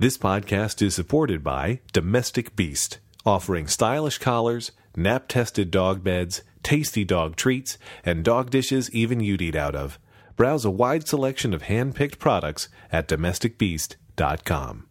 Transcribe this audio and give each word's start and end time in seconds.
This 0.00 0.16
podcast 0.16 0.80
is 0.80 0.94
supported 0.94 1.42
by 1.42 1.80
Domestic 1.92 2.54
Beast, 2.54 3.00
offering 3.26 3.66
stylish 3.66 4.18
collars, 4.18 4.70
nap 4.94 5.26
tested 5.26 5.72
dog 5.72 6.04
beds, 6.04 6.42
tasty 6.62 7.04
dog 7.04 7.34
treats, 7.34 7.78
and 8.04 8.24
dog 8.24 8.50
dishes 8.50 8.88
even 8.92 9.18
you'd 9.18 9.42
eat 9.42 9.56
out 9.56 9.74
of. 9.74 9.98
Browse 10.36 10.64
a 10.64 10.70
wide 10.70 11.08
selection 11.08 11.52
of 11.52 11.62
hand 11.62 11.96
picked 11.96 12.20
products 12.20 12.68
at 12.92 13.08
domesticbeast.com. 13.08 14.86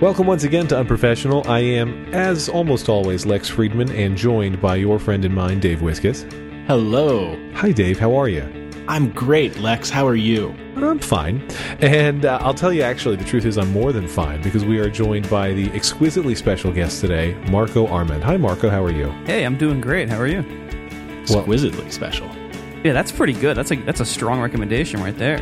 Welcome 0.00 0.28
once 0.28 0.44
again 0.44 0.68
to 0.68 0.78
Unprofessional. 0.78 1.42
I 1.50 1.58
am, 1.58 2.14
as 2.14 2.48
almost 2.48 2.88
always, 2.88 3.26
Lex 3.26 3.48
Friedman, 3.48 3.90
and 3.90 4.16
joined 4.16 4.62
by 4.62 4.76
your 4.76 5.00
friend 5.00 5.24
and 5.24 5.34
mine, 5.34 5.58
Dave 5.58 5.80
Wiskus. 5.80 6.49
Hello. 6.66 7.36
Hi, 7.54 7.72
Dave. 7.72 7.98
How 7.98 8.14
are 8.14 8.28
you? 8.28 8.42
I'm 8.86 9.10
great, 9.10 9.58
Lex. 9.58 9.90
How 9.90 10.06
are 10.06 10.14
you? 10.14 10.54
I'm 10.76 10.98
fine. 11.00 11.42
And 11.80 12.24
uh, 12.24 12.38
I'll 12.42 12.54
tell 12.54 12.72
you, 12.72 12.82
actually, 12.82 13.16
the 13.16 13.24
truth 13.24 13.44
is, 13.44 13.58
I'm 13.58 13.72
more 13.72 13.92
than 13.92 14.06
fine 14.06 14.40
because 14.42 14.64
we 14.64 14.78
are 14.78 14.88
joined 14.88 15.28
by 15.28 15.52
the 15.52 15.70
exquisitely 15.72 16.34
special 16.34 16.72
guest 16.72 17.00
today, 17.00 17.34
Marco 17.50 17.86
Arment. 17.88 18.22
Hi, 18.22 18.36
Marco. 18.36 18.70
How 18.70 18.84
are 18.84 18.92
you? 18.92 19.10
Hey, 19.26 19.44
I'm 19.44 19.58
doing 19.58 19.80
great. 19.80 20.08
How 20.08 20.18
are 20.18 20.26
you? 20.28 20.40
Exquisitely 21.22 21.90
special. 21.90 22.28
Yeah, 22.84 22.92
that's 22.92 23.12
pretty 23.12 23.34
good. 23.34 23.56
That's 23.56 23.72
a 23.72 23.76
that's 23.76 24.00
a 24.00 24.06
strong 24.06 24.40
recommendation 24.40 25.02
right 25.02 25.16
there. 25.16 25.38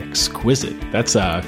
Exquisite. 0.00 0.78
That's 0.90 1.14
uh 1.16 1.42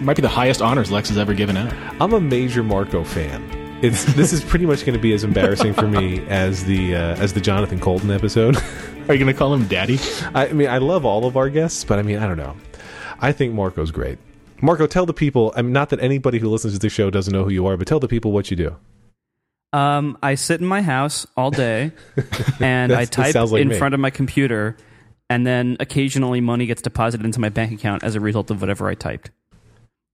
might 0.00 0.16
be 0.16 0.22
the 0.22 0.28
highest 0.28 0.62
honors 0.62 0.90
Lex 0.90 1.08
has 1.08 1.18
ever 1.18 1.34
given 1.34 1.56
out. 1.56 1.72
I'm 2.00 2.12
a 2.12 2.20
major 2.20 2.62
Marco 2.62 3.02
fan. 3.02 3.42
It's 3.86 4.02
this 4.14 4.32
is 4.32 4.42
pretty 4.42 4.66
much 4.66 4.84
going 4.84 4.98
to 4.98 5.00
be 5.00 5.12
as 5.12 5.22
embarrassing 5.22 5.72
for 5.72 5.86
me 5.86 6.18
as 6.26 6.64
the 6.64 6.96
uh, 6.96 7.16
as 7.22 7.34
the 7.34 7.40
Jonathan 7.40 7.78
Coulton 7.78 8.10
episode. 8.10 8.56
Are 8.56 9.14
you 9.14 9.20
going 9.20 9.32
to 9.32 9.32
call 9.32 9.54
him 9.54 9.68
daddy? 9.68 10.00
I 10.34 10.52
mean, 10.52 10.68
I 10.68 10.78
love 10.78 11.04
all 11.04 11.24
of 11.24 11.36
our 11.36 11.48
guests, 11.48 11.84
but 11.84 12.00
I 12.00 12.02
mean, 12.02 12.18
I 12.18 12.26
don't 12.26 12.36
know. 12.36 12.56
I 13.20 13.30
think 13.30 13.54
Marco's 13.54 13.92
great. 13.92 14.18
Marco, 14.60 14.88
tell 14.88 15.06
the 15.06 15.14
people. 15.14 15.52
I 15.56 15.62
mean, 15.62 15.72
not 15.72 15.90
that 15.90 16.00
anybody 16.00 16.40
who 16.40 16.48
listens 16.48 16.72
to 16.72 16.80
the 16.80 16.88
show 16.88 17.10
doesn't 17.10 17.32
know 17.32 17.44
who 17.44 17.50
you 17.50 17.64
are, 17.68 17.76
but 17.76 17.86
tell 17.86 18.00
the 18.00 18.08
people 18.08 18.32
what 18.32 18.50
you 18.50 18.56
do. 18.56 18.76
Um, 19.72 20.18
I 20.20 20.34
sit 20.34 20.60
in 20.60 20.66
my 20.66 20.82
house 20.82 21.24
all 21.36 21.52
day, 21.52 21.92
and 22.60 22.92
I 22.92 23.04
type 23.04 23.36
like 23.36 23.62
in 23.62 23.68
me. 23.68 23.78
front 23.78 23.94
of 23.94 24.00
my 24.00 24.10
computer, 24.10 24.76
and 25.30 25.46
then 25.46 25.76
occasionally 25.78 26.40
money 26.40 26.66
gets 26.66 26.82
deposited 26.82 27.24
into 27.24 27.38
my 27.38 27.50
bank 27.50 27.70
account 27.70 28.02
as 28.02 28.16
a 28.16 28.20
result 28.20 28.50
of 28.50 28.60
whatever 28.60 28.88
I 28.88 28.94
typed. 28.94 29.30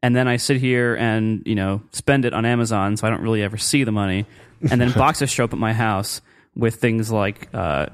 And 0.03 0.17
then 0.17 0.27
I 0.27 0.37
sit 0.37 0.57
here 0.57 0.97
and 0.97 1.43
you 1.47 1.55
know 1.55 1.81
spend 1.93 2.25
it 2.25 2.35
on 2.35 2.45
Amazon, 2.45 2.97
so 2.97 3.07
I 3.07 3.11
don't 3.11 3.23
really 3.23 3.43
ever 3.43 3.57
see 3.57 3.85
the 3.85 3.93
money. 3.93 4.27
And 4.71 4.81
then 4.81 4.91
boxes 4.97 5.31
show 5.31 5.45
up 5.45 5.53
at 5.53 5.59
my 5.59 5.73
house 5.73 6.21
with 6.57 6.77
things 6.77 7.11
like 7.11 7.49
uh, 7.55 7.87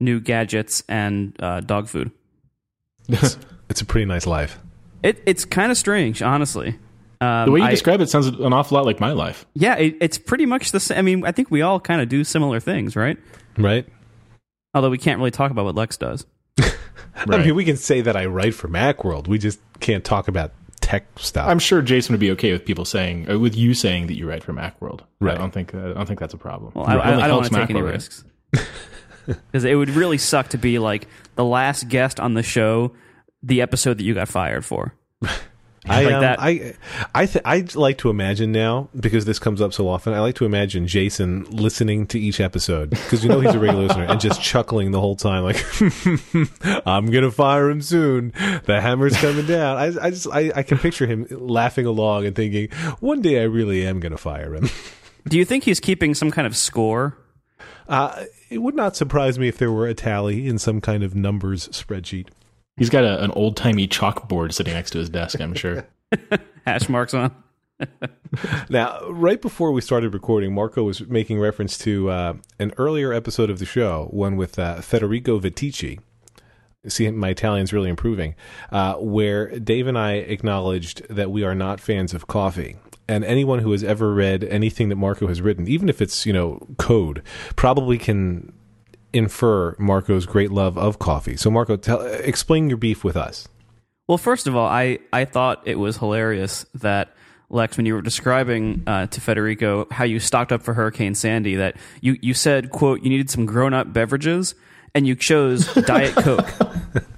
new 0.00 0.20
gadgets 0.20 0.82
and 0.88 1.34
uh, 1.40 1.60
dog 1.60 1.88
food. 1.88 2.10
It's 3.08 3.80
a 3.80 3.84
pretty 3.84 4.04
nice 4.06 4.26
life. 4.26 4.58
It, 5.02 5.22
it's 5.26 5.44
kind 5.44 5.72
of 5.72 5.78
strange, 5.78 6.22
honestly. 6.22 6.78
Um, 7.20 7.46
The 7.46 7.52
way 7.52 7.60
you 7.60 7.66
I- 7.66 7.70
describe 7.70 8.00
it 8.00 8.08
sounds 8.08 8.26
an 8.28 8.52
awful 8.52 8.76
lot 8.76 8.84
like 8.86 9.00
my 9.00 9.12
life. 9.12 9.46
Yeah, 9.54 9.76
it, 9.76 9.96
it's 10.00 10.18
pretty 10.18 10.46
much 10.46 10.72
the 10.72 10.80
same. 10.80 10.98
I 10.98 11.02
mean, 11.02 11.24
I 11.24 11.32
think 11.32 11.50
we 11.50 11.62
all 11.62 11.80
kind 11.80 12.00
of 12.00 12.08
do 12.08 12.22
similar 12.24 12.60
things, 12.60 12.94
right? 12.96 13.18
Right? 13.56 13.86
Although 14.74 14.90
we 14.90 14.98
can't 14.98 15.18
really 15.18 15.30
talk 15.30 15.50
about 15.50 15.64
what 15.64 15.74
Lex 15.74 15.96
does. 15.96 16.24
I 17.16 17.26
mean, 17.26 17.54
we 17.54 17.64
can 17.64 17.76
say 17.76 18.00
that 18.00 18.16
I 18.16 18.26
write 18.26 18.54
for 18.54 18.68
Macworld. 18.68 19.26
We 19.28 19.38
just 19.38 19.60
can't 19.80 20.04
talk 20.04 20.28
about 20.28 20.52
tech 20.92 21.06
stuff. 21.18 21.48
I'm 21.48 21.58
sure 21.58 21.80
Jason 21.82 22.12
would 22.12 22.20
be 22.20 22.30
okay 22.32 22.52
with 22.52 22.64
people 22.64 22.84
saying, 22.84 23.30
uh, 23.30 23.38
with 23.38 23.56
you 23.56 23.74
saying 23.74 24.08
that 24.08 24.16
you 24.16 24.28
write 24.28 24.44
for 24.44 24.52
Macworld. 24.52 25.00
Right. 25.20 25.34
I 25.34 25.38
don't 25.38 25.50
think 25.50 25.74
uh, 25.74 25.78
I 25.78 25.92
don't 25.94 26.06
think 26.06 26.20
that's 26.20 26.34
a 26.34 26.38
problem. 26.38 26.72
Well, 26.74 26.86
I, 26.86 26.96
I, 26.96 27.24
I 27.24 27.26
don't 27.28 27.38
want 27.38 27.52
to 27.52 27.58
take 27.58 27.70
any 27.70 27.80
Macworld, 27.80 27.84
right? 27.84 27.92
risks 27.94 28.24
because 29.26 29.64
it 29.64 29.74
would 29.74 29.90
really 29.90 30.18
suck 30.18 30.48
to 30.48 30.58
be 30.58 30.78
like 30.78 31.08
the 31.34 31.44
last 31.44 31.88
guest 31.88 32.20
on 32.20 32.34
the 32.34 32.42
show, 32.42 32.92
the 33.42 33.62
episode 33.62 33.98
that 33.98 34.04
you 34.04 34.14
got 34.14 34.28
fired 34.28 34.64
for. 34.64 34.94
I, 35.88 36.04
like 36.04 36.14
um, 36.14 36.20
that. 36.20 36.40
I, 36.40 36.74
I, 37.12 37.26
th- 37.26 37.42
I 37.44 37.64
like 37.74 37.98
to 37.98 38.10
imagine 38.10 38.52
now 38.52 38.88
because 38.98 39.24
this 39.24 39.40
comes 39.40 39.60
up 39.60 39.72
so 39.72 39.88
often. 39.88 40.12
I 40.12 40.20
like 40.20 40.36
to 40.36 40.44
imagine 40.44 40.86
Jason 40.86 41.44
listening 41.50 42.06
to 42.08 42.20
each 42.20 42.38
episode 42.38 42.90
because 42.90 43.24
you 43.24 43.28
know 43.28 43.40
he's 43.40 43.54
a 43.54 43.58
regular 43.58 43.88
listener 43.88 44.04
and 44.04 44.20
just 44.20 44.40
chuckling 44.40 44.92
the 44.92 45.00
whole 45.00 45.16
time, 45.16 45.42
like 45.42 45.64
"I'm 46.86 47.10
gonna 47.10 47.32
fire 47.32 47.68
him 47.68 47.82
soon. 47.82 48.32
The 48.64 48.80
hammer's 48.80 49.16
coming 49.16 49.46
down." 49.46 49.76
I, 49.76 50.06
I 50.06 50.10
just, 50.10 50.28
I, 50.32 50.52
I 50.54 50.62
can 50.62 50.78
picture 50.78 51.06
him 51.06 51.26
laughing 51.30 51.86
along 51.86 52.26
and 52.26 52.36
thinking, 52.36 52.68
"One 53.00 53.20
day 53.20 53.40
I 53.40 53.44
really 53.44 53.84
am 53.84 53.98
gonna 53.98 54.18
fire 54.18 54.54
him." 54.54 54.68
Do 55.28 55.36
you 55.36 55.44
think 55.44 55.64
he's 55.64 55.80
keeping 55.80 56.14
some 56.14 56.30
kind 56.30 56.46
of 56.46 56.56
score? 56.56 57.16
Uh, 57.88 58.24
it 58.50 58.58
would 58.58 58.74
not 58.76 58.96
surprise 58.96 59.38
me 59.38 59.48
if 59.48 59.58
there 59.58 59.72
were 59.72 59.86
a 59.86 59.94
tally 59.94 60.46
in 60.46 60.58
some 60.58 60.80
kind 60.80 61.02
of 61.02 61.14
numbers 61.14 61.68
spreadsheet. 61.68 62.28
He's 62.76 62.90
got 62.90 63.04
a, 63.04 63.22
an 63.22 63.30
old 63.32 63.56
timey 63.56 63.86
chalkboard 63.86 64.52
sitting 64.52 64.74
next 64.74 64.90
to 64.92 64.98
his 64.98 65.10
desk. 65.10 65.40
I'm 65.40 65.54
sure. 65.54 65.86
Hash 66.66 66.88
marks 66.88 67.14
on. 67.14 67.34
Now, 68.70 69.06
right 69.10 69.42
before 69.42 69.72
we 69.72 69.82
started 69.82 70.14
recording, 70.14 70.54
Marco 70.54 70.84
was 70.84 71.06
making 71.06 71.38
reference 71.38 71.76
to 71.78 72.08
uh, 72.08 72.34
an 72.58 72.72
earlier 72.78 73.12
episode 73.12 73.50
of 73.50 73.58
the 73.58 73.66
show, 73.66 74.08
one 74.10 74.36
with 74.36 74.58
uh, 74.58 74.80
Federico 74.80 75.38
Viticci. 75.38 75.98
See, 76.88 77.10
my 77.10 77.28
Italian's 77.28 77.72
really 77.72 77.90
improving. 77.90 78.34
Uh, 78.70 78.94
where 78.94 79.58
Dave 79.58 79.86
and 79.86 79.98
I 79.98 80.12
acknowledged 80.14 81.06
that 81.08 81.30
we 81.30 81.44
are 81.44 81.54
not 81.54 81.80
fans 81.80 82.14
of 82.14 82.26
coffee. 82.26 82.76
And 83.06 83.24
anyone 83.24 83.58
who 83.58 83.72
has 83.72 83.84
ever 83.84 84.14
read 84.14 84.44
anything 84.44 84.88
that 84.88 84.96
Marco 84.96 85.26
has 85.26 85.42
written, 85.42 85.68
even 85.68 85.88
if 85.90 86.00
it's, 86.00 86.24
you 86.24 86.32
know, 86.32 86.66
code, 86.78 87.22
probably 87.54 87.98
can 87.98 88.52
infer 89.12 89.76
Marco's 89.78 90.26
great 90.26 90.50
love 90.50 90.76
of 90.78 90.98
coffee. 90.98 91.36
So, 91.36 91.50
Marco, 91.50 91.76
tell, 91.76 92.00
explain 92.00 92.68
your 92.68 92.78
beef 92.78 93.04
with 93.04 93.16
us. 93.16 93.48
Well, 94.06 94.18
first 94.18 94.46
of 94.46 94.56
all, 94.56 94.66
I, 94.66 94.98
I 95.12 95.24
thought 95.24 95.62
it 95.64 95.78
was 95.78 95.96
hilarious 95.98 96.66
that 96.74 97.14
Lex, 97.48 97.76
when 97.76 97.86
you 97.86 97.94
were 97.94 98.02
describing 98.02 98.82
uh, 98.86 99.06
to 99.06 99.20
Federico 99.20 99.86
how 99.90 100.04
you 100.04 100.18
stocked 100.18 100.52
up 100.52 100.62
for 100.62 100.74
Hurricane 100.74 101.14
Sandy, 101.14 101.56
that 101.56 101.76
you, 102.00 102.16
you 102.22 102.34
said, 102.34 102.70
"quote 102.70 103.02
You 103.02 103.10
needed 103.10 103.30
some 103.30 103.46
grown 103.46 103.74
up 103.74 103.92
beverages." 103.92 104.54
And 104.94 105.06
you 105.06 105.14
chose 105.14 105.72
Diet 105.72 106.14
Coke 106.14 106.46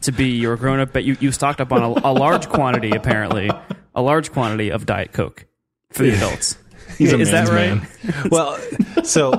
to 0.03 0.13
be 0.13 0.27
your 0.27 0.57
grown 0.57 0.79
up, 0.79 0.93
but 0.93 1.03
you, 1.03 1.17
you 1.19 1.33
stocked 1.33 1.61
up 1.61 1.73
on 1.73 1.83
a, 1.83 2.09
a 2.09 2.13
large 2.13 2.49
quantity, 2.49 2.91
apparently, 2.91 3.51
a 3.97 4.01
large 4.03 4.31
quantity 4.31 4.71
of 4.71 4.87
Diet 4.87 5.13
Coke 5.13 5.47
for 5.91 6.05
the 6.05 6.11
adults. 6.15 6.57
He's 6.97 7.13
a 7.13 7.19
Is 7.19 7.33
that 7.33 7.49
right? 7.49 7.83
man. 7.83 8.29
well, 8.31 8.57
so 9.03 9.33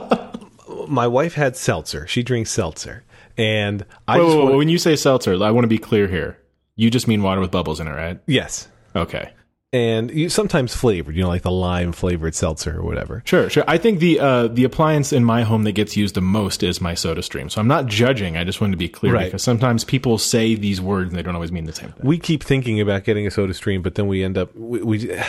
my 0.88 1.08
wife 1.08 1.34
had 1.36 1.56
seltzer. 1.56 2.08
She 2.08 2.24
drinks 2.24 2.52
seltzer, 2.52 3.04
and 3.38 3.86
I 4.08 4.18
Whoa, 4.18 4.24
just 4.26 4.36
whoa, 4.36 4.40
whoa, 4.40 4.46
want- 4.48 4.58
when 4.58 4.70
you 4.70 4.78
say 4.78 4.96
seltzer, 4.96 5.42
I 5.44 5.52
want 5.52 5.64
to 5.64 5.70
be 5.70 5.78
clear 5.80 6.08
here. 6.08 6.38
You 6.76 6.90
just 6.90 7.08
mean 7.08 7.24
water 7.24 7.40
with 7.42 7.52
bubbles 7.52 7.80
in 7.80 7.88
it, 7.88 7.92
right? 7.92 8.20
yes, 8.28 8.68
Okay. 8.96 9.30
and 9.74 10.12
you 10.12 10.28
sometimes 10.30 10.76
flavored, 10.76 11.16
you 11.16 11.22
know, 11.24 11.30
like 11.30 11.42
the 11.42 11.52
lime 11.52 11.92
flavored 11.94 12.36
seltzer 12.36 12.78
or 12.80 12.84
whatever. 12.84 13.22
Sure, 13.26 13.50
sure. 13.50 13.64
I 13.68 13.78
think 13.78 14.00
the 14.00 14.20
uh, 14.20 14.48
the 14.48 14.64
appliance 14.66 15.12
in 15.14 15.24
my 15.26 15.44
home 15.44 15.64
that 15.64 15.72
gets 15.74 15.96
used 15.98 16.16
the 16.16 16.22
most 16.22 16.64
is 16.64 16.80
my 16.82 16.94
Soda 16.94 17.22
Stream. 17.24 17.50
So 17.50 17.60
I'm 17.62 17.68
not 17.68 17.86
judging. 17.88 18.36
I 18.38 18.44
just 18.44 18.60
wanted 18.62 18.72
to 18.72 18.78
be 18.78 18.88
clear 18.90 19.14
Right. 19.14 19.26
because 19.26 19.42
sometimes 19.44 19.84
people 19.86 20.18
say 20.18 20.56
these 20.56 20.80
words 20.82 21.10
and 21.10 21.18
they 21.18 21.24
don't 21.24 21.36
always 21.36 21.52
mean 21.52 21.66
the 21.66 21.74
same 21.74 21.92
thing. 21.92 22.06
We 22.06 22.18
keep 22.20 22.44
thinking 22.44 22.80
about 22.82 23.04
getting 23.06 23.26
a 23.28 23.32
Soda 23.32 23.54
Stream, 23.54 23.82
but 23.82 23.96
then 23.96 24.08
we 24.08 24.24
end 24.24 24.38
up 24.38 24.54
we 24.56 24.82
we, 24.82 25.20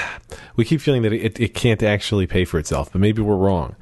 we 0.56 0.64
keep 0.64 0.80
feeling 0.80 1.02
that 1.02 1.12
it, 1.12 1.38
it 1.40 1.54
can't 1.54 1.82
actually 1.82 2.26
pay 2.26 2.44
for 2.44 2.58
itself. 2.58 2.90
But 2.92 3.00
maybe 3.00 3.22
we're 3.22 3.36
wrong. 3.36 3.74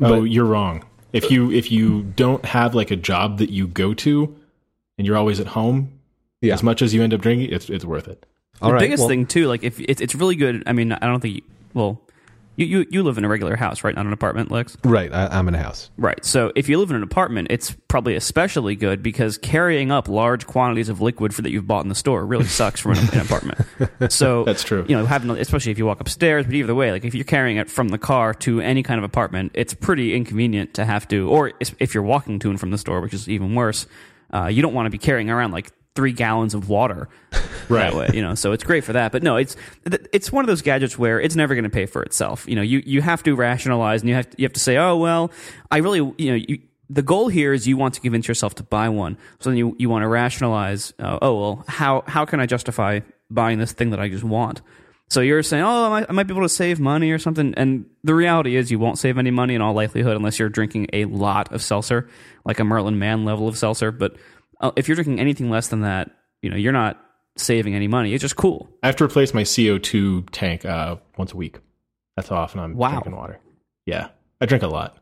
oh, 0.00 0.22
you're 0.24 0.44
wrong. 0.46 0.84
If 1.12 1.30
you 1.30 1.50
if 1.50 1.70
you 1.72 2.02
don't 2.16 2.44
have 2.44 2.74
like 2.74 2.90
a 2.90 2.96
job 2.96 3.38
that 3.38 3.50
you 3.50 3.66
go 3.66 3.94
to 3.94 4.36
and 4.98 5.06
you're 5.06 5.16
always 5.16 5.40
at 5.40 5.46
home, 5.48 5.90
Yeah. 6.40 6.54
as 6.54 6.62
much 6.62 6.82
as 6.82 6.92
you 6.94 7.02
end 7.02 7.14
up 7.14 7.20
drinking, 7.20 7.50
it's 7.50 7.70
it's 7.70 7.84
worth 7.84 8.08
it. 8.08 8.26
All 8.60 8.68
the 8.70 8.74
right, 8.74 8.80
biggest 8.80 9.00
well- 9.00 9.08
thing 9.08 9.26
too, 9.26 9.46
like 9.46 9.62
if 9.62 9.80
it's 9.80 10.00
it's 10.00 10.14
really 10.14 10.36
good. 10.36 10.62
I 10.66 10.72
mean, 10.72 10.92
I 10.92 11.06
don't 11.06 11.20
think. 11.20 11.36
You, 11.36 11.42
well, 11.74 12.00
you, 12.58 12.66
you 12.66 12.86
you 12.90 13.02
live 13.04 13.18
in 13.18 13.24
a 13.24 13.28
regular 13.28 13.54
house, 13.54 13.84
right? 13.84 13.94
Not 13.94 14.04
an 14.04 14.12
apartment, 14.12 14.50
Lex. 14.50 14.76
Right, 14.82 15.12
I, 15.12 15.28
I'm 15.28 15.46
in 15.46 15.54
a 15.54 15.62
house. 15.62 15.90
Right. 15.96 16.22
So 16.24 16.52
if 16.56 16.68
you 16.68 16.78
live 16.78 16.90
in 16.90 16.96
an 16.96 17.04
apartment, 17.04 17.48
it's 17.50 17.70
probably 17.86 18.16
especially 18.16 18.74
good 18.74 19.00
because 19.00 19.38
carrying 19.38 19.92
up 19.92 20.08
large 20.08 20.46
quantities 20.46 20.88
of 20.88 21.00
liquid 21.00 21.32
for 21.32 21.42
that 21.42 21.50
you've 21.50 21.68
bought 21.68 21.84
in 21.84 21.88
the 21.88 21.94
store 21.94 22.26
really 22.26 22.44
sucks 22.58 22.80
from 22.80 22.92
an, 22.92 23.08
an 23.12 23.20
apartment. 23.20 24.12
So 24.12 24.42
That's 24.48 24.64
true. 24.64 24.84
You 24.88 24.96
know, 24.96 25.06
having 25.06 25.30
especially 25.30 25.70
if 25.70 25.78
you 25.78 25.86
walk 25.86 26.00
upstairs, 26.00 26.46
but 26.46 26.54
either 26.54 26.74
way, 26.74 26.90
like 26.90 27.04
if 27.04 27.14
you're 27.14 27.24
carrying 27.24 27.58
it 27.58 27.70
from 27.70 27.88
the 27.88 27.98
car 27.98 28.34
to 28.34 28.60
any 28.60 28.82
kind 28.82 28.98
of 28.98 29.04
apartment, 29.04 29.52
it's 29.54 29.72
pretty 29.72 30.14
inconvenient 30.14 30.74
to 30.74 30.84
have 30.84 31.06
to. 31.08 31.30
Or 31.30 31.52
if 31.60 31.94
you're 31.94 32.02
walking 32.02 32.40
to 32.40 32.50
and 32.50 32.58
from 32.58 32.72
the 32.72 32.78
store, 32.78 33.00
which 33.00 33.14
is 33.14 33.28
even 33.28 33.54
worse, 33.54 33.86
uh, 34.34 34.46
you 34.46 34.62
don't 34.62 34.74
want 34.74 34.86
to 34.86 34.90
be 34.90 34.98
carrying 34.98 35.30
around 35.30 35.52
like 35.52 35.70
three 35.94 36.12
gallons 36.12 36.54
of 36.54 36.68
water 36.68 37.08
Right. 37.68 37.90
that 37.90 37.94
way, 37.94 38.08
you 38.14 38.22
know. 38.22 38.34
So 38.34 38.52
it's 38.52 38.64
great 38.64 38.84
for 38.84 38.94
that. 38.94 39.12
But 39.12 39.22
no, 39.22 39.36
it's 39.36 39.56
it's 40.12 40.32
one 40.32 40.42
of 40.42 40.46
those 40.46 40.62
gadgets 40.62 40.98
where 40.98 41.20
it's 41.20 41.36
never 41.36 41.54
going 41.54 41.64
to 41.64 41.70
pay 41.70 41.86
for 41.86 42.02
itself. 42.02 42.48
You 42.48 42.56
know, 42.56 42.62
you 42.62 42.82
you 42.86 43.02
have 43.02 43.22
to 43.24 43.34
rationalize 43.34 44.00
and 44.00 44.08
you 44.08 44.14
have 44.14 44.30
to, 44.30 44.36
you 44.38 44.44
have 44.46 44.54
to 44.54 44.60
say, 44.60 44.76
oh 44.78 44.96
well, 44.96 45.30
I 45.70 45.78
really 45.78 45.98
you 46.18 46.30
know 46.30 46.44
you. 46.48 46.60
The 46.90 47.02
goal 47.02 47.28
here 47.28 47.52
is 47.52 47.68
you 47.68 47.76
want 47.76 47.92
to 47.94 48.00
convince 48.00 48.26
yourself 48.26 48.54
to 48.54 48.62
buy 48.62 48.88
one. 48.88 49.18
So 49.40 49.50
then 49.50 49.58
you, 49.58 49.76
you 49.78 49.90
want 49.90 50.04
to 50.04 50.08
rationalize, 50.08 50.94
uh, 50.98 51.18
oh, 51.20 51.38
well, 51.38 51.64
how, 51.68 52.02
how 52.06 52.24
can 52.24 52.40
I 52.40 52.46
justify 52.46 53.00
buying 53.28 53.58
this 53.58 53.72
thing 53.72 53.90
that 53.90 54.00
I 54.00 54.08
just 54.08 54.24
want? 54.24 54.62
So 55.10 55.20
you're 55.20 55.42
saying, 55.42 55.64
oh, 55.64 55.84
I 55.84 55.88
might, 55.90 56.06
I 56.08 56.12
might 56.14 56.26
be 56.26 56.32
able 56.32 56.44
to 56.44 56.48
save 56.48 56.80
money 56.80 57.10
or 57.10 57.18
something. 57.18 57.52
And 57.58 57.84
the 58.04 58.14
reality 58.14 58.56
is, 58.56 58.70
you 58.70 58.78
won't 58.78 58.98
save 58.98 59.18
any 59.18 59.30
money 59.30 59.54
in 59.54 59.60
all 59.60 59.74
likelihood 59.74 60.16
unless 60.16 60.38
you're 60.38 60.48
drinking 60.48 60.86
a 60.94 61.04
lot 61.04 61.52
of 61.52 61.60
seltzer, 61.60 62.08
like 62.46 62.58
a 62.58 62.64
Merlin 62.64 62.98
Mann 62.98 63.26
level 63.26 63.48
of 63.48 63.58
seltzer. 63.58 63.92
But 63.92 64.16
if 64.76 64.88
you're 64.88 64.94
drinking 64.94 65.20
anything 65.20 65.50
less 65.50 65.68
than 65.68 65.80
that, 65.82 66.10
you 66.42 66.50
know, 66.50 66.56
you're 66.56 66.72
not 66.72 67.00
saving 67.36 67.74
any 67.74 67.88
money. 67.88 68.14
It's 68.14 68.22
just 68.22 68.36
cool. 68.36 68.68
I 68.82 68.86
have 68.88 68.96
to 68.96 69.04
replace 69.04 69.32
my 69.34 69.42
CO2 69.42 70.28
tank 70.32 70.64
uh, 70.64 70.96
once 71.16 71.32
a 71.32 71.36
week. 71.36 71.58
That's 72.16 72.28
how 72.28 72.36
often 72.36 72.60
I'm 72.60 72.74
Wow. 72.76 72.90
drinking 72.90 73.16
water. 73.16 73.38
Yeah, 73.86 74.08
I 74.40 74.46
drink 74.46 74.62
a 74.62 74.68
lot. 74.68 74.96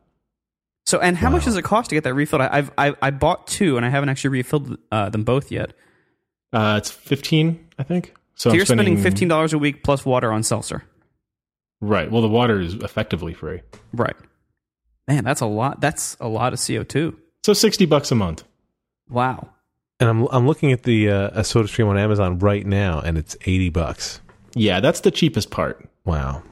So, 0.85 1.01
and 1.01 1.17
how 1.17 1.31
much 1.31 1.45
does 1.47 1.57
it 1.57 1.63
cost 1.63 1.89
to 1.91 1.97
get 1.97 2.05
that 2.05 2.15
refilled? 2.15 2.43
I, 2.43 2.49
I've 2.59 2.71
I, 2.79 2.95
I 3.03 3.11
bought 3.11 3.47
two, 3.49 3.77
and 3.77 3.85
I 3.85 3.89
haven't 3.89 4.09
actually 4.09 4.31
refilled 4.31 4.79
uh, 4.93 5.09
them 5.09 5.25
both 5.25 5.51
yet. 5.51 5.73
Uh, 6.53 6.77
it's 6.79 6.91
15, 6.91 7.67
I 7.79 7.83
think. 7.83 8.15
So, 8.37 8.51
So 8.51 8.57
you're 8.57 8.67
spending 8.67 8.97
fifteen 8.99 9.27
dollars 9.29 9.53
a 9.53 9.59
week 9.59 9.83
plus 9.83 10.05
water 10.05 10.31
on 10.31 10.43
seltzer, 10.43 10.85
Right. 11.81 12.11
Well, 12.11 12.23
the 12.23 12.29
water 12.29 12.61
is 12.61 12.75
effectively 12.75 13.33
free. 13.35 13.63
right? 13.93 14.15
Man, 15.09 15.25
that's 15.25 15.41
a 15.41 15.47
lot. 15.47 15.81
That's 15.81 16.17
a 16.21 16.29
lot 16.29 16.53
of 16.53 16.61
CO 16.65 16.83
two. 16.85 17.19
So 17.45 17.53
60 17.53 17.87
bucks 17.87 18.11
a 18.11 18.15
month. 18.15 18.45
Wow. 19.09 19.51
And 20.01 20.11
I'm 20.11 20.27
I'm 20.29 20.47
looking 20.47 20.73
at 20.73 20.83
the 20.83 21.11
uh, 21.11 21.31
a 21.33 21.45
Soda 21.45 21.69
Stream 21.69 21.89
on 21.89 21.97
Amazon 21.97 22.39
right 22.39 22.67
now, 22.67 23.01
and 23.01 23.17
it's 23.17 23.37
eighty 23.43 23.71
bucks. 23.71 24.21
Yeah, 24.55 24.81
that's 24.81 25.01
the 25.01 25.11
cheapest 25.11 25.51
part. 25.51 25.89
Wow. 26.05 26.43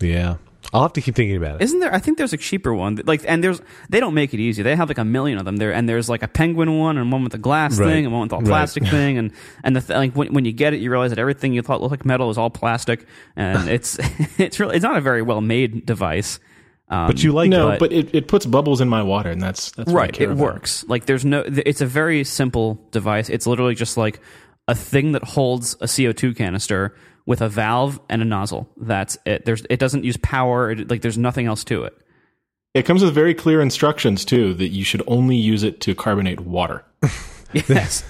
Yeah, 0.00 0.36
I'll 0.72 0.82
have 0.82 0.92
to 0.94 1.00
keep 1.00 1.14
thinking 1.14 1.36
about 1.36 1.56
it. 1.56 1.62
Isn't 1.64 1.78
there? 1.78 1.94
I 1.94 1.98
think 2.00 2.18
there's 2.18 2.32
a 2.32 2.36
cheaper 2.36 2.74
one. 2.74 3.00
Like, 3.04 3.22
and 3.28 3.44
there's 3.44 3.60
they 3.90 4.00
don't 4.00 4.12
make 4.14 4.34
it 4.34 4.40
easy. 4.40 4.62
They 4.64 4.74
have 4.74 4.88
like 4.88 4.98
a 4.98 5.04
million 5.04 5.38
of 5.38 5.44
them 5.44 5.56
there, 5.58 5.72
and 5.72 5.88
there's 5.88 6.08
like 6.08 6.24
a 6.24 6.28
penguin 6.28 6.76
one, 6.78 6.98
and 6.98 7.12
one 7.12 7.22
with 7.22 7.32
a 7.34 7.38
glass 7.38 7.78
Right. 7.78 7.86
thing, 7.86 8.04
and 8.06 8.12
one 8.12 8.22
with 8.22 8.32
a 8.32 8.36
Right. 8.38 8.46
plastic 8.46 8.84
thing, 8.88 9.18
and 9.18 9.30
and 9.62 9.76
the 9.76 9.80
th- 9.80 9.96
like 9.96 10.12
when, 10.14 10.32
when 10.34 10.44
you 10.44 10.52
get 10.52 10.74
it, 10.74 10.80
you 10.80 10.90
realize 10.90 11.10
that 11.10 11.18
everything 11.20 11.52
you 11.52 11.62
thought 11.62 11.80
looked 11.80 11.92
like 11.92 12.04
metal 12.04 12.28
is 12.30 12.36
all 12.38 12.50
plastic, 12.50 13.06
and 13.36 13.68
it's 13.76 13.98
it's 14.38 14.58
really 14.58 14.74
it's 14.74 14.82
not 14.82 14.96
a 14.96 15.00
very 15.00 15.22
well 15.22 15.40
made 15.40 15.86
device. 15.86 16.40
Um, 16.88 17.06
but 17.06 17.22
you 17.22 17.32
like 17.32 17.48
no, 17.48 17.70
it. 17.70 17.80
but 17.80 17.92
it, 17.92 18.14
it 18.14 18.28
puts 18.28 18.44
bubbles 18.44 18.80
in 18.80 18.88
my 18.88 19.02
water, 19.02 19.30
and 19.30 19.40
that's 19.40 19.70
that's 19.72 19.90
what 19.90 19.98
I 19.98 20.04
right 20.04 20.12
care 20.12 20.28
it 20.28 20.32
about. 20.32 20.42
works. 20.42 20.84
Like 20.86 21.06
there's 21.06 21.24
no 21.24 21.42
it's 21.46 21.80
a 21.80 21.86
very 21.86 22.24
simple 22.24 22.86
device. 22.90 23.30
It's 23.30 23.46
literally 23.46 23.74
just 23.74 23.96
like 23.96 24.20
a 24.68 24.74
thing 24.74 25.12
that 25.12 25.24
holds 25.24 25.74
a 25.74 25.86
co2 25.86 26.36
canister 26.36 26.94
with 27.26 27.40
a 27.40 27.48
valve 27.48 28.00
and 28.10 28.20
a 28.20 28.24
nozzle. 28.24 28.68
That's 28.76 29.16
it. 29.24 29.46
There's 29.46 29.64
it 29.70 29.78
doesn't 29.78 30.04
use 30.04 30.18
power. 30.18 30.72
It, 30.72 30.90
like 30.90 31.00
there's 31.00 31.18
nothing 31.18 31.46
else 31.46 31.64
to 31.64 31.84
it. 31.84 31.96
It 32.74 32.84
comes 32.84 33.02
with 33.02 33.14
very 33.14 33.34
clear 33.34 33.62
instructions 33.62 34.24
too 34.24 34.52
that 34.54 34.68
you 34.68 34.84
should 34.84 35.02
only 35.06 35.36
use 35.36 35.62
it 35.62 35.80
to 35.82 35.94
carbonate 35.94 36.40
water. 36.40 36.84
yes 37.52 38.04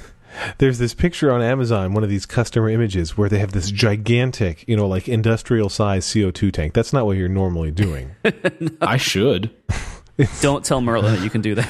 There's 0.59 0.79
this 0.79 0.95
picture 0.95 1.33
on 1.33 1.43
Amazon, 1.43 1.93
one 1.93 2.03
of 2.03 2.11
these 2.11 2.27
customer 2.27 2.69
images, 2.69 3.17
where 3.17 3.29
they 3.29 3.39
have 3.39 3.53
this 3.53 3.71
gigantic, 3.71 4.65
you 4.69 4.77
know, 4.77 4.87
like 4.87 5.09
industrial 5.09 5.69
size 5.69 6.07
CO2 6.07 6.53
tank. 6.53 6.75
That's 6.75 6.93
not 6.93 7.07
what 7.07 7.17
you're 7.17 7.29
normally 7.29 7.71
doing. 7.71 8.15
I 8.81 8.97
should. 8.97 9.51
don't 10.41 10.65
tell 10.65 10.81
merlin 10.81 11.15
that 11.15 11.25
you 11.25 11.31
can 11.31 11.41
do 11.41 11.57
that 11.57 11.69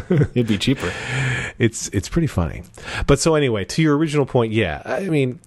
It'd 0.10 0.48
be 0.48 0.58
cheaper. 0.58 0.92
it's 1.58 1.88
it's 1.88 2.08
pretty 2.08 2.26
funny. 2.26 2.64
But 3.06 3.20
so 3.20 3.34
anyway, 3.34 3.64
to 3.66 3.82
your 3.82 3.96
original 3.96 4.26
point, 4.26 4.52
yeah. 4.52 4.82
I 4.84 5.08
mean, 5.08 5.38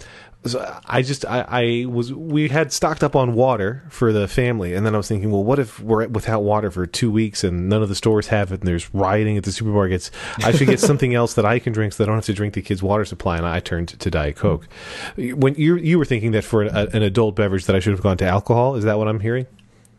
so 0.45 0.79
I 0.85 1.01
just 1.01 1.25
I, 1.25 1.45
I 1.47 1.85
was 1.87 2.13
we 2.13 2.47
had 2.49 2.71
stocked 2.71 3.03
up 3.03 3.15
on 3.15 3.33
water 3.33 3.83
for 3.89 4.13
the 4.13 4.27
family, 4.27 4.73
and 4.73 4.85
then 4.85 4.93
I 4.93 4.97
was 4.97 5.07
thinking, 5.07 5.31
well, 5.31 5.43
what 5.43 5.59
if 5.59 5.79
we're 5.79 6.07
without 6.07 6.41
water 6.41 6.71
for 6.71 6.85
two 6.85 7.11
weeks 7.11 7.43
and 7.43 7.69
none 7.69 7.81
of 7.81 7.89
the 7.89 7.95
stores 7.95 8.27
have 8.27 8.51
it, 8.51 8.61
and 8.61 8.67
there's 8.67 8.93
rioting 8.93 9.37
at 9.37 9.43
the 9.43 9.51
supermarkets? 9.51 10.11
I 10.43 10.51
should 10.51 10.67
get 10.67 10.79
something 10.79 11.13
else 11.13 11.33
that 11.35 11.45
I 11.45 11.59
can 11.59 11.73
drink, 11.73 11.93
so 11.93 12.03
that 12.03 12.09
I 12.09 12.11
don't 12.11 12.17
have 12.17 12.25
to 12.25 12.33
drink 12.33 12.53
the 12.53 12.61
kids' 12.61 12.83
water 12.83 13.05
supply. 13.05 13.37
And 13.37 13.45
I 13.45 13.59
turned 13.59 13.89
to 13.89 14.09
Diet 14.09 14.35
Coke. 14.35 14.67
When 15.17 15.55
you 15.55 15.75
you 15.77 15.97
were 15.97 16.05
thinking 16.05 16.31
that 16.31 16.43
for 16.43 16.63
a, 16.63 16.87
an 16.93 17.03
adult 17.03 17.35
beverage 17.35 17.65
that 17.65 17.75
I 17.75 17.79
should 17.79 17.93
have 17.93 18.03
gone 18.03 18.17
to 18.17 18.25
alcohol, 18.25 18.75
is 18.75 18.83
that 18.83 18.97
what 18.97 19.07
I'm 19.07 19.19
hearing? 19.19 19.47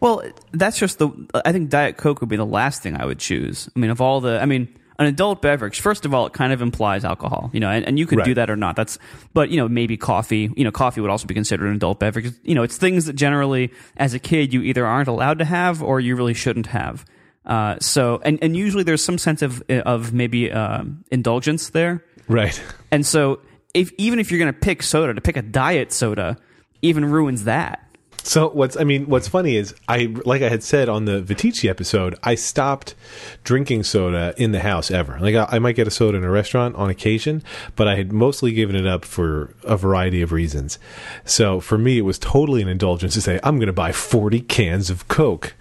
well 0.01 0.23
that's 0.53 0.79
just 0.79 1.01
the 1.01 1.11
i 1.45 1.51
think 1.51 1.71
diet 1.71 1.97
coke 1.97 2.21
would 2.21 2.29
be 2.29 2.37
the 2.37 2.47
last 2.47 2.83
thing 2.83 2.95
i 2.97 3.05
would 3.05 3.19
choose 3.19 3.69
i 3.75 3.81
mean 3.81 3.91
of 3.91 4.01
all 4.01 4.21
the 4.21 4.41
i 4.41 4.47
mean 4.47 4.69
an 4.99 5.07
adult 5.07 5.41
beverage 5.41 5.81
first 5.81 6.05
of 6.05 6.13
all 6.13 6.27
it 6.27 6.33
kind 6.33 6.53
of 6.53 6.61
implies 6.61 7.05
alcohol 7.05 7.51
you 7.53 7.61
know 7.61 7.71
and, 7.71 7.87
and 7.87 7.99
you 7.99 8.07
could 8.07 8.25
do 8.25 8.35
that 8.35 8.51
or 8.51 8.57
not. 8.57 8.77
That's 8.77 8.99
but 9.33 9.51
you 9.51 9.57
know 9.57 9.69
maybe 9.69 9.97
coffee 9.97 10.51
you 10.57 10.65
know 10.65 10.71
coffee 10.71 11.01
would 11.01 11.11
also 11.11 11.27
be 11.27 11.35
considered 11.35 11.69
an 11.69 11.77
adult 11.77 11.99
beverage. 11.99 12.33
You 12.43 12.55
know 12.55 12.63
it's 12.63 12.77
things 12.77 13.07
that 13.07 13.15
generally 13.15 13.73
as 13.97 14.15
a 14.15 14.19
kid 14.19 14.53
you 14.53 14.63
either 14.63 14.87
aren't 14.87 15.09
allowed 15.09 15.39
to 15.39 15.45
have 15.45 15.83
or 15.83 16.01
you 16.01 16.17
really 16.17 16.35
shouldn't 16.35 16.67
have. 16.67 17.05
Uh, 17.47 17.79
so 17.81 18.21
and, 18.25 18.39
and 18.43 18.57
usually 18.57 18.83
there's 18.83 19.03
some 19.03 19.19
sense 19.19 19.43
of 19.43 19.63
of 19.71 20.13
maybe 20.13 20.53
um, 20.53 21.05
indulgence 21.11 21.71
there. 21.71 22.05
Right. 22.29 22.63
and 22.91 23.07
so 23.07 23.41
if 23.75 23.93
even 23.99 24.19
if 24.19 24.31
you're 24.31 24.41
going 24.41 24.53
to 24.53 24.59
pick 24.59 24.83
soda 24.83 25.15
to 25.15 25.21
pick 25.21 25.37
a 25.37 25.43
diet 25.43 25.93
soda 25.93 26.37
even 26.83 27.05
ruins 27.05 27.45
that 27.45 27.88
So 28.29 28.51
what's 28.51 28.77
I 28.77 28.85
mean 28.85 29.07
what's 29.07 29.27
funny 29.27 29.57
is 29.57 29.75
I 29.89 30.15
like 30.27 30.43
I 30.43 30.51
had 30.51 30.63
said 30.63 30.91
on 30.91 31.07
the 31.07 31.23
Viticci 31.23 31.67
episode 31.67 32.15
I 32.23 32.35
stopped 32.35 32.95
drinking 33.43 33.85
soda 33.85 34.35
in 34.37 34.53
the 34.53 34.61
house 34.61 34.91
ever. 34.91 35.19
Like 35.19 35.35
I, 35.35 35.49
I 35.53 35.59
might 35.59 35.77
get 35.77 35.87
a 35.87 35.91
soda 35.91 36.19
in 36.19 36.25
a 36.25 36.31
restaurant 36.31 36.77
on 36.77 36.91
occasion, 36.91 37.43
but 37.75 37.89
I 37.89 37.97
had 37.97 38.13
mostly 38.13 38.53
given 38.53 38.77
it 38.77 38.87
up 38.87 39.07
for 39.07 39.55
a 39.65 39.79
variety 39.79 40.21
of 40.21 40.31
reasons. 40.31 40.79
So 41.25 41.59
for 41.59 41.79
me 41.79 41.97
it 41.97 42.03
was 42.03 42.19
totally 42.19 42.61
an 42.61 42.69
indulgence 42.69 43.15
to 43.15 43.23
say 43.23 43.41
I'm 43.43 43.57
going 43.57 43.69
to 43.69 43.73
buy 43.73 43.93
40 43.93 44.41
cans 44.41 44.91
of 44.91 45.09
Coke 45.09 45.55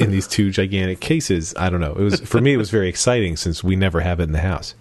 in 0.00 0.10
these 0.10 0.26
two 0.26 0.50
gigantic 0.50 0.98
cases. 0.98 1.54
I 1.56 1.70
don't 1.70 1.80
know. 1.80 1.92
It 1.92 2.02
was 2.02 2.18
for 2.22 2.40
me 2.40 2.54
it 2.54 2.58
was 2.58 2.70
very 2.70 2.88
exciting 2.88 3.36
since 3.36 3.62
we 3.62 3.76
never 3.76 4.00
have 4.00 4.18
it 4.18 4.24
in 4.24 4.32
the 4.32 4.40
house. 4.40 4.74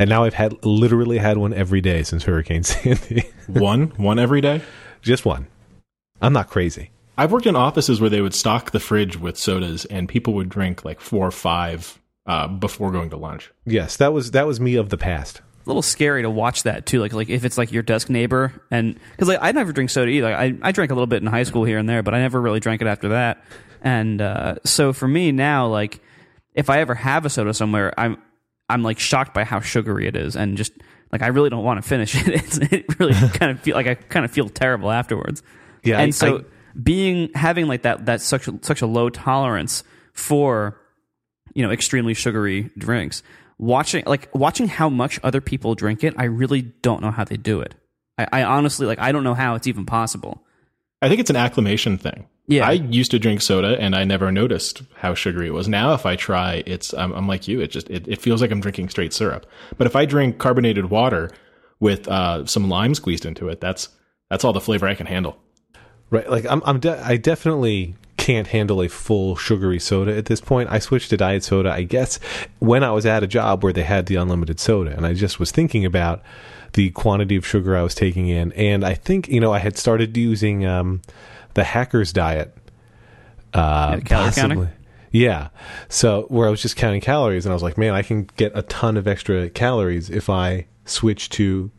And 0.00 0.10
now 0.10 0.24
I've 0.24 0.34
had 0.34 0.64
literally 0.64 1.18
had 1.18 1.38
one 1.38 1.54
every 1.54 1.80
day 1.80 2.02
since 2.02 2.24
Hurricane 2.24 2.64
Sandy. 2.64 3.30
One, 3.46 3.92
one 3.98 4.18
every 4.18 4.40
day. 4.40 4.62
Just 5.00 5.24
one. 5.24 5.46
I'm 6.22 6.32
not 6.32 6.48
crazy. 6.48 6.90
I've 7.18 7.30
worked 7.32 7.46
in 7.46 7.56
offices 7.56 8.00
where 8.00 8.08
they 8.10 8.20
would 8.22 8.34
stock 8.34 8.70
the 8.70 8.80
fridge 8.80 9.18
with 9.18 9.36
sodas, 9.36 9.84
and 9.86 10.08
people 10.08 10.32
would 10.34 10.48
drink 10.48 10.84
like 10.84 11.00
four 11.00 11.26
or 11.26 11.30
five 11.30 12.00
uh, 12.26 12.48
before 12.48 12.90
going 12.90 13.10
to 13.10 13.16
lunch. 13.16 13.50
Yes, 13.66 13.96
that 13.98 14.12
was 14.12 14.30
that 14.30 14.46
was 14.46 14.60
me 14.60 14.76
of 14.76 14.88
the 14.88 14.96
past. 14.96 15.40
a 15.40 15.68
little 15.68 15.82
scary 15.82 16.22
to 16.22 16.30
watch 16.30 16.62
that 16.62 16.86
too. 16.86 17.00
Like 17.00 17.12
like 17.12 17.28
if 17.28 17.44
it's 17.44 17.58
like 17.58 17.70
your 17.72 17.82
desk 17.82 18.08
neighbor, 18.08 18.52
and 18.70 18.98
because 19.10 19.28
like 19.28 19.40
I 19.42 19.52
never 19.52 19.72
drink 19.72 19.90
soda 19.90 20.10
either. 20.10 20.34
I 20.34 20.54
I 20.62 20.72
drank 20.72 20.90
a 20.90 20.94
little 20.94 21.06
bit 21.06 21.22
in 21.22 21.26
high 21.28 21.42
school 21.42 21.64
here 21.64 21.78
and 21.78 21.88
there, 21.88 22.02
but 22.02 22.14
I 22.14 22.20
never 22.20 22.40
really 22.40 22.60
drank 22.60 22.80
it 22.80 22.86
after 22.88 23.10
that. 23.10 23.44
And 23.82 24.22
uh, 24.22 24.54
so 24.64 24.92
for 24.92 25.08
me 25.08 25.32
now, 25.32 25.66
like 25.66 26.00
if 26.54 26.70
I 26.70 26.80
ever 26.80 26.94
have 26.94 27.26
a 27.26 27.30
soda 27.30 27.52
somewhere, 27.52 27.92
I'm 27.98 28.16
I'm 28.70 28.82
like 28.82 28.98
shocked 28.98 29.34
by 29.34 29.44
how 29.44 29.60
sugary 29.60 30.06
it 30.06 30.16
is, 30.16 30.34
and 30.34 30.56
just 30.56 30.72
like 31.10 31.20
I 31.20 31.26
really 31.26 31.50
don't 31.50 31.64
want 31.64 31.82
to 31.82 31.86
finish 31.86 32.14
it. 32.26 32.28
It's, 32.28 32.56
it 32.58 32.98
really 32.98 33.12
kind 33.34 33.50
of 33.50 33.60
feel 33.60 33.74
like 33.76 33.86
I 33.86 33.94
kind 33.96 34.24
of 34.24 34.30
feel 34.30 34.48
terrible 34.48 34.90
afterwards. 34.90 35.42
Yeah, 35.82 35.98
and 35.98 36.08
I- 36.08 36.10
so 36.10 36.38
I- 36.38 36.42
being 36.82 37.30
having 37.34 37.66
like 37.66 37.82
that 37.82 38.06
that 38.06 38.20
such 38.20 38.48
a, 38.48 38.58
such 38.62 38.80
a 38.82 38.86
low 38.86 39.10
tolerance 39.10 39.84
for 40.14 40.78
you 41.54 41.62
know 41.62 41.70
extremely 41.70 42.14
sugary 42.14 42.70
drinks 42.78 43.22
watching 43.58 44.02
like 44.06 44.28
watching 44.34 44.68
how 44.68 44.88
much 44.88 45.20
other 45.22 45.40
people 45.42 45.74
drink 45.74 46.02
it 46.02 46.14
i 46.16 46.24
really 46.24 46.62
don't 46.62 47.02
know 47.02 47.10
how 47.10 47.24
they 47.24 47.36
do 47.36 47.60
it 47.60 47.74
i, 48.16 48.26
I 48.32 48.42
honestly 48.44 48.86
like 48.86 48.98
i 48.98 49.12
don't 49.12 49.22
know 49.22 49.34
how 49.34 49.54
it's 49.54 49.66
even 49.66 49.84
possible 49.86 50.42
I 51.02 51.08
think 51.08 51.20
it's 51.20 51.30
an 51.30 51.36
acclimation 51.36 51.98
thing. 51.98 52.26
Yeah. 52.46 52.64
I 52.64 52.72
used 52.74 53.10
to 53.10 53.18
drink 53.18 53.42
soda 53.42 53.76
and 53.80 53.96
I 53.96 54.04
never 54.04 54.30
noticed 54.30 54.82
how 54.94 55.14
sugary 55.14 55.48
it 55.48 55.52
was. 55.52 55.66
Now, 55.66 55.94
if 55.94 56.06
I 56.06 56.14
try, 56.14 56.62
it's 56.64 56.94
I'm, 56.94 57.10
I'm 57.12 57.26
like 57.26 57.48
you. 57.48 57.60
It 57.60 57.72
just 57.72 57.90
it, 57.90 58.06
it 58.06 58.20
feels 58.22 58.40
like 58.40 58.52
I'm 58.52 58.60
drinking 58.60 58.88
straight 58.90 59.12
syrup. 59.12 59.44
But 59.76 59.88
if 59.88 59.96
I 59.96 60.04
drink 60.04 60.38
carbonated 60.38 60.90
water 60.90 61.28
with 61.80 62.06
uh, 62.06 62.46
some 62.46 62.68
lime 62.68 62.94
squeezed 62.94 63.26
into 63.26 63.48
it, 63.48 63.60
that's 63.60 63.88
that's 64.30 64.44
all 64.44 64.52
the 64.52 64.60
flavor 64.60 64.86
I 64.86 64.94
can 64.94 65.06
handle. 65.06 65.36
Right, 66.12 66.30
like 66.30 66.44
I'm, 66.46 66.62
I'm, 66.66 66.78
de- 66.78 67.02
I 67.04 67.16
definitely 67.16 67.94
can't 68.18 68.46
handle 68.48 68.82
a 68.82 68.88
full 68.88 69.34
sugary 69.34 69.80
soda 69.80 70.16
at 70.16 70.26
this 70.26 70.40
point. 70.40 70.68
I 70.70 70.78
switched 70.78 71.10
to 71.10 71.16
diet 71.16 71.42
soda, 71.42 71.72
I 71.72 71.82
guess, 71.82 72.20
when 72.60 72.84
I 72.84 72.90
was 72.92 73.04
at 73.06 73.24
a 73.24 73.26
job 73.26 73.64
where 73.64 73.72
they 73.72 73.82
had 73.82 74.06
the 74.06 74.16
unlimited 74.16 74.60
soda, 74.60 74.94
and 74.94 75.06
I 75.06 75.14
just 75.14 75.40
was 75.40 75.50
thinking 75.50 75.84
about 75.86 76.22
the 76.74 76.90
quantity 76.90 77.34
of 77.36 77.46
sugar 77.46 77.74
I 77.76 77.82
was 77.82 77.94
taking 77.94 78.28
in, 78.28 78.52
and 78.52 78.84
I 78.84 78.94
think 78.94 79.26
you 79.28 79.40
know 79.40 79.52
I 79.52 79.58
had 79.58 79.76
started 79.78 80.14
using 80.16 80.66
um, 80.66 81.00
the 81.54 81.64
hacker's 81.64 82.12
diet. 82.12 82.54
Uh, 83.54 83.96
Yeah, 83.98 84.00
counting? 84.34 84.68
Yeah. 85.10 85.48
So 85.88 86.26
where 86.28 86.46
I 86.46 86.50
was 86.50 86.62
just 86.62 86.76
counting 86.76 87.00
calories, 87.00 87.44
and 87.46 87.52
I 87.52 87.54
was 87.54 87.62
like, 87.62 87.76
man, 87.78 87.94
I 87.94 88.02
can 88.02 88.28
get 88.36 88.52
a 88.54 88.62
ton 88.62 88.96
of 88.98 89.08
extra 89.08 89.48
calories 89.50 90.10
if 90.10 90.28
I 90.30 90.66
switch 90.84 91.28
to 91.30 91.70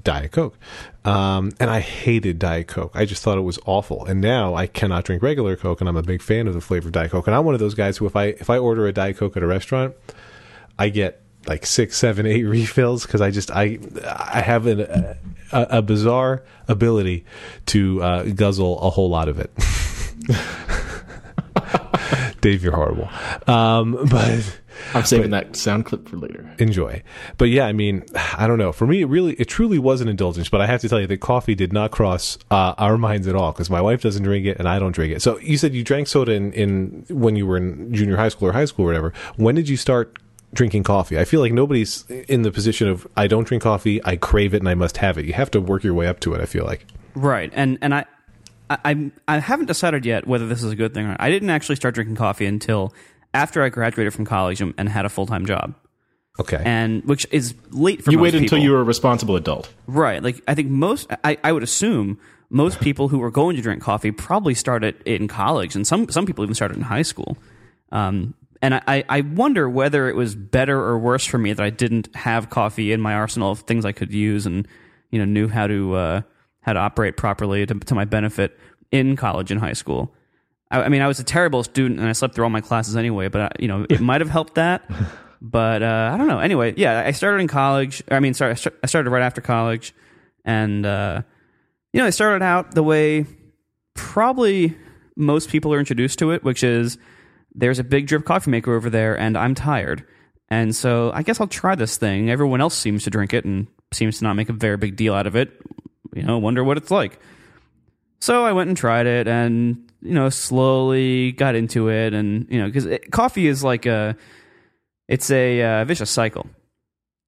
Diet 0.00 0.32
Coke. 0.32 0.56
Um, 1.04 1.52
and 1.58 1.70
I 1.70 1.80
hated 1.80 2.38
Diet 2.38 2.68
Coke. 2.68 2.92
I 2.94 3.04
just 3.04 3.22
thought 3.22 3.38
it 3.38 3.42
was 3.42 3.58
awful. 3.66 4.04
And 4.04 4.20
now 4.20 4.54
I 4.54 4.66
cannot 4.66 5.04
drink 5.04 5.22
regular 5.22 5.56
Coke, 5.56 5.80
and 5.80 5.88
I'm 5.88 5.96
a 5.96 6.02
big 6.02 6.22
fan 6.22 6.46
of 6.46 6.54
the 6.54 6.60
flavor 6.60 6.88
of 6.88 6.92
Diet 6.92 7.10
Coke. 7.10 7.26
And 7.26 7.34
I'm 7.34 7.44
one 7.44 7.54
of 7.54 7.60
those 7.60 7.74
guys 7.74 7.98
who, 7.98 8.06
if 8.06 8.16
I 8.16 8.26
if 8.26 8.50
I 8.50 8.58
order 8.58 8.86
a 8.86 8.92
Diet 8.92 9.16
Coke 9.16 9.36
at 9.36 9.42
a 9.42 9.46
restaurant, 9.46 9.94
I 10.78 10.90
get 10.90 11.22
like 11.46 11.66
six, 11.66 11.96
seven, 11.96 12.26
eight 12.26 12.42
refills 12.44 13.04
because 13.04 13.20
I 13.20 13.30
just 13.30 13.50
I 13.50 13.78
I 14.04 14.40
have 14.40 14.66
an, 14.66 14.80
a, 14.80 15.16
a 15.52 15.82
bizarre 15.82 16.44
ability 16.68 17.24
to 17.66 18.02
uh, 18.02 18.22
guzzle 18.24 18.80
a 18.80 18.90
whole 18.90 19.10
lot 19.10 19.28
of 19.28 19.40
it. 19.40 19.50
Dave, 22.40 22.62
you're 22.62 22.74
horrible. 22.74 23.08
Um, 23.46 23.92
but 24.10 24.59
I'm 24.94 25.04
saving 25.04 25.30
that 25.30 25.56
sound 25.56 25.84
clip 25.86 26.08
for 26.08 26.16
later. 26.16 26.48
enjoy. 26.58 27.02
But 27.38 27.46
yeah, 27.50 27.66
I 27.66 27.72
mean, 27.72 28.04
I 28.36 28.46
don't 28.46 28.58
know. 28.58 28.72
For 28.72 28.86
me, 28.86 29.02
it 29.02 29.06
really, 29.06 29.34
it 29.34 29.46
truly 29.46 29.78
was 29.78 30.00
an 30.00 30.08
indulgence. 30.08 30.48
But 30.48 30.60
I 30.60 30.66
have 30.66 30.80
to 30.82 30.88
tell 30.88 31.00
you 31.00 31.06
that 31.06 31.20
coffee 31.20 31.54
did 31.54 31.72
not 31.72 31.90
cross 31.90 32.38
uh, 32.50 32.74
our 32.78 32.98
minds 32.98 33.26
at 33.28 33.34
all 33.34 33.52
because 33.52 33.70
my 33.70 33.80
wife 33.80 34.02
doesn't 34.02 34.22
drink 34.22 34.46
it 34.46 34.58
and 34.58 34.68
I 34.68 34.78
don't 34.78 34.92
drink 34.92 35.14
it. 35.14 35.22
So 35.22 35.38
you 35.38 35.56
said 35.58 35.74
you 35.74 35.84
drank 35.84 36.08
soda 36.08 36.32
in, 36.32 36.52
in 36.52 37.04
when 37.08 37.36
you 37.36 37.46
were 37.46 37.56
in 37.56 37.92
junior 37.94 38.16
high 38.16 38.28
school 38.28 38.48
or 38.48 38.52
high 38.52 38.64
school 38.64 38.84
or 38.84 38.88
whatever. 38.88 39.12
When 39.36 39.54
did 39.54 39.68
you 39.68 39.76
start 39.76 40.16
drinking 40.52 40.82
coffee? 40.82 41.18
I 41.18 41.24
feel 41.24 41.40
like 41.40 41.52
nobody's 41.52 42.04
in 42.28 42.42
the 42.42 42.50
position 42.50 42.88
of 42.88 43.06
I 43.16 43.26
don't 43.28 43.46
drink 43.46 43.62
coffee, 43.62 44.00
I 44.04 44.16
crave 44.16 44.52
it, 44.54 44.58
and 44.58 44.68
I 44.68 44.74
must 44.74 44.96
have 44.96 45.16
it. 45.18 45.24
You 45.24 45.32
have 45.34 45.50
to 45.52 45.60
work 45.60 45.84
your 45.84 45.94
way 45.94 46.06
up 46.06 46.20
to 46.20 46.34
it. 46.34 46.40
I 46.40 46.46
feel 46.46 46.64
like. 46.64 46.86
Right, 47.14 47.50
and 47.54 47.78
and 47.82 47.94
I, 47.94 48.04
I 48.68 48.78
I'm- 48.84 49.12
I 49.28 49.38
haven't 49.38 49.66
decided 49.66 50.04
yet 50.06 50.26
whether 50.26 50.46
this 50.46 50.62
is 50.62 50.70
a 50.72 50.76
good 50.76 50.94
thing 50.94 51.04
or 51.06 51.08
not. 51.10 51.20
I 51.20 51.30
didn't 51.30 51.50
actually 51.50 51.76
start 51.76 51.94
drinking 51.94 52.16
coffee 52.16 52.46
until 52.46 52.92
after 53.34 53.62
I 53.62 53.68
graduated 53.68 54.12
from 54.14 54.24
college 54.24 54.60
and, 54.60 54.74
and 54.78 54.88
had 54.88 55.04
a 55.04 55.08
full 55.08 55.26
time 55.26 55.46
job, 55.46 55.74
Okay. 56.38 56.62
and 56.64 57.04
which 57.04 57.26
is 57.30 57.54
late 57.70 58.02
for 58.02 58.10
You 58.10 58.18
most 58.18 58.22
waited 58.24 58.42
until 58.42 58.58
you 58.58 58.72
were 58.72 58.80
a 58.80 58.84
responsible 58.84 59.36
adult. 59.36 59.68
right. 59.86 60.22
Like 60.22 60.40
I 60.48 60.54
think 60.54 60.68
most, 60.70 61.10
I, 61.24 61.38
I 61.44 61.52
would 61.52 61.62
assume 61.62 62.18
most 62.50 62.80
people 62.80 63.08
who 63.08 63.18
were 63.18 63.30
going 63.30 63.54
to 63.56 63.62
drink 63.62 63.82
coffee 63.82 64.10
probably 64.10 64.54
started 64.54 65.00
in 65.06 65.28
college, 65.28 65.76
and 65.76 65.86
some 65.86 66.08
some 66.08 66.26
people 66.26 66.42
even 66.44 66.54
started 66.54 66.76
in 66.76 66.82
high 66.82 67.02
school. 67.02 67.36
Um, 67.92 68.34
and 68.62 68.74
I- 68.74 68.82
I, 68.86 69.04
I 69.08 69.20
wonder 69.22 69.68
whether 69.70 70.08
it 70.08 70.16
was 70.16 70.34
better 70.34 70.78
or 70.78 70.98
worse 70.98 71.24
for 71.24 71.38
me 71.38 71.52
that 71.52 71.64
I 71.64 71.70
didn't 71.70 72.14
have 72.14 72.50
coffee 72.50 72.92
in 72.92 73.00
my 73.00 73.14
arsenal 73.14 73.52
of 73.52 73.60
things 73.60 73.84
I 73.84 73.92
could 73.92 74.12
use 74.12 74.46
and 74.46 74.66
you 75.10 75.18
know 75.18 75.24
knew 75.24 75.48
how 75.48 75.66
to 75.66 75.94
uh, 75.94 76.22
how 76.62 76.72
to 76.72 76.78
operate 76.78 77.16
properly 77.16 77.64
to, 77.66 77.74
to 77.74 77.94
my 77.94 78.04
benefit 78.04 78.58
in 78.90 79.14
college 79.16 79.50
and 79.50 79.60
high 79.60 79.72
school. 79.72 80.12
I, 80.70 80.82
I 80.82 80.88
mean, 80.88 81.02
I 81.02 81.08
was 81.08 81.20
a 81.20 81.24
terrible 81.24 81.62
student 81.62 82.00
and 82.00 82.08
I 82.08 82.12
slept 82.12 82.34
through 82.34 82.44
all 82.44 82.50
my 82.50 82.60
classes 82.60 82.96
anyway, 82.96 83.28
but 83.28 83.40
I, 83.40 83.50
you 83.58 83.68
know 83.68 83.86
it 83.88 84.00
might 84.00 84.20
have 84.20 84.30
helped 84.30 84.54
that. 84.54 84.88
But 85.42 85.82
uh, 85.82 86.10
I 86.12 86.18
don't 86.18 86.26
know. 86.26 86.38
Anyway, 86.38 86.74
yeah, 86.76 87.02
I 87.04 87.12
started 87.12 87.40
in 87.40 87.48
college. 87.48 88.02
I 88.10 88.20
mean, 88.20 88.34
sorry, 88.34 88.54
I 88.82 88.86
started 88.86 89.08
right 89.08 89.22
after 89.22 89.40
college, 89.40 89.94
and 90.44 90.84
uh, 90.84 91.22
you 91.94 92.00
know, 92.00 92.06
I 92.06 92.10
started 92.10 92.44
out 92.44 92.74
the 92.74 92.82
way 92.82 93.24
probably 93.94 94.76
most 95.16 95.48
people 95.48 95.72
are 95.72 95.78
introduced 95.78 96.18
to 96.18 96.32
it, 96.32 96.44
which 96.44 96.62
is 96.62 96.98
there's 97.54 97.78
a 97.78 97.84
big 97.84 98.06
drip 98.06 98.24
coffee 98.26 98.50
maker 98.50 98.74
over 98.74 98.90
there, 98.90 99.18
and 99.18 99.36
I'm 99.36 99.54
tired. 99.54 100.04
And 100.48 100.74
so 100.74 101.10
I 101.14 101.22
guess 101.22 101.40
I'll 101.40 101.46
try 101.46 101.74
this 101.74 101.96
thing. 101.96 102.28
Everyone 102.28 102.60
else 102.60 102.74
seems 102.74 103.04
to 103.04 103.10
drink 103.10 103.32
it 103.32 103.44
and 103.44 103.66
seems 103.92 104.18
to 104.18 104.24
not 104.24 104.34
make 104.34 104.48
a 104.48 104.52
very 104.52 104.76
big 104.76 104.96
deal 104.96 105.14
out 105.14 105.26
of 105.26 105.36
it. 105.36 105.52
You 106.14 106.24
know, 106.24 106.38
wonder 106.38 106.64
what 106.64 106.76
it's 106.76 106.90
like. 106.90 107.18
So 108.20 108.44
I 108.44 108.52
went 108.52 108.68
and 108.68 108.76
tried 108.76 109.06
it 109.06 109.28
and, 109.28 109.89
you 110.02 110.14
know, 110.14 110.28
slowly 110.28 111.32
got 111.32 111.54
into 111.54 111.88
it. 111.88 112.14
And, 112.14 112.46
you 112.50 112.60
know, 112.60 112.70
because 112.70 112.88
coffee 113.10 113.46
is 113.46 113.62
like 113.62 113.86
a, 113.86 114.16
it's 115.08 115.30
a 115.30 115.62
uh, 115.62 115.84
vicious 115.84 116.10
cycle. 116.10 116.46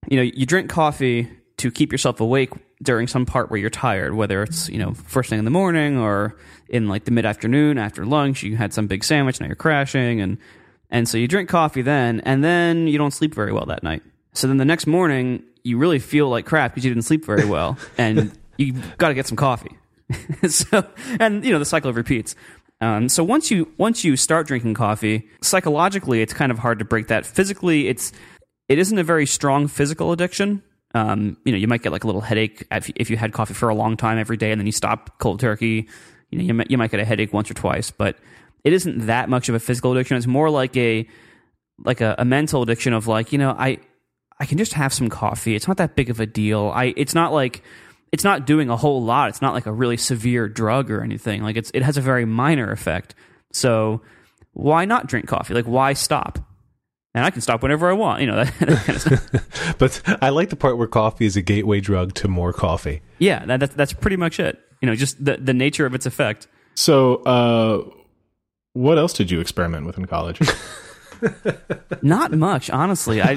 You 0.08 0.16
know, 0.16 0.22
you 0.22 0.46
drink 0.46 0.70
coffee 0.70 1.30
to 1.58 1.70
keep 1.70 1.92
yourself 1.92 2.20
awake 2.20 2.50
during 2.82 3.06
some 3.06 3.26
part 3.26 3.50
where 3.50 3.60
you're 3.60 3.70
tired, 3.70 4.14
whether 4.14 4.42
it's, 4.42 4.68
you 4.68 4.78
know, 4.78 4.94
first 4.94 5.30
thing 5.30 5.38
in 5.38 5.44
the 5.44 5.50
morning 5.50 5.98
or 5.98 6.36
in 6.68 6.88
like 6.88 7.04
the 7.04 7.10
mid 7.10 7.24
afternoon 7.24 7.78
after 7.78 8.04
lunch, 8.04 8.42
you 8.42 8.56
had 8.56 8.72
some 8.72 8.86
big 8.86 9.04
sandwich, 9.04 9.40
now 9.40 9.46
you're 9.46 9.54
crashing. 9.54 10.20
And, 10.20 10.38
and 10.90 11.08
so 11.08 11.18
you 11.18 11.28
drink 11.28 11.48
coffee 11.48 11.82
then, 11.82 12.20
and 12.20 12.42
then 12.44 12.86
you 12.86 12.98
don't 12.98 13.12
sleep 13.12 13.34
very 13.34 13.52
well 13.52 13.66
that 13.66 13.82
night. 13.82 14.02
So 14.34 14.46
then 14.46 14.56
the 14.56 14.64
next 14.64 14.86
morning, 14.86 15.42
you 15.62 15.78
really 15.78 15.98
feel 15.98 16.28
like 16.28 16.46
crap 16.46 16.72
because 16.72 16.84
you 16.84 16.90
didn't 16.90 17.04
sleep 17.04 17.24
very 17.24 17.44
well, 17.44 17.78
and 17.98 18.32
you 18.58 18.74
got 18.98 19.08
to 19.08 19.14
get 19.14 19.26
some 19.26 19.36
coffee. 19.36 19.76
so, 20.48 20.84
and 21.18 21.44
you 21.44 21.52
know 21.52 21.58
the 21.58 21.64
cycle 21.64 21.92
repeats. 21.92 22.34
Um, 22.82 23.08
so 23.08 23.22
once 23.22 23.48
you 23.48 23.72
once 23.78 24.02
you 24.04 24.16
start 24.16 24.48
drinking 24.48 24.74
coffee, 24.74 25.28
psychologically, 25.40 26.20
it's 26.20 26.34
kind 26.34 26.50
of 26.50 26.58
hard 26.58 26.80
to 26.80 26.84
break 26.84 27.06
that. 27.06 27.24
Physically, 27.24 27.86
it's 27.86 28.12
it 28.68 28.76
isn't 28.76 28.98
a 28.98 29.04
very 29.04 29.24
strong 29.24 29.68
physical 29.68 30.10
addiction. 30.10 30.64
Um, 30.92 31.36
you 31.44 31.52
know, 31.52 31.58
you 31.58 31.68
might 31.68 31.82
get 31.82 31.92
like 31.92 32.02
a 32.02 32.06
little 32.08 32.20
headache 32.20 32.66
if, 32.72 32.90
if 32.96 33.08
you 33.08 33.16
had 33.16 33.32
coffee 33.32 33.54
for 33.54 33.68
a 33.68 33.74
long 33.74 33.96
time 33.96 34.18
every 34.18 34.36
day, 34.36 34.50
and 34.50 34.60
then 34.60 34.66
you 34.66 34.72
stop 34.72 35.16
cold 35.20 35.38
turkey. 35.38 35.88
You 36.30 36.38
know, 36.38 36.44
you 36.44 36.54
might, 36.54 36.70
you 36.72 36.76
might 36.76 36.90
get 36.90 36.98
a 36.98 37.04
headache 37.04 37.32
once 37.32 37.48
or 37.48 37.54
twice, 37.54 37.92
but 37.92 38.16
it 38.64 38.72
isn't 38.72 39.06
that 39.06 39.28
much 39.28 39.48
of 39.48 39.54
a 39.54 39.60
physical 39.60 39.92
addiction. 39.92 40.16
It's 40.16 40.26
more 40.26 40.50
like 40.50 40.76
a 40.76 41.06
like 41.84 42.00
a, 42.00 42.16
a 42.18 42.24
mental 42.24 42.62
addiction 42.62 42.94
of 42.94 43.06
like 43.06 43.30
you 43.30 43.38
know 43.38 43.54
I 43.56 43.78
I 44.40 44.44
can 44.44 44.58
just 44.58 44.72
have 44.72 44.92
some 44.92 45.08
coffee. 45.08 45.54
It's 45.54 45.68
not 45.68 45.76
that 45.76 45.94
big 45.94 46.10
of 46.10 46.18
a 46.18 46.26
deal. 46.26 46.72
I 46.74 46.94
it's 46.96 47.14
not 47.14 47.32
like 47.32 47.62
it's 48.12 48.24
not 48.24 48.46
doing 48.46 48.68
a 48.68 48.76
whole 48.76 49.02
lot. 49.02 49.30
It's 49.30 49.42
not 49.42 49.54
like 49.54 49.66
a 49.66 49.72
really 49.72 49.96
severe 49.96 50.48
drug 50.48 50.90
or 50.90 51.02
anything. 51.02 51.42
Like 51.42 51.56
it's 51.56 51.70
it 51.74 51.82
has 51.82 51.96
a 51.96 52.00
very 52.00 52.24
minor 52.24 52.70
effect. 52.70 53.14
So 53.52 54.02
why 54.52 54.84
not 54.84 55.06
drink 55.06 55.26
coffee? 55.26 55.54
Like 55.54 55.64
why 55.64 55.94
stop? 55.94 56.38
And 57.14 57.24
I 57.24 57.30
can 57.30 57.42
stop 57.42 57.62
whenever 57.62 57.90
I 57.90 57.94
want. 57.94 58.20
You 58.20 58.26
know 58.28 58.44
that, 58.44 58.54
that 58.60 58.84
kind 58.84 58.96
of 58.96 59.02
stuff. 59.02 59.74
but 59.78 60.18
I 60.22 60.28
like 60.28 60.50
the 60.50 60.56
part 60.56 60.78
where 60.78 60.86
coffee 60.86 61.26
is 61.26 61.36
a 61.36 61.42
gateway 61.42 61.80
drug 61.80 62.14
to 62.14 62.28
more 62.28 62.52
coffee. 62.52 63.00
Yeah, 63.18 63.44
that, 63.46 63.60
that's 63.60 63.74
that's 63.74 63.92
pretty 63.92 64.16
much 64.16 64.38
it. 64.38 64.58
You 64.80 64.86
know, 64.86 64.94
just 64.94 65.22
the 65.24 65.36
the 65.36 65.54
nature 65.54 65.86
of 65.86 65.94
its 65.94 66.06
effect. 66.06 66.48
So, 66.74 67.16
uh, 67.16 67.82
what 68.72 68.96
else 68.96 69.12
did 69.12 69.30
you 69.30 69.40
experiment 69.40 69.84
with 69.86 69.98
in 69.98 70.06
college? 70.06 70.40
Not 72.02 72.32
much, 72.32 72.70
honestly. 72.70 73.20
I, 73.20 73.36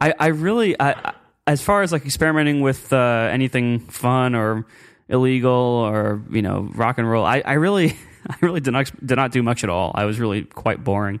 I, 0.00 0.14
I 0.18 0.26
really, 0.28 0.78
I- 0.80 1.14
as 1.46 1.62
far 1.62 1.82
as 1.82 1.92
like 1.92 2.04
experimenting 2.04 2.60
with 2.60 2.92
uh, 2.92 3.28
anything 3.32 3.80
fun 3.80 4.34
or 4.34 4.64
illegal 5.08 5.50
or 5.52 6.22
you 6.30 6.42
know 6.42 6.70
rock 6.74 6.98
and 6.98 7.08
roll, 7.10 7.24
I, 7.24 7.42
I 7.44 7.52
really, 7.54 7.96
I 8.28 8.36
really 8.40 8.60
did 8.60 8.72
not 8.72 8.90
did 9.06 9.16
not 9.16 9.32
do 9.32 9.42
much 9.42 9.64
at 9.64 9.70
all. 9.70 9.92
I 9.94 10.04
was 10.04 10.18
really 10.18 10.42
quite 10.44 10.82
boring, 10.84 11.20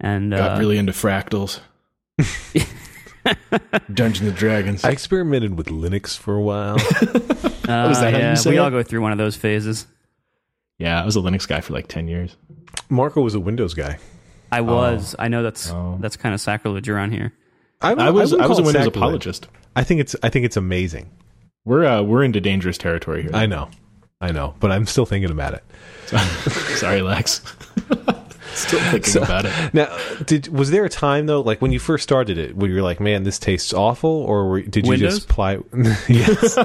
and 0.00 0.32
Got 0.32 0.56
uh, 0.56 0.58
really 0.60 0.78
into 0.78 0.92
fractals. 0.92 1.60
Dungeons 3.94 4.28
and 4.28 4.36
Dragons. 4.36 4.84
I 4.84 4.90
experimented 4.90 5.56
with 5.56 5.68
Linux 5.68 6.16
for 6.18 6.34
a 6.34 6.42
while. 6.42 6.74
uh, 6.80 7.88
was 7.88 8.00
that 8.00 8.12
how 8.12 8.18
you 8.18 8.24
yeah, 8.24 8.34
say 8.34 8.50
we 8.50 8.56
it? 8.56 8.58
all 8.58 8.70
go 8.70 8.82
through 8.82 9.00
one 9.00 9.12
of 9.12 9.18
those 9.18 9.36
phases. 9.36 9.86
yeah, 10.78 11.00
I 11.00 11.04
was 11.04 11.14
a 11.16 11.20
Linux 11.20 11.46
guy 11.46 11.60
for 11.60 11.72
like 11.72 11.86
10 11.88 12.08
years. 12.08 12.36
Marco 12.88 13.20
was 13.22 13.34
a 13.34 13.40
Windows 13.40 13.74
guy. 13.74 13.98
I 14.50 14.60
was. 14.60 15.14
I 15.18 15.28
know 15.28 15.42
that's 15.42 15.70
Oh. 15.70 15.96
that's 16.00 16.16
kind 16.16 16.34
of 16.34 16.40
sacrilege 16.40 16.88
around 16.88 17.12
here. 17.12 17.32
Don't- 17.90 18.00
I 18.00 18.10
was 18.10 18.30
wouldn't 18.32 18.44
I 18.44 18.48
was 18.48 18.58
a 18.58 18.62
call 18.62 18.72
Windows 18.72 18.86
apologist. 18.86 19.48
I 19.76 19.84
think 19.84 20.00
it's 20.00 20.16
I 20.22 20.28
think 20.28 20.44
it's 20.46 20.56
amazing. 20.56 21.10
We're 21.64 21.84
uh, 21.84 22.02
we're 22.02 22.24
into 22.24 22.40
dangerous 22.40 22.78
territory 22.78 23.22
here. 23.22 23.30
I 23.34 23.46
know, 23.46 23.68
I 24.20 24.32
know, 24.32 24.54
but 24.60 24.70
I'm 24.72 24.86
still 24.86 25.06
thinking 25.06 25.30
about 25.30 25.54
it. 25.54 25.64
Sorry, 26.76 27.02
Lex. 27.02 27.40
Still 28.54 28.80
thinking 28.80 29.22
about 29.22 29.46
it. 29.46 29.72
Now, 29.72 29.96
did 30.26 30.48
was 30.48 30.70
there 30.70 30.84
a 30.84 30.88
time 30.90 31.24
though, 31.24 31.40
like 31.40 31.62
when 31.62 31.72
you 31.72 31.78
first 31.78 32.02
started 32.02 32.36
it, 32.36 32.54
where 32.54 32.68
you're 32.68 32.82
like, 32.82 33.00
"Man, 33.00 33.22
this 33.22 33.38
tastes 33.38 33.72
awful," 33.72 34.10
or 34.10 34.46
were, 34.50 34.60
did 34.60 34.86
you 34.86 34.96
just 34.98 35.24
apply? 35.24 35.58
yes. 36.08 36.58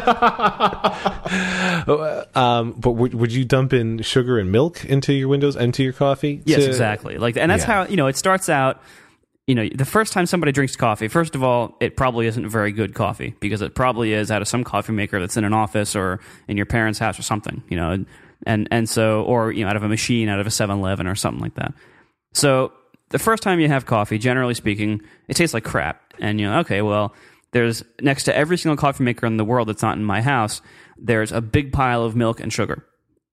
Um, 2.35 2.73
but 2.73 2.91
would, 2.91 3.13
would 3.13 3.31
you 3.31 3.45
dump 3.45 3.71
in 3.71 4.01
sugar 4.01 4.37
and 4.37 4.51
milk 4.51 4.83
into 4.85 5.13
your 5.13 5.27
Windows 5.29 5.55
and 5.55 5.65
into 5.65 5.81
your 5.83 5.93
coffee? 5.93 6.41
Yes, 6.45 6.59
to- 6.63 6.67
exactly. 6.67 7.17
Like, 7.17 7.37
and 7.37 7.49
that's 7.51 7.63
Yeah. 7.63 7.83
how 7.85 7.85
you 7.85 7.95
know 7.95 8.07
it 8.07 8.17
starts 8.17 8.49
out. 8.49 8.81
You 9.47 9.55
know, 9.55 9.67
the 9.73 9.85
first 9.85 10.11
time 10.11 10.25
somebody 10.25 10.51
drinks 10.51 10.75
coffee, 10.75 11.07
first 11.07 11.33
of 11.33 11.41
all, 11.41 11.77
it 11.79 11.95
probably 11.95 12.27
isn't 12.27 12.49
very 12.49 12.73
good 12.73 12.93
coffee 12.93 13.33
because 13.39 13.61
it 13.61 13.75
probably 13.75 14.11
is 14.13 14.29
out 14.29 14.41
of 14.41 14.47
some 14.47 14.65
coffee 14.65 14.91
maker 14.91 15.19
that's 15.21 15.37
in 15.37 15.45
an 15.45 15.53
office 15.53 15.95
or 15.95 16.19
in 16.49 16.57
your 16.57 16.65
parents' 16.65 16.99
house 16.99 17.17
or 17.17 17.23
something. 17.23 17.63
You 17.69 17.77
know, 17.77 18.05
and 18.45 18.67
and 18.71 18.89
so 18.89 19.23
or 19.23 19.51
you 19.51 19.63
know 19.63 19.69
out 19.69 19.77
of 19.77 19.83
a 19.83 19.87
machine, 19.87 20.27
out 20.27 20.39
of 20.39 20.47
a 20.47 20.49
7-Eleven 20.49 21.07
or 21.07 21.15
something 21.15 21.41
like 21.41 21.55
that. 21.55 21.73
So 22.33 22.73
the 23.09 23.19
first 23.19 23.41
time 23.41 23.59
you 23.59 23.69
have 23.69 23.85
coffee, 23.85 24.17
generally 24.17 24.53
speaking, 24.53 25.01
it 25.27 25.35
tastes 25.35 25.53
like 25.53 25.63
crap, 25.63 26.13
and 26.19 26.39
you 26.39 26.47
know, 26.47 26.59
okay, 26.59 26.81
well, 26.81 27.15
there's 27.51 27.83
next 28.01 28.25
to 28.25 28.35
every 28.35 28.57
single 28.57 28.75
coffee 28.75 29.03
maker 29.03 29.25
in 29.25 29.37
the 29.37 29.45
world 29.45 29.69
that's 29.69 29.81
not 29.81 29.97
in 29.97 30.03
my 30.03 30.21
house, 30.21 30.61
there's 30.97 31.31
a 31.31 31.41
big 31.41 31.71
pile 31.71 32.03
of 32.03 32.15
milk 32.15 32.39
and 32.39 32.51
sugar. 32.51 32.85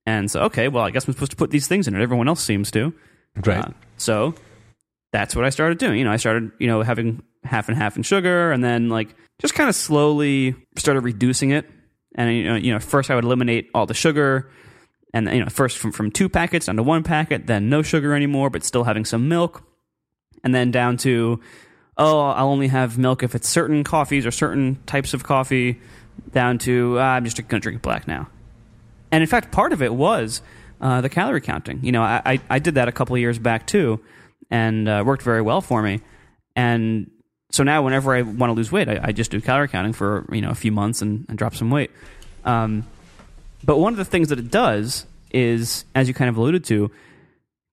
And 0.07 0.31
so, 0.31 0.43
okay, 0.43 0.69
well, 0.69 0.85
I 0.85 0.91
guess 0.91 1.07
I'm 1.07 1.15
supposed 1.15 1.33
to 1.33 1.37
put 1.37 1.51
these 1.51 1.67
things 1.67 1.89
in 1.89 1.95
it. 1.95 2.03
Everyone 2.03 2.29
else 2.29 2.43
seems 2.43 2.71
to. 2.73 2.95
Right. 3.45 3.65
Uh, 3.65 3.71
so 3.97 4.35
that's 5.15 5.37
what 5.37 5.45
I 5.45 5.51
started 5.51 5.79
doing. 5.79 5.97
You 6.01 6.05
know, 6.05 6.11
I 6.11 6.17
started, 6.17 6.51
you 6.59 6.67
know, 6.67 6.83
having 6.83 7.23
half 7.45 7.69
and 7.69 7.79
half 7.79 7.97
in 7.97 8.03
sugar 8.03 8.51
and 8.51 8.65
then 8.65 8.89
like 8.89 9.15
just 9.39 9.55
kind 9.55 9.69
of 9.69 9.77
slowly 9.77 10.57
started 10.77 11.03
reducing 11.03 11.53
it. 11.53 11.71
And 12.17 12.37
you 12.37 12.43
know, 12.43 12.57
you 12.57 12.73
know, 12.73 12.81
first 12.81 13.13
I 13.13 13.15
would 13.15 13.23
eliminate 13.23 13.71
all 13.73 13.87
the 13.87 13.95
sugar 13.95 14.51
and 15.13 15.29
you 15.29 15.45
know, 15.45 15.49
first 15.49 15.79
from 15.79 15.93
from 15.93 16.11
two 16.11 16.29
packets 16.29 16.67
down 16.67 16.75
to 16.77 16.83
one 16.83 17.05
packet, 17.05 17.47
then 17.47 17.69
no 17.69 17.81
sugar 17.81 18.13
anymore, 18.13 18.51
but 18.51 18.65
still 18.65 18.83
having 18.83 19.05
some 19.05 19.29
milk. 19.29 19.63
And 20.43 20.53
then 20.53 20.73
down 20.73 20.97
to 20.99 21.41
oh, 21.97 22.19
I'll 22.19 22.49
only 22.49 22.67
have 22.67 22.99
milk 22.99 23.23
if 23.23 23.37
it's 23.37 23.49
certain 23.49 23.85
coffees 23.85 24.27
or 24.27 24.33
certain 24.33 24.83
types 24.85 25.15
of 25.15 25.23
coffee, 25.23 25.81
down 26.33 26.59
to 26.59 26.97
ah, 26.99 27.15
I'm 27.15 27.25
just 27.25 27.37
going 27.37 27.61
to 27.61 27.61
drink 27.61 27.83
black 27.83 28.09
now. 28.09 28.29
And 29.13 29.23
in 29.23 29.29
fact, 29.29 29.53
part 29.53 29.73
of 29.73 29.81
it 29.81 29.95
was 29.95 30.43
uh, 30.81 31.03
the 31.03 31.09
calorie 31.09 31.41
counting. 31.41 31.79
You 31.85 31.93
know, 31.93 32.03
I, 32.03 32.21
I, 32.27 32.41
I 32.51 32.59
did 32.59 32.75
that 32.75 32.89
a 32.89 32.93
couple 32.93 33.17
years 33.17 33.39
back 33.39 33.65
too, 33.69 34.01
and 34.51 34.89
uh, 34.89 35.03
worked 35.05 35.23
very 35.23 35.43
well 35.43 35.61
for 35.61 35.83
me. 35.83 36.01
And 36.57 37.11
so 37.51 37.63
now, 37.63 37.83
whenever 37.83 38.15
I 38.15 38.23
want 38.23 38.51
to 38.51 38.55
lose 38.55 38.73
weight, 38.73 38.89
I, 38.89 39.01
I 39.03 39.13
just 39.13 39.31
do 39.31 39.41
calorie 39.41 39.69
counting 39.69 39.93
for 39.93 40.27
you 40.33 40.41
know 40.41 40.51
a 40.51 40.55
few 40.55 40.73
months 40.73 41.03
and, 41.03 41.25
and 41.29 41.39
drop 41.39 41.55
some 41.55 41.71
weight. 41.71 41.91
Um, 42.45 42.87
but 43.65 43.79
one 43.79 43.93
of 43.93 43.97
the 43.97 44.05
things 44.05 44.29
that 44.29 44.39
it 44.39 44.51
does 44.51 45.07
is, 45.33 45.85
as 45.95 46.09
you 46.09 46.15
kind 46.15 46.29
of 46.29 46.37
alluded 46.37 46.65
to, 46.65 46.91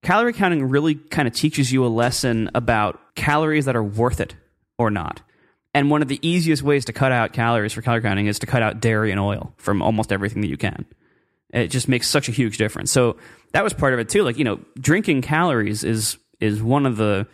calorie 0.03 0.33
counting 0.33 0.69
really 0.69 0.95
kind 0.95 1.27
of 1.27 1.33
teaches 1.33 1.71
you 1.71 1.85
a 1.85 1.87
lesson 1.87 2.49
about 2.55 2.99
calories 3.15 3.65
that 3.65 3.75
are 3.75 3.83
worth 3.83 4.19
it 4.19 4.35
or 4.77 4.89
not. 4.89 5.21
And 5.73 5.89
one 5.89 6.01
of 6.01 6.07
the 6.07 6.19
easiest 6.27 6.63
ways 6.63 6.85
to 6.85 6.93
cut 6.93 7.11
out 7.11 7.33
calories 7.33 7.73
for 7.73 7.81
calorie 7.81 8.01
counting 8.01 8.27
is 8.27 8.39
to 8.39 8.45
cut 8.45 8.61
out 8.61 8.81
dairy 8.81 9.11
and 9.11 9.19
oil 9.19 9.53
from 9.57 9.81
almost 9.81 10.11
everything 10.11 10.41
that 10.41 10.49
you 10.49 10.57
can. 10.57 10.85
It 11.53 11.67
just 11.67 11.87
makes 11.87 12.09
such 12.09 12.29
a 12.29 12.31
huge 12.31 12.57
difference. 12.57 12.91
So 12.91 13.17
that 13.53 13.63
was 13.63 13.73
part 13.73 13.93
of 13.93 13.99
it 13.99 14.09
too. 14.09 14.23
Like, 14.23 14.37
you 14.37 14.43
know, 14.43 14.59
drinking 14.79 15.21
calories 15.21 15.83
is 15.83 16.17
is 16.41 16.61
one 16.61 16.85
of 16.85 16.97
the 16.97 17.27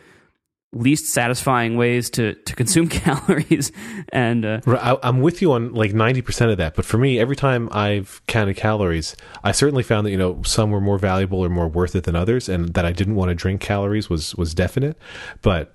least 0.74 1.08
satisfying 1.08 1.78
ways 1.78 2.10
to, 2.12 2.34
to 2.34 2.56
consume 2.56 2.88
calories. 2.90 3.72
And 4.10 4.46
uh, 4.46 4.62
I, 4.68 4.98
I'm 5.02 5.22
with 5.22 5.42
you 5.42 5.54
on 5.54 5.74
like 5.74 5.92
90% 5.92 6.52
of 6.52 6.58
that. 6.58 6.76
But 6.76 6.86
for 6.86 6.98
me, 6.98 7.20
every 7.20 7.36
time 7.36 7.70
I've 7.72 8.22
counted 8.28 8.58
calories, 8.58 9.16
I 9.44 9.52
certainly 9.52 9.84
found 9.84 10.06
that, 10.06 10.12
you 10.12 10.18
know, 10.18 10.42
some 10.44 10.72
were 10.72 10.82
more 10.82 10.98
valuable 10.98 11.40
or 11.40 11.50
more 11.50 11.68
worth 11.68 11.96
it 11.96 12.04
than 12.04 12.16
others. 12.16 12.50
And 12.50 12.74
that 12.74 12.86
I 12.86 12.92
didn't 12.92 13.16
want 13.16 13.30
to 13.30 13.36
drink 13.36 13.62
calories 13.62 14.10
was, 14.10 14.36
was 14.36 14.54
definite. 14.54 14.98
But 15.42 15.74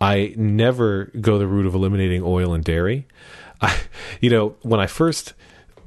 I 0.00 0.34
never 0.36 1.06
go 1.20 1.38
the 1.38 1.46
route 1.48 1.66
of 1.66 1.74
eliminating 1.74 2.22
oil 2.22 2.54
and 2.54 2.64
dairy. 2.64 3.06
I, 3.60 3.76
you 4.20 4.30
know, 4.30 4.54
when 4.62 4.78
I 4.78 4.86
first 4.86 5.34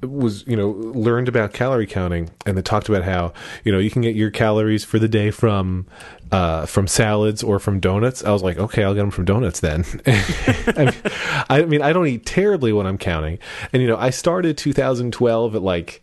was 0.02 0.46
you 0.48 0.56
know 0.56 0.70
learned 0.70 1.28
about 1.28 1.54
calorie 1.54 1.86
counting 1.86 2.30
and 2.46 2.58
they 2.58 2.62
talked 2.62 2.90
about 2.90 3.04
how 3.04 3.34
you 3.64 3.72
know 3.72 3.78
you 3.78 3.92
can 3.92 4.02
get 4.02 4.16
your 4.16 4.32
calories 4.32 4.84
for 4.84 5.00
the 5.00 5.08
day 5.08 5.32
from 5.32 5.86
uh, 6.32 6.66
from 6.66 6.88
salads 6.88 7.44
or 7.44 7.60
from 7.60 7.80
donuts. 7.80 8.24
I 8.24 8.32
was 8.32 8.42
like, 8.42 8.58
okay, 8.58 8.84
I'll 8.84 8.94
get 8.94 9.02
them 9.02 9.12
from 9.12 9.26
donuts 9.26 9.60
then. 9.60 9.84
I, 10.06 10.86
mean, 10.86 11.14
I 11.50 11.66
mean, 11.66 11.82
I 11.82 11.92
don't 11.92 12.08
eat 12.08 12.26
terribly 12.26 12.72
when 12.72 12.88
I'm 12.88 12.98
counting, 12.98 13.38
and 13.74 13.82
you 13.82 13.88
know, 13.88 13.98
I 13.98 14.12
started 14.12 14.58
2012 14.58 15.56
at 15.56 15.62
like 15.62 16.02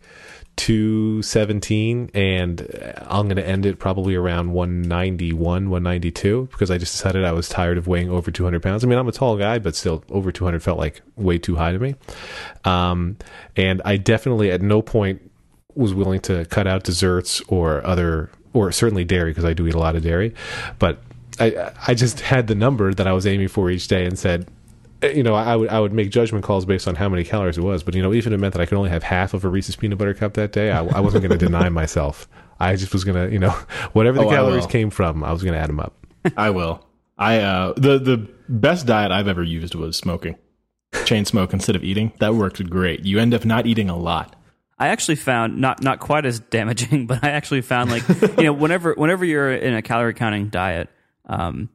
217 0.59 2.11
and 2.13 2.59
I'm 3.07 3.27
going 3.27 3.37
to 3.37 3.47
end 3.47 3.65
it 3.65 3.79
probably 3.79 4.13
around 4.13 4.51
191, 4.51 5.69
192 5.69 6.49
because 6.51 6.69
I 6.69 6.77
just 6.77 6.91
decided 6.91 7.23
I 7.23 7.31
was 7.31 7.47
tired 7.47 7.77
of 7.77 7.87
weighing 7.87 8.09
over 8.09 8.29
200 8.29 8.61
pounds. 8.61 8.83
I 8.83 8.87
mean, 8.87 8.99
I'm 8.99 9.07
a 9.07 9.13
tall 9.13 9.37
guy, 9.37 9.57
but 9.59 9.73
still 9.73 10.03
over 10.09 10.33
200 10.33 10.61
felt 10.61 10.77
like 10.77 11.01
way 11.15 11.37
too 11.37 11.55
high 11.55 11.71
to 11.71 11.79
me. 11.79 11.95
Um, 12.65 13.15
and 13.55 13.81
I 13.85 13.95
definitely 13.95 14.51
at 14.51 14.61
no 14.61 14.81
point 14.81 15.21
was 15.75 15.93
willing 15.93 16.19
to 16.21 16.43
cut 16.45 16.67
out 16.67 16.83
desserts 16.83 17.41
or 17.47 17.85
other, 17.87 18.29
or 18.51 18.69
certainly 18.73 19.05
dairy 19.05 19.31
because 19.31 19.45
I 19.45 19.53
do 19.53 19.65
eat 19.65 19.75
a 19.75 19.79
lot 19.79 19.95
of 19.95 20.03
dairy. 20.03 20.35
But 20.77 21.01
I, 21.39 21.71
I 21.87 21.93
just 21.93 22.19
had 22.19 22.47
the 22.47 22.55
number 22.55 22.93
that 22.93 23.07
I 23.07 23.13
was 23.13 23.25
aiming 23.25 23.47
for 23.47 23.71
each 23.71 23.87
day 23.87 24.05
and 24.05 24.19
said, 24.19 24.45
you 25.01 25.23
know, 25.23 25.33
I 25.35 25.55
would 25.55 25.69
I 25.69 25.79
would 25.79 25.93
make 25.93 26.09
judgment 26.09 26.43
calls 26.43 26.65
based 26.65 26.87
on 26.87 26.95
how 26.95 27.09
many 27.09 27.23
calories 27.23 27.57
it 27.57 27.61
was. 27.61 27.83
But 27.83 27.95
you 27.95 28.01
know, 28.01 28.13
even 28.13 28.33
if 28.33 28.37
it 28.37 28.41
meant 28.41 28.53
that 28.53 28.61
I 28.61 28.65
could 28.65 28.77
only 28.77 28.89
have 28.89 29.03
half 29.03 29.33
of 29.33 29.45
a 29.45 29.49
Reese's 29.49 29.75
peanut 29.75 29.97
butter 29.97 30.13
cup 30.13 30.33
that 30.33 30.51
day, 30.51 30.71
I, 30.71 30.85
I 30.85 30.99
wasn't 30.99 31.25
going 31.25 31.37
to 31.39 31.45
deny 31.45 31.69
myself. 31.69 32.27
I 32.59 32.75
just 32.75 32.91
was 32.91 33.03
going 33.05 33.15
to, 33.27 33.31
you 33.31 33.39
know, 33.39 33.49
whatever 33.93 34.17
the 34.17 34.25
Oh, 34.25 34.29
calories 34.29 34.65
came 34.65 34.89
from, 34.89 35.23
I 35.23 35.31
was 35.31 35.41
going 35.43 35.53
to 35.53 35.59
add 35.59 35.69
them 35.69 35.79
up. 35.79 35.93
I 36.37 36.49
will. 36.49 36.85
I 37.17 37.39
uh 37.39 37.73
the 37.75 37.99
the 37.99 38.29
best 38.47 38.85
diet 38.85 39.11
I've 39.11 39.27
ever 39.27 39.43
used 39.43 39.75
was 39.75 39.97
smoking. 39.97 40.35
Chain 41.05 41.25
smoke 41.25 41.53
instead 41.53 41.75
of 41.75 41.83
eating. 41.83 42.13
That 42.19 42.33
worked 42.35 42.67
great. 42.69 43.05
You 43.05 43.19
end 43.19 43.33
up 43.33 43.45
not 43.45 43.65
eating 43.67 43.89
a 43.89 43.97
lot. 43.97 44.35
I 44.77 44.87
actually 44.87 45.15
found 45.17 45.59
not 45.59 45.83
not 45.83 45.99
quite 45.99 46.25
as 46.25 46.39
damaging, 46.39 47.05
but 47.07 47.23
I 47.23 47.31
actually 47.31 47.61
found 47.61 47.91
like 47.91 48.07
you 48.37 48.45
know 48.45 48.53
whenever 48.53 48.93
whenever 48.93 49.25
you're 49.25 49.51
in 49.53 49.73
a 49.73 49.81
calorie 49.81 50.13
counting 50.13 50.47
diet, 50.47 50.89
um, 51.25 51.69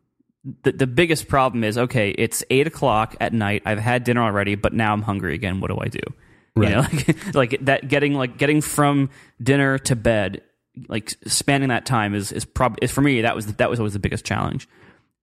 the 0.63 0.73
the 0.73 0.87
biggest 0.87 1.29
problem 1.29 1.65
is 1.65 1.79
okay, 1.79 2.11
it's 2.11 2.45
eight 2.51 2.67
o'clock 2.67 3.17
at 3.21 3.33
night. 3.33 3.63
I've 3.65 3.79
had 3.79 4.05
dinner 4.05 4.23
already, 4.23 4.55
but 4.55 4.73
now 4.73 4.93
I'm 4.93 5.03
hungry 5.03 5.35
again. 5.35 5.61
What 5.61 5.71
do 5.71 5.79
I 5.81 5.89
do? 5.89 6.01
You 6.57 6.69
know, 6.69 6.81
like, 6.93 7.35
like 7.35 7.65
that 7.65 7.89
getting 7.89 8.15
like 8.15 8.37
getting 8.37 8.61
from 8.61 9.11
dinner 9.43 9.79
to 9.79 9.97
bed, 9.97 10.43
like 10.89 11.15
spanning 11.27 11.71
that 11.71 11.87
time 11.87 12.15
is 12.15 12.31
is 12.31 12.45
prob 12.45 12.79
is 12.83 12.91
for 12.91 13.01
me 13.01 13.23
that 13.23 13.35
was 13.35 13.47
that 13.55 13.71
was 13.71 13.81
always 13.81 13.95
the 13.95 13.99
biggest 13.99 14.25
challenge. 14.25 14.69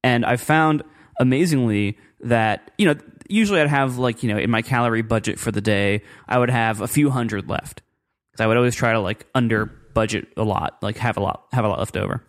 And 0.03 0.25
I 0.25 0.37
found 0.37 0.83
amazingly 1.19 1.97
that 2.21 2.71
you 2.77 2.87
know 2.87 2.95
usually 3.29 3.61
I'd 3.61 3.67
have 3.67 3.97
like 3.97 4.23
you 4.23 4.33
know 4.33 4.39
in 4.39 4.49
my 4.49 4.63
calorie 4.63 5.03
budget 5.03 5.39
for 5.39 5.51
the 5.51 5.61
day 5.61 6.01
I 6.27 6.39
would 6.39 6.49
have 6.49 6.81
a 6.81 6.87
few 6.87 7.11
hundred 7.11 7.47
left 7.47 7.83
because 8.31 8.43
I 8.43 8.47
would 8.47 8.57
always 8.57 8.75
try 8.75 8.93
to 8.93 8.99
like 8.99 9.27
under 9.35 9.67
budget 9.93 10.27
a 10.35 10.43
lot, 10.43 10.79
like 10.81 10.97
have 10.97 11.17
a 11.17 11.21
lot 11.21 11.45
have 11.51 11.63
a 11.63 11.69
lot 11.69 11.77
left 11.77 11.95
over 11.95 12.23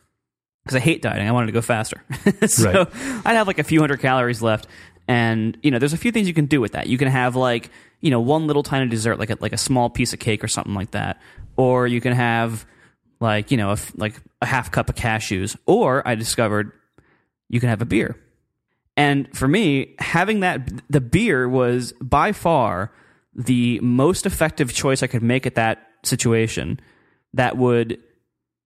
because 0.65 0.77
I 0.77 0.81
hate 0.81 1.03
dieting. 1.03 1.29
I 1.29 1.33
wanted 1.33 1.47
to 1.47 1.53
go 1.53 1.63
faster, 1.63 2.03
so 2.47 2.73
Right. 2.73 2.89
I'd 3.25 3.35
have 3.37 3.47
like 3.47 3.59
a 3.59 3.65
few 3.65 3.81
hundred 3.81 4.01
calories 4.01 4.43
left. 4.43 4.67
And 5.09 5.59
you 5.63 5.71
know, 5.71 5.79
there's 5.79 5.93
a 5.93 5.99
few 5.99 6.13
things 6.13 6.29
you 6.29 6.35
can 6.35 6.47
do 6.47 6.61
with 6.61 6.73
that. 6.73 6.87
You 6.87 6.97
can 6.99 7.09
have 7.09 7.37
like 7.37 7.71
you 8.01 8.11
know 8.11 8.21
one 8.21 8.47
little 8.47 8.63
tiny 8.63 8.89
dessert, 8.89 9.19
like 9.19 9.31
a, 9.31 9.37
like 9.41 9.53
a 9.53 9.59
small 9.59 9.91
piece 9.91 10.13
of 10.13 10.21
cake 10.21 10.45
or 10.45 10.49
something 10.49 10.75
like 10.75 10.93
that, 10.93 11.21
or 11.57 11.87
you 11.87 12.01
can 12.01 12.13
have 12.13 12.65
like 13.21 13.51
you 13.51 13.57
know 13.57 13.73
a 13.73 13.79
like 13.97 14.21
a 14.41 14.47
half 14.47 14.71
cup 14.71 14.89
of 14.89 14.95
cashews. 14.95 15.57
Or 15.67 16.07
I 16.07 16.15
discovered 16.15 16.73
you 17.49 17.61
can 17.61 17.69
have 17.69 17.83
a 17.83 17.87
beer. 17.87 18.17
And 18.97 19.35
for 19.37 19.49
me, 19.49 19.95
having 19.99 20.41
that, 20.41 20.71
the 20.91 21.01
beer 21.01 21.49
was 21.49 21.93
by 22.01 22.33
far 22.33 22.93
the 23.35 23.81
most 23.81 24.27
effective 24.27 24.73
choice 24.73 25.03
I 25.03 25.07
could 25.07 25.23
make 25.23 25.47
at 25.47 25.55
that 25.55 25.87
situation 26.03 26.79
that 27.33 27.57
would 27.57 27.99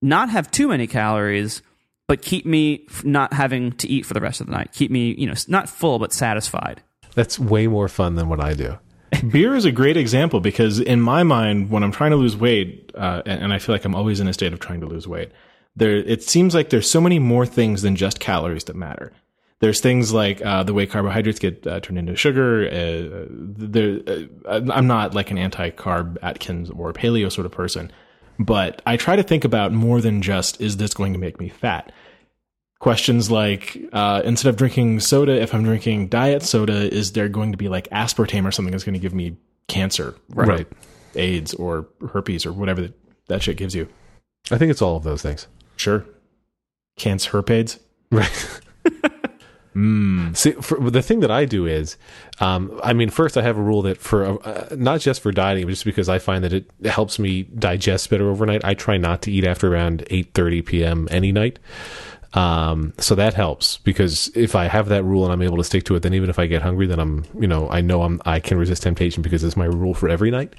not 0.03 0.29
have 0.31 0.51
too 0.51 0.69
many 0.69 0.87
calories, 0.89 1.63
but 2.07 2.23
keep 2.23 2.47
me 2.47 2.87
not 3.05 3.33
having 3.33 3.73
to 3.73 3.89
eat 3.89 4.07
for 4.07 4.15
the 4.15 4.21
rest 4.21 4.41
of 4.41 4.47
the 4.47 4.53
night. 4.53 4.73
Keep 4.73 4.91
me, 4.91 5.15
you 5.15 5.27
know, 5.27 5.35
not 5.49 5.69
full, 5.69 5.99
but 5.99 6.13
satisfied. 6.13 6.83
That's 7.15 7.39
way 7.39 7.67
more 7.67 7.89
fun 7.89 8.15
than 8.15 8.29
what 8.29 8.41
I 8.41 8.55
do. 8.55 8.79
Beer 9.31 9.55
is 9.55 9.65
a 9.65 9.73
great 9.73 9.97
example 9.97 10.41
because 10.41 10.81
in 10.81 11.01
my 11.01 11.23
mind, 11.23 11.71
when 11.71 11.83
I'm 11.83 11.93
trying 11.93 12.11
to 12.11 12.17
lose 12.17 12.37
weight, 12.37 12.93
uh, 12.95 13.23
and, 13.25 13.45
and 13.45 13.53
I 13.53 13.59
feel 13.59 13.75
like 13.75 13.85
I'm 13.85 13.95
always 13.95 14.21
in 14.21 14.29
a 14.29 14.33
state 14.33 14.53
of 14.53 14.61
trying 14.61 14.81
to 14.81 14.87
lose 14.87 15.09
weight, 15.09 15.33
there 15.75 15.97
it 15.97 16.23
seems 16.23 16.55
like 16.55 16.71
there's 16.71 16.91
so 16.91 17.01
many 17.01 17.19
more 17.19 17.47
things 17.47 17.83
than 17.83 17.97
just 17.97 18.21
calories 18.21 18.65
that 18.65 18.77
matter. 18.77 19.13
There's 19.59 19.81
things 19.81 20.13
like 20.13 20.45
uh, 20.45 20.65
the 20.65 20.75
way 20.75 20.87
carbohydrates 20.87 21.39
get 21.39 21.67
uh, 21.67 21.81
turned 21.81 21.99
into 21.99 22.15
sugar. 22.15 22.67
Uh, 22.67 23.27
there, 23.31 24.01
uh, 24.07 24.61
I'm 24.71 24.87
not 24.87 25.15
like 25.15 25.31
an 25.31 25.39
anti-carb 25.39 26.19
Atkins 26.23 26.69
or 26.71 26.93
paleo 26.93 27.33
sort 27.33 27.47
of 27.47 27.53
person, 27.53 27.91
but 28.39 28.83
I 28.87 28.97
try 28.97 29.17
to 29.17 29.23
think 29.23 29.45
about 29.45 29.73
more 29.73 30.01
than 30.01 30.23
just 30.23 30.61
is 30.61 30.77
this 30.77 30.95
going 30.95 31.13
to 31.13 31.19
make 31.19 31.39
me 31.41 31.49
fat. 31.49 31.93
Questions 32.79 33.31
like 33.31 33.79
uh, 33.93 34.21
instead 34.25 34.51
of 34.51 34.57
drinking 34.57 35.01
soda, 35.01 35.41
if 35.41 35.55
I'm 35.55 35.65
drinking 35.65 36.09
diet 36.09 36.43
soda, 36.43 36.93
is 36.95 37.13
there 37.13 37.29
going 37.29 37.53
to 37.53 37.59
be 37.59 37.69
like 37.69 37.89
aspartame 37.91 38.45
or 38.47 38.51
something 38.53 38.73
that's 38.73 38.85
going 38.85 38.93
to 38.95 39.01
give 39.01 39.15
me 39.15 39.37
cancer, 39.67 40.15
Right. 40.29 40.67
AIDS, 41.15 41.55
or 41.55 41.89
herpes, 42.13 42.45
or 42.45 42.53
whatever 42.53 42.83
that, 42.83 42.93
that 43.29 43.43
shit 43.43 43.57
gives 43.57 43.75
you? 43.75 43.89
I 44.51 44.59
think 44.59 44.71
it's 44.71 44.83
all 44.83 44.97
of 44.97 45.05
those 45.05 45.23
things. 45.23 45.47
Sure, 45.77 46.05
cancer, 46.97 47.31
herpes. 47.31 47.79
Right. 48.11 48.61
See, 50.35 50.53
for, 50.53 50.81
the 50.91 51.03
thing 51.03 51.21
that 51.21 51.31
I 51.31 51.45
do 51.45 51.67
is, 51.67 51.99
um, 52.41 52.81
I 52.83 52.95
mean, 52.95 53.11
first 53.11 53.37
I 53.37 53.43
have 53.43 53.59
a 53.59 53.63
rule 53.63 53.83
that 53.83 53.99
for 53.99 54.25
uh, 54.47 54.75
not 54.75 55.01
just 55.01 55.21
for 55.21 55.33
dieting, 55.33 55.65
but 55.67 55.71
just 55.71 55.85
because 55.85 56.09
I 56.09 56.19
find 56.19 56.43
that 56.45 56.53
it 56.55 56.71
helps 56.85 57.19
me 57.19 57.43
digest 57.43 58.09
better 58.09 58.31
overnight. 58.31 58.65
I 58.65 58.73
try 58.75 58.97
not 58.97 59.21
to 59.23 59.31
eat 59.31 59.45
after 59.45 59.71
around 59.71 60.05
eight 60.09 60.33
thirty 60.33 60.63
p.m. 60.63 61.09
any 61.11 61.31
night. 61.31 61.59
Um, 62.33 62.93
so 62.99 63.15
that 63.15 63.35
helps 63.35 63.79
because 63.79 64.31
if 64.35 64.55
I 64.55 64.67
have 64.67 64.89
that 64.89 65.05
rule 65.05 65.25
and 65.25 65.33
I'm 65.33 65.43
able 65.43 65.57
to 65.57 65.65
stick 65.65 65.85
to 65.85 65.95
it, 65.95 66.03
then 66.03 66.13
even 66.13 66.29
if 66.29 66.39
I 66.39 66.47
get 66.47 66.61
hungry, 66.61 66.87
then 66.87 66.99
I'm, 66.99 67.25
you 67.39 67.47
know, 67.47 67.69
I 67.71 67.81
know 67.81 68.03
I'm, 68.03 68.21
I 68.27 68.41
can 68.41 68.59
resist 68.59 68.83
temptation 68.83 69.23
because 69.23 69.43
it's 69.43 69.57
my 69.57 69.65
rule 69.65 69.95
for 69.95 70.09
every 70.09 70.31
night. 70.31 70.55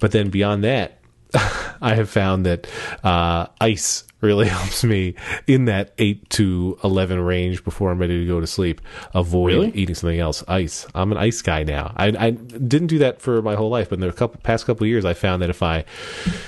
But 0.00 0.12
then 0.12 0.30
beyond 0.30 0.64
that, 0.64 0.97
I 1.80 1.94
have 1.94 2.08
found 2.10 2.46
that 2.46 2.66
uh, 3.04 3.46
ice 3.60 4.04
really 4.20 4.48
helps 4.48 4.82
me 4.82 5.14
in 5.46 5.66
that 5.66 5.92
eight 5.98 6.28
to 6.30 6.78
eleven 6.82 7.20
range 7.20 7.62
before 7.64 7.90
I'm 7.90 7.98
ready 7.98 8.20
to 8.20 8.26
go 8.26 8.40
to 8.40 8.46
sleep. 8.46 8.80
Avoid 9.14 9.46
Really? 9.52 9.70
eating 9.74 9.94
something 9.94 10.18
else. 10.18 10.42
Ice. 10.48 10.86
I'm 10.94 11.12
an 11.12 11.18
ice 11.18 11.40
guy 11.42 11.62
now. 11.62 11.92
I, 11.96 12.06
I 12.18 12.30
didn't 12.30 12.88
do 12.88 12.98
that 12.98 13.20
for 13.20 13.42
my 13.42 13.54
whole 13.54 13.70
life, 13.70 13.90
but 13.90 14.00
in 14.00 14.06
the 14.06 14.12
couple, 14.12 14.40
past 14.42 14.66
couple 14.66 14.84
of 14.84 14.88
years, 14.88 15.04
I 15.04 15.14
found 15.14 15.42
that 15.42 15.50
if 15.50 15.62
I 15.62 15.82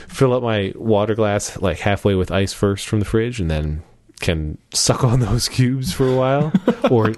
fill 0.09 0.33
up 0.33 0.43
my 0.43 0.73
water 0.75 1.15
glass 1.15 1.61
like 1.61 1.79
halfway 1.79 2.15
with 2.15 2.31
ice 2.31 2.53
first 2.53 2.89
from 2.89 2.99
the 2.99 3.05
fridge, 3.07 3.41
and 3.41 3.51
then 3.51 3.83
can 4.21 4.59
suck 4.75 5.05
on 5.13 5.21
those 5.21 5.49
cubes 5.49 5.93
for 5.93 6.09
a 6.09 6.17
while, 6.17 6.53
or 6.91 7.13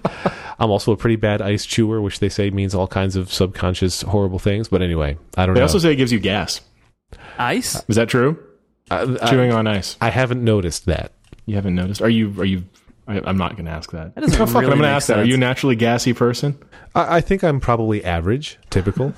I'm 0.59 0.71
also 0.71 0.93
a 0.93 0.97
pretty 0.97 1.17
bad 1.17 1.41
ice 1.41 1.65
chewer, 1.65 2.01
which 2.03 2.19
they 2.19 2.29
say 2.29 2.51
means 2.51 2.75
all 2.75 2.87
kinds 2.89 3.17
of 3.17 3.33
subconscious 3.33 4.03
horrible 4.03 4.39
things. 4.39 4.69
But 4.69 4.83
anyway, 4.83 5.17
I 5.37 5.47
don't 5.47 5.55
They 5.55 5.61
know. 5.61 5.67
They 5.67 5.73
also 5.73 5.79
say 5.79 5.93
it 5.93 5.97
gives 5.97 6.13
you 6.13 6.21
gas. 6.21 6.61
Ice? 7.39 7.83
Is 7.89 7.97
that 7.97 8.09
true? 8.09 8.43
I, 8.91 9.03
I- 9.03 9.31
Chewing 9.31 9.53
on 9.53 9.67
ice. 9.67 9.97
I 10.01 10.11
haven't 10.11 10.45
noticed 10.45 10.87
that. 10.87 11.13
You 11.47 11.57
haven't 11.57 11.75
noticed? 11.75 12.03
Are 12.03 12.09
you? 12.09 12.35
Are 12.41 12.45
you? 12.45 12.65
I, 13.09 13.21
I'm 13.25 13.37
not 13.37 13.53
going 13.53 13.65
to 13.65 13.73
ask 13.73 13.91
that. 13.93 14.15
doesn't 14.15 14.41
oh, 14.41 14.47
fuck 14.47 14.63
really 14.63 14.65
I'm 14.65 14.71
going 14.71 14.79
to 14.79 14.83
make 14.83 14.91
ask 14.91 15.09
that. 15.09 15.19
Are 15.19 15.25
you 15.25 15.35
a 15.35 15.39
naturally 15.39 15.75
gassy 15.75 16.13
person? 16.13 16.57
I, 16.95 17.17
I 17.17 17.21
think 17.21 17.43
I'm 17.43 17.59
probably 17.59 18.05
average, 18.05 18.59
typical. 18.71 19.13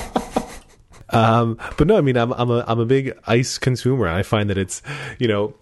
um, 1.10 1.58
but 1.76 1.86
no, 1.86 1.96
I 1.96 2.00
mean, 2.00 2.16
I'm 2.16 2.32
I'm 2.32 2.50
a 2.50 2.64
I'm 2.66 2.80
a 2.80 2.84
big 2.84 3.16
ice 3.26 3.58
consumer. 3.58 4.06
and 4.06 4.16
I 4.16 4.22
find 4.22 4.50
that 4.50 4.58
it's, 4.58 4.82
you 5.18 5.28
know, 5.28 5.54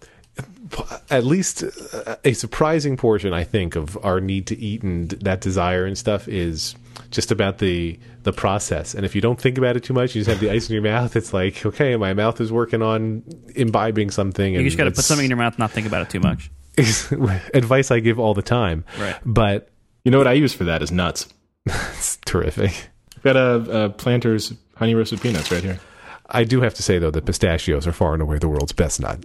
at 1.10 1.24
least 1.24 1.64
a 2.24 2.32
surprising 2.32 2.96
portion, 2.96 3.32
I 3.32 3.44
think, 3.44 3.76
of 3.76 4.02
our 4.04 4.20
need 4.20 4.46
to 4.48 4.58
eat 4.58 4.82
and 4.82 5.10
that 5.10 5.40
desire 5.40 5.84
and 5.84 5.96
stuff 5.98 6.28
is 6.28 6.74
just 7.10 7.30
about 7.30 7.58
the 7.58 7.98
the 8.22 8.32
process. 8.32 8.94
And 8.94 9.04
if 9.04 9.14
you 9.14 9.20
don't 9.20 9.40
think 9.40 9.58
about 9.58 9.76
it 9.76 9.84
too 9.84 9.92
much, 9.92 10.14
you 10.14 10.20
just 10.22 10.30
have 10.30 10.40
the 10.40 10.50
ice 10.50 10.68
in 10.68 10.74
your 10.74 10.82
mouth. 10.82 11.14
It's 11.16 11.32
like, 11.34 11.64
okay, 11.66 11.96
my 11.96 12.14
mouth 12.14 12.40
is 12.40 12.50
working 12.50 12.80
on 12.82 13.22
imbibing 13.54 14.10
something. 14.10 14.54
And 14.54 14.62
You 14.64 14.68
just 14.70 14.78
got 14.78 14.84
to 14.84 14.90
put 14.90 15.04
something 15.04 15.24
in 15.24 15.30
your 15.30 15.36
mouth, 15.38 15.58
not 15.58 15.70
think 15.70 15.86
about 15.86 16.02
it 16.02 16.10
too 16.10 16.20
much. 16.20 16.50
advice 17.54 17.90
I 17.90 18.00
give 18.00 18.18
all 18.18 18.34
the 18.34 18.42
time. 18.42 18.84
Right. 18.98 19.16
But 19.24 19.70
You 20.04 20.10
know 20.10 20.18
what 20.18 20.26
I 20.26 20.32
use 20.32 20.52
for 20.54 20.64
that 20.64 20.82
is 20.82 20.90
nuts. 20.90 21.28
it's 21.66 22.16
terrific. 22.24 22.88
I've 23.16 23.22
got 23.22 23.36
a, 23.36 23.84
a 23.84 23.90
Planters 23.90 24.52
honey 24.76 24.94
roasted 24.94 25.20
peanuts 25.20 25.50
right 25.50 25.62
here. 25.62 25.78
I 26.28 26.44
do 26.44 26.60
have 26.62 26.74
to 26.74 26.82
say 26.82 26.98
though 26.98 27.10
that 27.10 27.26
pistachios 27.26 27.86
are 27.86 27.92
far 27.92 28.14
and 28.14 28.22
away 28.22 28.38
the 28.38 28.48
world's 28.48 28.72
best 28.72 29.00
nut. 29.00 29.24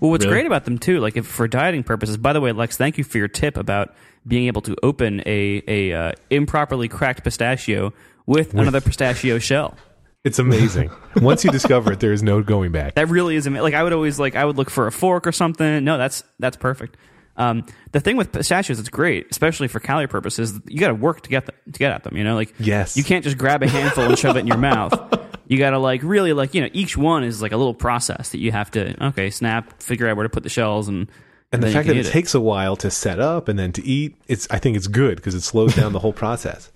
Well, 0.00 0.10
what's 0.10 0.24
Really? 0.24 0.34
great 0.34 0.46
about 0.46 0.64
them 0.66 0.78
too, 0.78 1.00
like 1.00 1.16
if 1.16 1.26
for 1.26 1.48
dieting 1.48 1.82
purposes. 1.82 2.16
By 2.16 2.32
the 2.32 2.40
way, 2.40 2.52
Lex, 2.52 2.76
thank 2.76 2.98
you 2.98 3.04
for 3.04 3.16
your 3.18 3.28
tip 3.28 3.56
about 3.56 3.94
being 4.26 4.46
able 4.46 4.62
to 4.62 4.76
open 4.82 5.22
a 5.26 5.62
a 5.68 5.92
uh, 5.92 6.12
improperly 6.30 6.88
cracked 6.88 7.24
pistachio 7.24 7.92
with, 8.26 8.54
another 8.54 8.80
pistachio 8.80 9.38
shell. 9.38 9.76
It's 10.24 10.40
amazing. 10.40 10.90
Once 11.16 11.44
you 11.44 11.52
discover 11.52 11.92
it, 11.92 12.00
there 12.00 12.12
is 12.12 12.22
no 12.22 12.42
going 12.42 12.72
back. 12.72 12.96
That 12.96 13.08
really 13.08 13.36
is 13.36 13.46
amazing. 13.46 13.62
like 13.62 13.74
I 13.74 13.82
would 13.84 13.92
always 13.92 14.18
like 14.18 14.34
I 14.34 14.44
would 14.44 14.56
look 14.56 14.70
for 14.70 14.88
a 14.88 14.92
fork 14.92 15.26
or 15.26 15.32
something. 15.32 15.84
No, 15.84 15.98
that's 15.98 16.24
that's 16.40 16.56
perfect. 16.56 16.96
Um, 17.36 17.66
the 17.92 18.00
thing 18.00 18.16
with 18.16 18.32
pistachios, 18.32 18.80
it's 18.80 18.88
great, 18.88 19.26
especially 19.30 19.68
for 19.68 19.78
calorie 19.78 20.08
purposes. 20.08 20.58
You 20.66 20.80
got 20.80 20.88
to 20.88 20.94
work 20.94 21.20
to 21.20 21.28
get 21.28 21.44
them, 21.44 21.54
to 21.70 21.78
get 21.78 21.92
at 21.92 22.02
them. 22.02 22.16
You 22.16 22.24
know, 22.24 22.34
like 22.34 22.54
Yes. 22.58 22.96
you 22.96 23.04
can't 23.04 23.22
just 23.22 23.36
grab 23.36 23.62
a 23.62 23.68
handful 23.68 24.04
and 24.04 24.18
shove 24.18 24.36
it 24.36 24.40
in 24.40 24.46
your 24.46 24.58
mouth. 24.58 24.92
You 25.48 25.58
got 25.58 25.70
to 25.70 25.78
like 25.78 26.02
really 26.02 26.32
like 26.32 26.54
you 26.54 26.60
know 26.60 26.68
each 26.72 26.96
one 26.96 27.22
is 27.22 27.40
like 27.40 27.52
a 27.52 27.56
little 27.56 27.72
process 27.72 28.30
that 28.30 28.38
you 28.38 28.50
have 28.50 28.68
to 28.72 29.06
okay 29.08 29.30
snap, 29.30 29.80
figure 29.80 30.08
out 30.08 30.16
where 30.16 30.24
to 30.24 30.28
put 30.28 30.42
the 30.42 30.48
shells, 30.48 30.88
and 30.88 31.08
and 31.52 31.62
the 31.62 31.70
fact 31.70 31.86
that 31.88 31.96
it 31.96 32.06
eat 32.06 32.10
takes 32.10 32.34
a 32.34 32.40
while 32.40 32.76
to 32.76 32.90
set 32.90 33.20
up 33.20 33.48
and 33.48 33.58
then 33.58 33.72
to 33.72 33.84
eat, 33.84 34.16
it's 34.28 34.48
I 34.50 34.58
think 34.58 34.76
it's 34.76 34.88
good 34.88 35.16
because 35.16 35.34
it 35.34 35.42
slows 35.42 35.74
down 35.74 35.92
the 35.92 36.00
whole 36.00 36.12
process. 36.12 36.72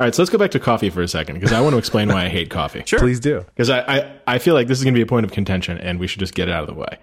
All 0.00 0.06
right, 0.06 0.14
so 0.14 0.22
let's 0.22 0.30
go 0.30 0.38
back 0.38 0.50
to 0.50 0.58
coffee 0.58 0.90
for 0.90 1.00
a 1.00 1.06
second 1.06 1.36
because 1.36 1.52
I 1.52 1.60
want 1.60 1.74
to 1.74 1.78
explain 1.78 2.08
why 2.08 2.24
I 2.24 2.28
hate 2.28 2.50
coffee. 2.50 2.82
Sure. 2.86 2.98
Please 2.98 3.20
do. 3.20 3.44
Because 3.54 3.70
I, 3.70 3.80
I, 3.80 4.12
I 4.26 4.38
feel 4.38 4.54
like 4.54 4.66
this 4.66 4.78
is 4.78 4.84
going 4.84 4.94
to 4.94 4.98
be 4.98 5.02
a 5.02 5.06
point 5.06 5.24
of 5.24 5.30
contention 5.30 5.78
and 5.78 6.00
we 6.00 6.08
should 6.08 6.18
just 6.18 6.34
get 6.34 6.48
it 6.48 6.52
out 6.52 6.68
of 6.68 6.74
the 6.74 6.74
way. 6.74 6.98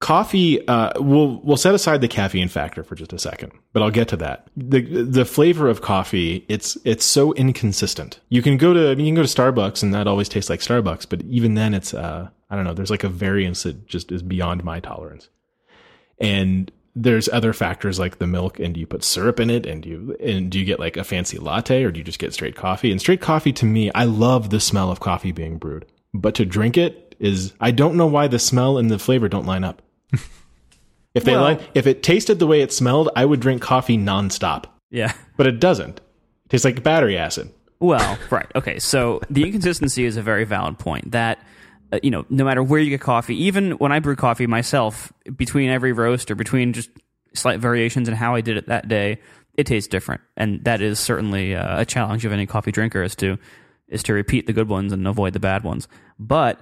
Coffee, 0.00 0.66
uh, 0.68 0.92
we'll, 1.00 1.40
we'll 1.42 1.56
set 1.56 1.74
aside 1.74 2.02
the 2.02 2.08
caffeine 2.08 2.48
factor 2.48 2.84
for 2.84 2.94
just 2.94 3.14
a 3.14 3.18
second, 3.18 3.52
but 3.72 3.82
I'll 3.82 3.90
get 3.90 4.08
to 4.08 4.16
that. 4.18 4.48
The, 4.54 4.82
the 4.82 5.24
flavor 5.24 5.68
of 5.68 5.80
coffee, 5.80 6.44
it's, 6.48 6.76
it's 6.84 7.06
so 7.06 7.32
inconsistent. 7.32 8.20
You 8.28 8.42
can 8.42 8.58
go 8.58 8.74
to, 8.74 8.90
I 8.90 8.94
mean, 8.94 9.06
you 9.06 9.14
can 9.14 9.22
go 9.22 9.26
to 9.26 9.42
Starbucks 9.42 9.82
and 9.82 9.94
that 9.94 10.06
always 10.06 10.28
tastes 10.28 10.50
like 10.50 10.60
Starbucks, 10.60 11.06
but 11.08 11.22
even 11.22 11.54
then 11.54 11.72
it's, 11.72 11.94
uh, 11.94 12.28
I 12.50 12.54
don't 12.54 12.64
know, 12.64 12.74
there's 12.74 12.90
like 12.90 13.04
a 13.04 13.08
variance 13.08 13.62
that 13.62 13.86
just 13.86 14.12
is 14.12 14.22
beyond 14.22 14.62
my 14.62 14.80
tolerance. 14.80 15.30
And 16.18 16.70
there's 16.94 17.28
other 17.28 17.52
factors 17.52 17.98
like 17.98 18.18
the 18.18 18.26
milk 18.26 18.58
and 18.58 18.72
do 18.72 18.80
you 18.80 18.86
put 18.86 19.04
syrup 19.04 19.38
in 19.38 19.50
it 19.50 19.66
and 19.66 19.82
do 19.82 19.88
you 19.90 20.16
and 20.18 20.50
do 20.50 20.58
you 20.58 20.64
get 20.64 20.80
like 20.80 20.96
a 20.96 21.04
fancy 21.04 21.36
latte 21.36 21.84
or 21.84 21.90
do 21.90 21.98
you 21.98 22.04
just 22.04 22.18
get 22.18 22.32
straight 22.32 22.56
coffee 22.56 22.90
and 22.90 22.98
straight 22.98 23.20
coffee 23.20 23.52
to 23.52 23.66
me 23.66 23.90
i 23.94 24.04
love 24.04 24.48
the 24.48 24.58
smell 24.58 24.90
of 24.90 24.98
coffee 24.98 25.30
being 25.30 25.58
brewed 25.58 25.84
but 26.14 26.34
to 26.34 26.46
drink 26.46 26.78
it 26.78 27.14
is 27.20 27.52
i 27.60 27.70
don't 27.70 27.96
know 27.96 28.06
why 28.06 28.26
the 28.28 28.38
smell 28.38 28.78
and 28.78 28.90
the 28.90 28.98
flavor 28.98 29.28
don't 29.28 29.44
line 29.44 29.62
up 29.62 29.82
if 31.14 31.22
they 31.24 31.32
Well- 31.32 31.42
line 31.42 31.60
if 31.74 31.86
it 31.86 32.02
tasted 32.02 32.38
the 32.38 32.46
way 32.46 32.62
it 32.62 32.72
smelled 32.72 33.10
i 33.14 33.26
would 33.26 33.40
drink 33.40 33.60
coffee 33.60 33.98
nonstop 33.98 34.64
yeah. 34.90 35.12
but 35.36 35.46
it 35.46 35.60
doesn't 35.60 35.98
it 35.98 36.48
tastes 36.48 36.64
like 36.64 36.82
battery 36.82 37.18
acid 37.18 37.52
Well, 37.78 38.18
right. 38.30 38.50
Okay. 38.54 38.78
So 38.78 39.20
the 39.28 39.44
inconsistency 39.44 40.06
is 40.06 40.16
a 40.16 40.22
very 40.22 40.44
valid 40.44 40.78
point. 40.78 41.12
That 41.12 41.38
uh, 41.92 42.00
you 42.02 42.10
know, 42.10 42.24
no 42.28 42.44
matter 42.44 42.62
where 42.62 42.80
you 42.80 42.90
get 42.90 43.00
coffee, 43.00 43.44
even 43.44 43.72
when 43.72 43.92
I 43.92 44.00
brew 44.00 44.16
coffee 44.16 44.46
myself, 44.46 45.12
between 45.36 45.70
every 45.70 45.92
roast 45.92 46.30
or 46.30 46.34
between 46.34 46.72
just 46.72 46.90
slight 47.34 47.60
variations 47.60 48.08
in 48.08 48.14
how 48.14 48.34
I 48.34 48.40
did 48.40 48.56
it 48.56 48.68
that 48.68 48.88
day, 48.88 49.20
it 49.54 49.66
tastes 49.66 49.88
different, 49.88 50.20
and 50.36 50.62
that 50.64 50.82
is 50.82 51.00
certainly 51.00 51.54
uh, 51.54 51.80
a 51.80 51.84
challenge 51.84 52.24
of 52.24 52.32
any 52.32 52.46
coffee 52.46 52.72
drinker 52.72 53.02
is 53.02 53.14
to 53.16 53.38
is 53.88 54.02
to 54.02 54.12
repeat 54.12 54.46
the 54.46 54.52
good 54.52 54.68
ones 54.68 54.92
and 54.92 55.06
avoid 55.06 55.32
the 55.32 55.40
bad 55.40 55.64
ones. 55.64 55.88
But 56.18 56.60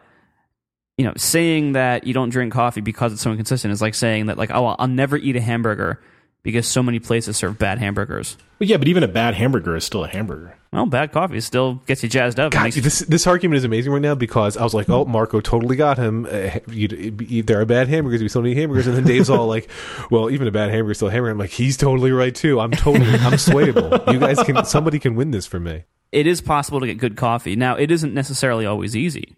you 0.97 1.05
know, 1.05 1.13
saying 1.17 1.73
that 1.73 2.07
you 2.07 2.15
don't 2.15 2.29
drink 2.29 2.53
coffee 2.53 2.81
because 2.81 3.13
it's 3.13 3.23
so 3.23 3.31
inconsistent 3.31 3.73
is 3.73 3.83
like 3.83 3.95
saying 3.95 4.27
that 4.27 4.39
like, 4.39 4.51
oh, 4.53 4.67
I'll 4.67 4.87
never 4.87 5.17
eat 5.17 5.35
a 5.35 5.41
hamburger 5.41 6.01
because 6.45 6.69
so 6.69 6.83
many 6.83 7.01
places 7.01 7.37
serve 7.37 7.59
bad 7.59 7.79
hamburgers. 7.79 8.37
well, 8.61 8.69
yeah 8.69 8.77
but 8.77 8.87
even 8.87 9.03
a 9.03 9.09
bad 9.09 9.35
hamburger 9.35 9.75
is 9.75 9.85
still 9.85 10.05
a 10.05 10.09
hamburger 10.09 10.57
Well, 10.75 10.87
bad 10.87 11.13
coffee 11.13 11.41
still 11.41 11.75
gets 11.87 12.03
you 12.03 12.09
jazzed 12.09 12.41
up. 12.41 12.53
It 12.53 12.57
God, 12.57 12.65
makes 12.65 12.77
this 12.77 12.99
this 12.99 13.29
argument 13.29 13.59
is 13.59 13.65
amazing 13.65 13.93
right 13.93 14.03
now 14.03 14.17
because 14.17 14.57
I 14.57 14.65
was 14.65 14.75
like, 14.75 14.91
oh, 14.91 15.05
Marco 15.05 15.41
totally 15.41 15.77
got 15.77 15.99
him. 15.99 16.27
Uh, 16.29 16.59
you, 16.69 17.17
you, 17.21 17.43
there 17.45 17.61
are 17.61 17.65
bad 17.65 17.87
hamburgers. 17.87 18.21
We 18.23 18.29
still 18.29 18.43
need 18.43 18.57
hamburgers. 18.57 18.89
And 18.89 18.97
then 18.97 19.05
Dave's 19.05 19.31
all 19.31 19.47
like, 19.47 19.71
well, 20.11 20.31
even 20.31 20.49
a 20.49 20.51
bad 20.51 20.71
hamburger 20.71 20.91
is 20.91 20.99
still 20.99 21.09
a 21.09 21.13
hamburger. 21.13 21.31
I'm 21.31 21.39
like, 21.39 21.51
he's 21.51 21.77
totally 21.77 22.11
right 22.11 22.35
too. 22.35 22.59
I'm 22.59 22.73
totally, 22.73 23.07
I'm 23.13 23.35
swayable. 23.35 24.13
You 24.13 24.19
guys 24.19 24.43
can, 24.43 24.65
somebody 24.65 24.99
can 24.99 25.15
win 25.15 25.31
this 25.31 25.47
for 25.47 25.61
me. 25.61 25.85
it 26.11 26.27
is 26.27 26.41
possible 26.41 26.81
to 26.81 26.87
get 26.89 26.99
good 26.99 27.17
coffee. 27.17 27.55
Now, 27.55 27.77
it 27.77 27.93
isn't 27.93 28.13
necessarily 28.13 28.67
always 28.67 28.97
easy. 28.97 29.37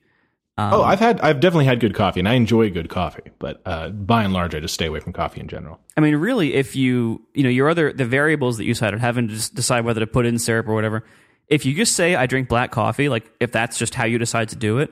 oh 0.59 0.83
i've 0.83 1.01
had 1.01 1.21
i've 1.21 1.39
definitely 1.39 1.67
had 1.67 1.81
good 1.81 1.93
coffee 1.95 2.19
and 2.19 2.27
i 2.27 2.33
enjoy 2.33 2.71
good 2.71 2.89
coffee 2.89 3.31
but 3.39 3.61
uh, 3.67 3.91
by 3.91 4.25
and 4.25 4.33
large 4.33 4.55
i 4.55 4.59
just 4.59 4.73
stay 4.73 4.87
away 4.87 4.99
from 5.01 5.13
coffee 5.13 5.39
in 5.39 5.49
general 5.49 5.79
I 5.99 6.03
mean, 6.03 6.17
really, 6.17 6.53
if 6.55 6.77
you, 6.77 7.23
you 7.33 7.43
know, 7.43 7.49
your 7.49 7.71
other, 7.71 7.91
the 7.91 8.05
variables 8.05 8.59
that 8.59 8.65
you 8.65 8.75
cited, 8.75 9.01
having 9.01 9.29
to 9.29 9.35
just 9.35 9.55
decide 9.55 9.87
whether 9.87 10.01
to 10.01 10.07
put 10.07 10.27
in 10.27 10.39
syrup 10.39 10.69
or 10.69 10.75
whatever, 10.75 11.05
if 11.49 11.65
you 11.65 11.75
just 11.75 11.95
say, 11.95 12.15
I 12.15 12.27
drink 12.27 12.49
black 12.49 12.71
coffee, 12.71 13.09
like 13.09 13.31
if 13.41 13.53
that's 13.53 13.79
just 13.79 13.95
how 13.95 14.05
you 14.05 14.19
decide 14.19 14.49
to 14.51 14.57
do 14.57 14.79
it, 14.79 14.91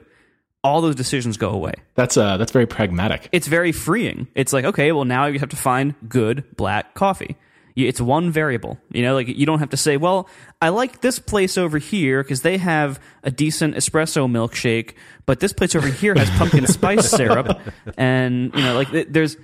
all 0.63 0.81
those 0.81 0.95
decisions 0.95 1.37
go 1.37 1.51
away. 1.51 1.75
that's 1.95 2.17
uh 2.17 2.39
that's 2.39 2.53
very 2.53 2.67
pragmatic 2.67 3.29
It's 3.33 3.47
very 3.47 3.73
freeing. 3.73 4.29
It's 4.35 4.53
like, 4.53 4.65
okay, 4.65 4.93
well, 4.93 5.05
now 5.05 5.27
you 5.27 5.39
have 5.39 5.51
to 5.51 5.57
find 5.57 5.95
good 6.09 6.45
black 6.57 6.95
coffee. 6.95 7.37
It's 7.77 8.01
one 8.01 8.31
variable. 8.31 8.79
You 8.93 9.03
know, 9.03 9.15
like 9.15 9.27
you 9.27 9.47
don't 9.47 9.59
have 9.59 9.71
to 9.71 9.77
say, 9.77 9.97
well, 9.97 10.29
I 10.63 10.69
like 10.69 11.01
this 11.01 11.19
place 11.19 11.59
over 11.59 11.79
here 11.79 12.23
because 12.23 12.43
they 12.43 12.57
have 12.59 13.01
a 13.25 13.33
decent 13.33 13.75
espresso 13.75 14.31
milkshake, 14.31 14.95
but 15.27 15.41
this 15.41 15.53
place 15.53 15.75
over 15.75 15.89
here 15.89 16.15
has 16.15 16.31
pumpkin 16.31 16.67
spice 16.69 17.11
syrup, 17.11 17.59
and 17.99 18.55
you 18.55 18.63
know, 18.63 18.75
like 18.75 19.13
there's 19.13 19.37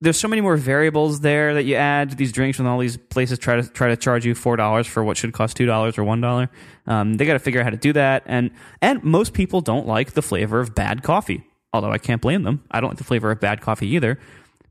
there's 0.00 0.18
so 0.18 0.28
many 0.28 0.42
more 0.42 0.56
variables 0.56 1.20
there 1.20 1.54
that 1.54 1.64
you 1.64 1.74
add 1.74 2.12
these 2.12 2.32
drinks 2.32 2.58
when 2.58 2.66
all 2.66 2.78
these 2.78 2.96
places 2.96 3.38
try 3.38 3.56
to 3.56 3.68
try 3.68 3.88
to 3.88 3.96
charge 3.96 4.26
you 4.26 4.34
four 4.34 4.56
dollars 4.56 4.86
for 4.86 5.02
what 5.02 5.16
should 5.16 5.32
cost 5.32 5.56
two 5.56 5.66
dollars 5.66 5.96
or 5.96 6.04
one 6.04 6.20
dollar. 6.20 6.50
Um, 6.86 7.14
they 7.14 7.24
got 7.24 7.32
to 7.32 7.38
figure 7.38 7.60
out 7.60 7.64
how 7.64 7.70
to 7.70 7.76
do 7.76 7.92
that, 7.94 8.22
and 8.26 8.50
and 8.82 9.02
most 9.02 9.32
people 9.32 9.60
don't 9.60 9.86
like 9.86 10.12
the 10.12 10.22
flavor 10.22 10.60
of 10.60 10.74
bad 10.74 11.02
coffee. 11.02 11.44
Although 11.72 11.92
I 11.92 11.98
can't 11.98 12.20
blame 12.20 12.42
them, 12.42 12.62
I 12.70 12.80
don't 12.80 12.90
like 12.90 12.98
the 12.98 13.04
flavor 13.04 13.30
of 13.30 13.40
bad 13.40 13.60
coffee 13.60 13.88
either. 13.88 14.18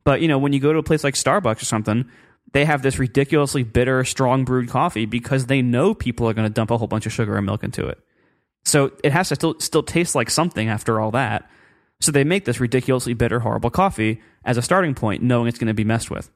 But 0.04 0.22
you 0.22 0.28
know, 0.28 0.38
when 0.38 0.54
you 0.54 0.60
go 0.60 0.74
to 0.74 0.80
a 0.80 0.84
place 0.84 1.04
like 1.04 1.16
Starbucks 1.16 1.62
or 1.62 1.66
something, 1.66 2.10
they 2.54 2.66
have 2.66 2.84
this 2.84 3.00
ridiculously 3.00 3.64
bitter, 3.64 4.04
strong 4.04 4.46
brewed 4.46 4.70
coffee 4.70 5.06
because 5.06 5.48
they 5.48 5.62
know 5.62 5.96
people 5.96 6.30
are 6.30 6.34
going 6.34 6.48
to 6.48 6.54
dump 6.54 6.70
a 6.70 6.78
whole 6.78 6.88
bunch 6.88 7.06
of 7.06 7.14
sugar 7.14 7.36
and 7.36 7.46
milk 7.46 7.64
into 7.64 7.88
it. 7.88 8.00
So 8.64 8.92
it 9.04 9.12
has 9.12 9.30
to 9.30 9.36
still 9.36 9.60
still 9.60 9.84
taste 9.84 10.14
like 10.14 10.30
something 10.30 10.70
after 10.70 11.00
all 11.00 11.12
that. 11.12 11.50
So 12.00 12.12
they 12.12 12.24
make 12.24 12.46
this 12.46 12.60
ridiculously 12.60 13.14
bitter, 13.14 13.40
horrible 13.40 13.72
coffee 13.72 14.22
as 14.45 14.58
a 14.58 14.62
starting 14.62 14.93
point, 14.93 15.21
knowing 15.23 15.47
it's 15.47 15.58
going 15.58 15.67
to 15.67 15.73
be 15.73 15.84
messed 15.84 16.10
with. 16.10 16.31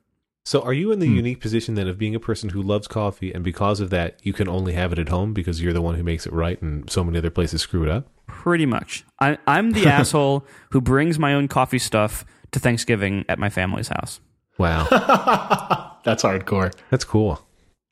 So 0.46 0.62
are 0.62 0.74
you 0.74 0.92
in 0.92 1.00
the 1.00 1.08
unique 1.08 1.42
position 1.42 1.76
then 1.76 1.88
of 1.88 1.98
being 1.98 2.16
a 2.16 2.20
person 2.20 2.50
who 2.50 2.62
loves 2.62 2.88
coffee 2.88 3.32
and 3.32 3.44
because 3.44 3.80
of 3.80 3.92
that, 3.92 4.20
you 4.24 4.34
can 4.34 4.48
only 4.48 4.74
have 4.74 4.92
it 4.92 4.98
at 4.98 5.10
home 5.10 5.34
because 5.34 5.62
you're 5.62 5.74
the 5.74 5.82
one 5.82 5.96
who 5.96 6.04
makes 6.04 6.26
it 6.26 6.34
right 6.34 6.60
and 6.62 6.90
so 6.90 7.04
many 7.04 7.18
other 7.18 7.30
places 7.30 7.62
screw 7.62 7.84
it 7.84 7.90
up? 7.90 8.08
Pretty 8.26 8.66
much. 8.66 9.06
I, 9.20 9.38
I'm 9.46 9.72
the 9.72 9.86
asshole 9.88 10.46
who 10.72 10.82
brings 10.82 11.20
my 11.20 11.34
own 11.36 11.48
coffee 11.48 11.78
stuff 11.78 12.26
to 12.52 12.60
Thanksgiving 12.60 13.26
at 13.30 13.38
my 13.38 13.50
family's 13.50 13.90
house. 13.90 14.22
Wow. 14.58 14.88
that's 16.04 16.24
hardcore 16.24 16.74
That's 16.90 17.04
cool. 17.04 17.46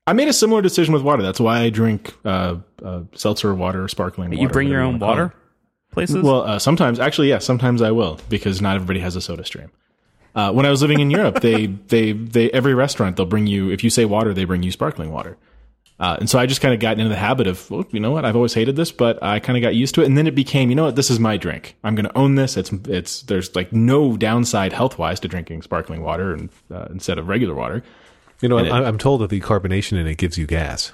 I 0.08 0.14
made 0.14 0.30
a 0.30 0.34
similar 0.34 0.62
decision 0.62 0.94
with 0.94 1.04
water. 1.04 1.22
That's 1.22 1.40
why 1.40 1.60
I 1.60 1.70
drink 1.70 2.16
uh, 2.24 2.56
uh, 2.82 3.02
seltzer 3.14 3.54
water 3.54 3.84
or 3.84 3.88
sparkling 3.90 4.30
water. 4.30 4.42
you 4.42 4.48
bring 4.48 4.70
your 4.70 4.82
own 4.82 5.00
wanna 5.00 5.06
water 5.06 5.34
places? 5.92 6.24
Well, 6.24 6.44
uh, 6.44 6.60
sometimes, 6.60 6.98
actually, 7.00 7.30
yeah, 7.30 7.40
sometimes 7.40 7.82
I 7.82 7.92
will 7.92 8.20
because 8.30 8.62
not 8.62 8.76
everybody 8.76 9.02
has 9.02 9.16
a 9.16 9.22
soda 9.22 9.44
stream. 9.44 9.70
Uh, 10.38 10.52
when 10.52 10.68
I 10.68 10.70
was 10.70 10.84
living 10.84 11.00
in 11.00 11.10
Europe, 11.10 11.42
they, 11.42 11.66
they, 11.66 12.12
they, 12.12 12.52
every 12.52 12.76
restaurant, 12.76 13.18
they'll 13.18 13.26
bring 13.26 13.48
you, 13.48 13.72
if 13.72 13.84
you 13.84 13.90
say 13.90 14.06
water, 14.06 14.36
they 14.36 14.46
bring 14.46 14.62
you 14.62 14.72
sparkling 14.72 15.12
water. 15.12 15.36
Uh, 16.00 16.18
and 16.20 16.30
so 16.30 16.38
I 16.38 16.46
just 16.46 16.62
kind 16.62 16.76
of 16.76 16.80
got 16.80 17.00
into 17.00 17.10
the 17.10 17.16
habit 17.16 17.48
of, 17.48 17.72
well, 17.72 17.84
you 17.90 18.00
know 18.00 18.12
what, 18.12 18.24
I've 18.24 18.36
always 18.36 18.54
hated 18.54 18.76
this, 18.76 18.92
but 18.92 19.22
I 19.24 19.40
kind 19.40 19.58
of 19.58 19.64
got 19.64 19.74
used 19.74 19.96
to 19.96 20.04
it. 20.04 20.06
And 20.06 20.16
then 20.16 20.28
it 20.28 20.36
became, 20.36 20.70
you 20.70 20.76
know 20.76 20.86
what, 20.86 20.96
this 20.96 21.10
is 21.10 21.20
my 21.20 21.38
drink. 21.38 21.76
I'm 21.84 21.96
going 21.96 22.06
to 22.06 22.16
own 22.16 22.36
this. 22.36 22.56
It's, 22.56 22.72
it's, 22.88 23.24
there's 23.24 23.56
like 23.56 23.74
no 23.74 24.16
downside 24.16 24.74
health 24.74 25.00
wise 25.00 25.20
to 25.22 25.28
drinking 25.28 25.64
sparkling 25.64 26.04
water 26.04 26.34
and, 26.34 26.52
uh, 26.72 26.86
instead 26.92 27.18
of 27.18 27.28
regular 27.28 27.56
water. 27.56 27.82
You 28.40 28.50
know, 28.50 28.60
I'm, 28.60 28.72
I'm 28.72 28.98
told 29.00 29.22
that 29.22 29.32
the 29.32 29.42
carbonation 29.42 30.00
in 30.00 30.06
it 30.06 30.20
gives 30.20 30.38
you 30.38 30.46
gas. 30.46 30.92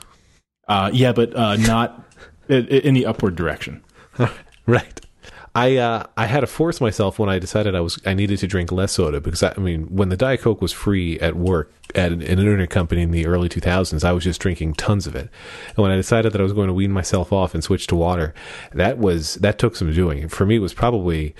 Uh, 0.69 0.89
yeah, 0.93 1.11
but 1.11 1.35
uh, 1.35 1.57
not 1.57 2.01
in 2.47 2.93
the 2.93 3.05
upward 3.05 3.35
direction. 3.35 3.83
Right. 4.65 5.01
I 5.55 5.77
uh, 5.77 6.05
I 6.17 6.25
had 6.25 6.39
to 6.39 6.47
force 6.47 6.81
myself 6.81 7.19
when 7.19 7.29
I 7.29 7.37
decided 7.37 7.75
I 7.75 7.79
was 7.81 7.99
I 8.05 8.15
needed 8.15 8.39
to 8.39 8.47
drink 8.47 8.71
less 8.71 8.93
soda 8.93 9.21
because 9.21 9.43
I, 9.43 9.53
I 9.55 9.59
mean 9.59 9.83
when 9.83 10.09
the 10.09 10.17
Diet 10.17 10.41
Coke 10.41 10.61
was 10.61 10.71
free 10.71 11.19
at 11.19 11.35
work 11.35 11.71
at 11.93 12.11
an, 12.11 12.23
an 12.23 12.39
internet 12.39 12.71
company 12.71 13.03
in 13.03 13.11
the 13.11 13.27
early 13.27 13.49
2000s 13.49 14.03
I 14.03 14.13
was 14.13 14.23
just 14.23 14.41
drinking 14.41 14.73
tons 14.75 15.05
of 15.05 15.15
it. 15.15 15.29
And 15.69 15.77
when 15.77 15.91
I 15.91 15.95
decided 15.95 16.33
that 16.33 16.41
I 16.41 16.43
was 16.43 16.53
going 16.53 16.69
to 16.69 16.73
wean 16.73 16.91
myself 16.91 17.31
off 17.31 17.53
and 17.53 17.63
switch 17.63 17.85
to 17.87 17.95
water 17.95 18.33
that 18.71 18.97
was 18.97 19.35
that 19.35 19.59
took 19.59 19.75
some 19.75 19.93
doing. 19.93 20.27
For 20.27 20.45
me 20.45 20.55
it 20.55 20.59
was 20.59 20.73
probably 20.73 21.35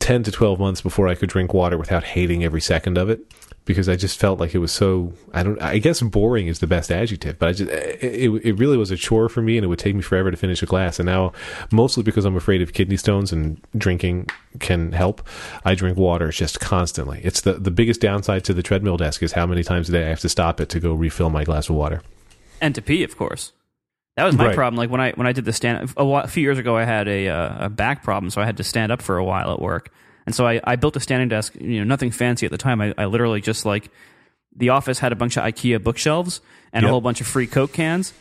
10 0.00 0.24
to 0.24 0.32
12 0.32 0.58
months 0.58 0.82
before 0.82 1.08
I 1.08 1.14
could 1.14 1.30
drink 1.30 1.54
water 1.54 1.78
without 1.78 2.04
hating 2.04 2.44
every 2.44 2.60
second 2.60 2.98
of 2.98 3.08
it 3.08 3.24
because 3.64 3.88
I 3.88 3.96
just 3.96 4.18
felt 4.18 4.40
like 4.40 4.54
it 4.54 4.58
was 4.58 4.72
so 4.72 5.12
I 5.32 5.42
don't 5.42 5.60
I 5.62 5.78
guess 5.78 6.00
boring 6.00 6.46
is 6.48 6.58
the 6.58 6.66
best 6.66 6.90
adjective, 6.90 7.38
but 7.38 7.48
I 7.48 7.52
just 7.52 7.70
it, 7.70 8.30
it 8.44 8.52
really 8.54 8.76
was 8.76 8.90
a 8.90 8.96
chore 8.96 9.28
for 9.28 9.40
me 9.42 9.56
and 9.56 9.64
it 9.64 9.68
would 9.68 9.78
take 9.78 9.94
me 9.94 10.02
forever 10.02 10.30
to 10.30 10.36
finish 10.36 10.62
a 10.62 10.66
glass. 10.66 10.98
And 10.98 11.06
now 11.06 11.32
mostly 11.70 12.02
because 12.02 12.24
I'm 12.24 12.36
afraid 12.36 12.60
of 12.62 12.72
kidney 12.72 12.96
stones 12.96 13.32
and 13.32 13.60
drinking 13.76 14.28
can 14.58 14.92
help, 14.92 15.26
I 15.64 15.74
drink 15.74 15.96
water 15.96 16.30
just 16.30 16.60
constantly. 16.60 17.20
It's 17.22 17.40
the 17.42 17.54
the 17.54 17.70
biggest 17.70 18.00
downside 18.00 18.44
to 18.44 18.54
the 18.54 18.62
treadmill 18.62 18.96
desk 18.96 19.22
is 19.22 19.32
how 19.32 19.46
many 19.46 19.62
times 19.62 19.88
a 19.88 19.92
day 19.92 20.06
I 20.06 20.08
have 20.08 20.20
to 20.20 20.28
stop 20.28 20.60
it 20.60 20.68
to 20.70 20.80
go 20.80 20.92
refill 20.94 21.30
my 21.30 21.44
glass 21.44 21.68
of 21.68 21.76
water. 21.76 22.02
and 22.60 22.74
to 22.74 22.82
pee, 22.82 23.02
of 23.04 23.16
course. 23.16 23.52
That 24.16 24.24
was 24.24 24.36
my 24.36 24.48
Right. 24.48 24.54
problem. 24.54 24.76
Like 24.76 24.90
when 24.90 25.00
I 25.00 25.12
when 25.12 25.26
I 25.26 25.32
did 25.32 25.46
the 25.46 25.52
stand 25.54 25.92
a, 25.96 26.04
while, 26.04 26.22
a 26.22 26.28
few 26.28 26.42
years 26.42 26.58
ago, 26.58 26.76
I 26.76 26.84
had 26.84 27.08
a 27.08 27.28
uh, 27.28 27.66
a 27.66 27.68
back 27.70 28.02
problem, 28.02 28.28
so 28.30 28.42
I 28.42 28.44
had 28.44 28.58
to 28.58 28.64
stand 28.64 28.92
up 28.92 29.00
for 29.00 29.16
a 29.16 29.24
while 29.24 29.50
at 29.52 29.60
work, 29.60 29.90
and 30.26 30.34
so 30.34 30.46
I, 30.46 30.60
I 30.64 30.76
built 30.76 30.96
a 30.96 31.00
standing 31.00 31.28
desk. 31.28 31.54
You 31.58 31.80
know, 31.80 31.84
nothing 31.84 32.10
fancy 32.10 32.46
at 32.46 32.52
the 32.52 32.58
time. 32.58 32.80
I, 32.80 32.94
I 32.96 33.06
literally 33.06 33.40
just 33.40 33.64
like 33.64 33.90
the 34.54 34.70
office 34.70 34.98
had 34.98 35.12
a 35.12 35.16
bunch 35.16 35.36
of 35.36 35.44
IKEA 35.44 35.82
bookshelves 35.82 36.40
and 36.72 36.84
a 36.84 36.88
whole 36.88 37.00
bunch 37.00 37.20
of 37.20 37.26
free 37.26 37.46
Coke 37.46 37.72
cans, 37.72 38.12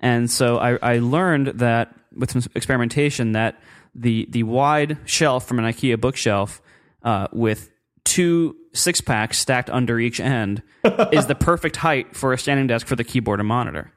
and 0.00 0.30
so 0.30 0.58
I, 0.58 0.78
I 0.82 0.98
learned 0.98 1.48
that 1.58 1.94
with 2.14 2.30
some 2.30 2.42
experimentation 2.54 3.32
that 3.32 3.60
the 3.94 4.26
the 4.30 4.42
wide 4.44 4.98
shelf 5.04 5.46
from 5.46 5.58
an 5.58 5.64
IKEA 5.64 6.00
bookshelf 6.00 6.60
uh, 7.02 7.28
with 7.32 7.70
two 8.04 8.56
six 8.72 9.00
packs 9.00 9.38
stacked 9.38 9.70
under 9.70 9.98
each 9.98 10.20
end 10.20 10.62
is 11.12 11.26
the 11.26 11.34
perfect 11.34 11.76
height 11.76 12.16
for 12.16 12.32
a 12.32 12.38
standing 12.38 12.66
desk 12.66 12.86
for 12.86 12.96
the 12.96 13.04
keyboard 13.04 13.40
and 13.40 13.48
monitor. 13.48 13.92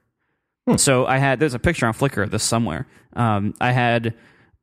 So 0.77 1.05
I 1.05 1.17
had 1.17 1.39
there's 1.39 1.53
a 1.53 1.59
picture 1.59 1.85
on 1.85 1.93
Flickr 1.93 2.23
of 2.23 2.31
this 2.31 2.43
somewhere. 2.43 2.87
Um, 3.15 3.53
I 3.59 3.71
had 3.71 4.13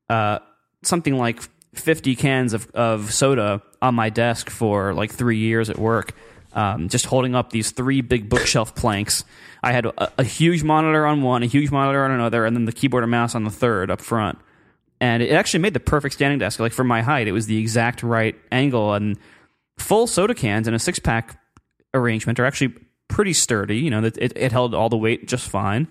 uh, 0.08 0.38
something 0.82 1.16
like 1.16 1.42
50 1.74 2.16
cans 2.16 2.52
of, 2.52 2.70
of 2.72 3.12
soda 3.12 3.62
on 3.80 3.94
my 3.94 4.10
desk 4.10 4.50
for 4.50 4.92
like 4.92 5.12
three 5.12 5.38
years 5.38 5.70
at 5.70 5.78
work, 5.78 6.14
um, 6.52 6.88
just 6.88 7.06
holding 7.06 7.34
up 7.34 7.50
these 7.50 7.70
three 7.70 8.00
big 8.00 8.28
bookshelf 8.28 8.74
planks. 8.74 9.24
I 9.62 9.72
had 9.72 9.86
a, 9.86 10.12
a 10.18 10.24
huge 10.24 10.62
monitor 10.62 11.06
on 11.06 11.22
one, 11.22 11.42
a 11.42 11.46
huge 11.46 11.70
monitor 11.70 12.04
on 12.04 12.10
another, 12.10 12.44
and 12.44 12.56
then 12.56 12.64
the 12.64 12.72
keyboard 12.72 13.04
and 13.04 13.10
mouse 13.10 13.34
on 13.34 13.44
the 13.44 13.50
third 13.50 13.90
up 13.90 14.00
front. 14.00 14.38
And 15.00 15.22
it 15.22 15.32
actually 15.32 15.60
made 15.60 15.74
the 15.74 15.80
perfect 15.80 16.14
standing 16.14 16.38
desk. 16.38 16.60
Like 16.60 16.72
for 16.72 16.84
my 16.84 17.02
height, 17.02 17.26
it 17.26 17.32
was 17.32 17.46
the 17.46 17.58
exact 17.58 18.02
right 18.02 18.36
angle. 18.52 18.92
And 18.92 19.18
full 19.78 20.06
soda 20.06 20.34
cans 20.34 20.68
in 20.68 20.74
a 20.74 20.78
six 20.78 20.98
pack 20.98 21.40
arrangement 21.94 22.38
are 22.38 22.44
actually 22.44 22.74
pretty 23.08 23.32
sturdy. 23.32 23.78
You 23.78 23.90
know, 23.90 24.04
it, 24.04 24.18
it 24.18 24.52
held 24.52 24.74
all 24.74 24.88
the 24.88 24.98
weight 24.98 25.26
just 25.26 25.48
fine. 25.48 25.88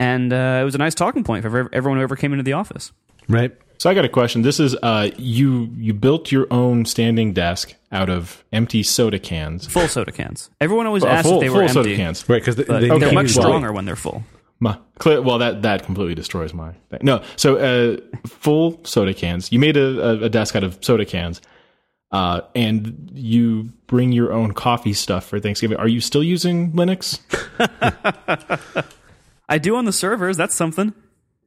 And 0.00 0.32
uh, 0.32 0.58
it 0.60 0.64
was 0.64 0.74
a 0.74 0.78
nice 0.78 0.94
talking 0.94 1.22
point 1.22 1.42
for 1.42 1.72
everyone 1.72 1.98
who 1.98 2.02
ever 2.02 2.16
came 2.16 2.32
into 2.32 2.42
the 2.42 2.54
office. 2.54 2.90
Right? 3.28 3.56
So 3.84 3.90
I 3.90 3.92
got 3.92 4.06
a 4.06 4.08
question. 4.08 4.40
This 4.40 4.60
is 4.60 4.74
uh, 4.82 5.10
you 5.18 5.68
you 5.76 5.92
built 5.92 6.32
your 6.32 6.46
own 6.50 6.86
standing 6.86 7.34
desk 7.34 7.74
out 7.92 8.08
of 8.08 8.42
empty 8.50 8.82
soda 8.82 9.18
cans. 9.18 9.66
Full 9.66 9.88
soda 9.88 10.10
cans. 10.10 10.48
Everyone 10.58 10.86
always 10.86 11.04
Uh, 11.04 11.08
asked 11.08 11.28
full 11.28 11.34
if 11.34 11.40
they 11.42 11.50
were 11.50 11.66
full 11.66 11.68
soda 11.68 11.90
empty. 11.90 11.96
cans. 12.02 12.26
Right, 12.26 12.40
because 12.40 12.56
they, 12.56 12.64
But 12.64 12.80
they 12.80 12.88
they're 12.88 12.98
can't 12.98 13.12
much 13.14 13.24
use 13.24 13.34
the- 13.34 13.42
stronger 13.42 13.74
when 13.74 13.84
they're 13.84 13.94
full. 13.94 14.24
Ma- 14.58 14.78
clear, 14.98 15.20
well, 15.20 15.36
that 15.36 15.60
that 15.60 15.82
completely 15.84 16.14
destroys 16.14 16.54
my 16.54 16.72
thing. 16.88 17.00
No, 17.02 17.22
so 17.36 17.56
uh, 17.58 17.98
full 18.26 18.80
soda 18.84 19.12
cans. 19.12 19.52
You 19.52 19.58
made 19.58 19.76
a, 19.76 20.00
a, 20.12 20.24
a 20.24 20.28
desk 20.30 20.56
out 20.56 20.64
of 20.64 20.78
soda 20.82 21.04
cans, 21.04 21.42
uh, 22.10 22.40
and 22.54 23.10
you 23.12 23.64
bring 23.86 24.12
your 24.12 24.32
own 24.32 24.52
coffee 24.54 24.94
stuff 24.94 25.26
for 25.26 25.38
Thanksgiving. 25.40 25.76
Are 25.76 25.88
you 25.88 26.00
still 26.00 26.24
using 26.24 26.72
Linux? 26.72 27.20
I 29.46 29.58
do 29.58 29.76
on 29.76 29.84
the 29.84 29.92
servers. 29.92 30.38
That's 30.38 30.54
something. 30.54 30.94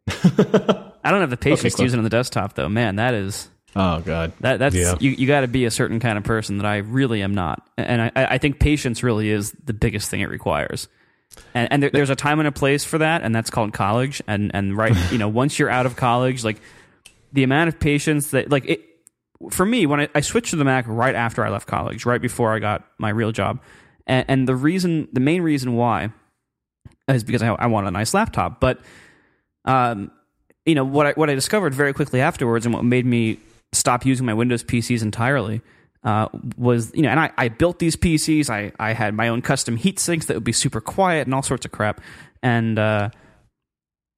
I 1.08 1.12
don't 1.12 1.22
have 1.22 1.30
the 1.30 1.38
patience 1.38 1.74
to 1.74 1.78
cool. 1.78 1.86
use 1.86 1.94
it 1.94 1.98
on 1.98 2.04
the 2.04 2.10
desktop, 2.10 2.54
though. 2.54 2.68
Man, 2.70 2.98
that 2.98 3.14
is 3.14 3.50
Oh 3.76 4.00
God, 4.02 4.34
that 4.40 4.58
that's 4.58 4.76
Yeah. 4.76 4.96
you. 5.00 5.12
You 5.12 5.28
got 5.28 5.42
to 5.42 5.48
be 5.48 5.66
a 5.66 5.72
certain 5.72 6.00
kind 6.00 6.18
of 6.18 6.24
person 6.24 6.58
that 6.58 6.66
I 6.66 6.78
really 6.78 7.22
am 7.22 7.36
not, 7.36 7.68
and 7.78 8.02
I, 8.02 8.12
I 8.16 8.38
think 8.40 8.60
patience 8.60 9.04
really 9.04 9.30
is 9.30 9.52
the 9.64 9.74
biggest 9.74 10.10
thing 10.10 10.22
it 10.22 10.30
requires. 10.30 10.88
And, 11.54 11.72
and 11.72 11.84
there, 11.84 11.92
there's 11.92 12.10
a 12.10 12.16
time 12.16 12.40
and 12.40 12.48
a 12.48 12.52
place 12.52 12.84
for 12.84 12.98
that, 12.98 13.22
and 13.22 13.36
that's 13.36 13.50
called 13.52 13.74
college. 13.74 14.22
And 14.28 14.50
and 14.54 14.76
right, 14.76 14.96
you 15.12 15.18
know, 15.18 15.28
once 15.30 15.60
you're 15.60 15.70
out 15.70 15.86
of 15.86 15.96
college, 15.96 16.44
like 16.44 16.58
the 17.34 17.44
amount 17.44 17.68
of 17.68 17.80
patience 17.80 18.32
that 18.32 18.50
like 18.50 18.66
it 18.66 18.82
for 19.52 19.66
me 19.66 19.86
when 19.86 20.00
I, 20.02 20.10
I 20.16 20.22
switched 20.22 20.50
to 20.52 20.56
the 20.56 20.66
Mac 20.66 20.86
right 20.88 21.14
after 21.14 21.46
I 21.46 21.50
left 21.50 21.68
college, 21.68 22.06
right 22.06 22.22
before 22.22 22.54
I 22.56 22.60
got 22.60 22.84
my 22.98 23.10
real 23.10 23.32
job, 23.32 23.62
and, 24.08 24.26
and 24.28 24.48
the 24.48 24.56
reason, 24.56 25.08
the 25.14 25.20
main 25.20 25.44
reason 25.44 25.76
why, 25.76 26.12
is 27.08 27.24
because 27.24 27.44
I, 27.44 27.50
I 27.50 27.68
wanted 27.68 27.90
a 27.90 27.92
nice 27.92 28.16
laptop. 28.16 28.60
But 28.60 28.80
um, 29.66 30.10
you 30.68 30.76
know 30.76 30.84
what 30.84 31.08
I 31.08 31.12
what 31.14 31.30
I 31.30 31.34
discovered 31.34 31.74
very 31.74 31.94
quickly 31.94 32.22
afterwards, 32.22 32.66
and 32.66 32.76
what 32.76 32.84
made 32.84 33.06
me 33.06 33.40
stop 33.72 34.06
using 34.06 34.26
my 34.26 34.34
Windows 34.34 34.64
PCs 34.64 35.02
entirely. 35.02 35.62
Uh, 36.04 36.28
was 36.58 36.94
you 36.94 37.02
know, 37.02 37.10
and 37.10 37.20
I, 37.20 37.32
I 37.38 37.48
built 37.48 37.80
these 37.80 37.96
PCs. 37.96 38.50
I, 38.50 38.72
I 38.80 38.94
had 38.94 39.14
my 39.14 39.30
own 39.30 39.42
custom 39.42 39.78
heat 39.78 39.98
sinks 40.00 40.28
that 40.28 40.36
would 40.36 40.44
be 40.44 40.52
super 40.52 40.80
quiet 40.80 41.26
and 41.26 41.34
all 41.34 41.42
sorts 41.42 41.66
of 41.66 41.72
crap. 41.72 42.02
And 42.44 42.78
uh, 42.78 43.10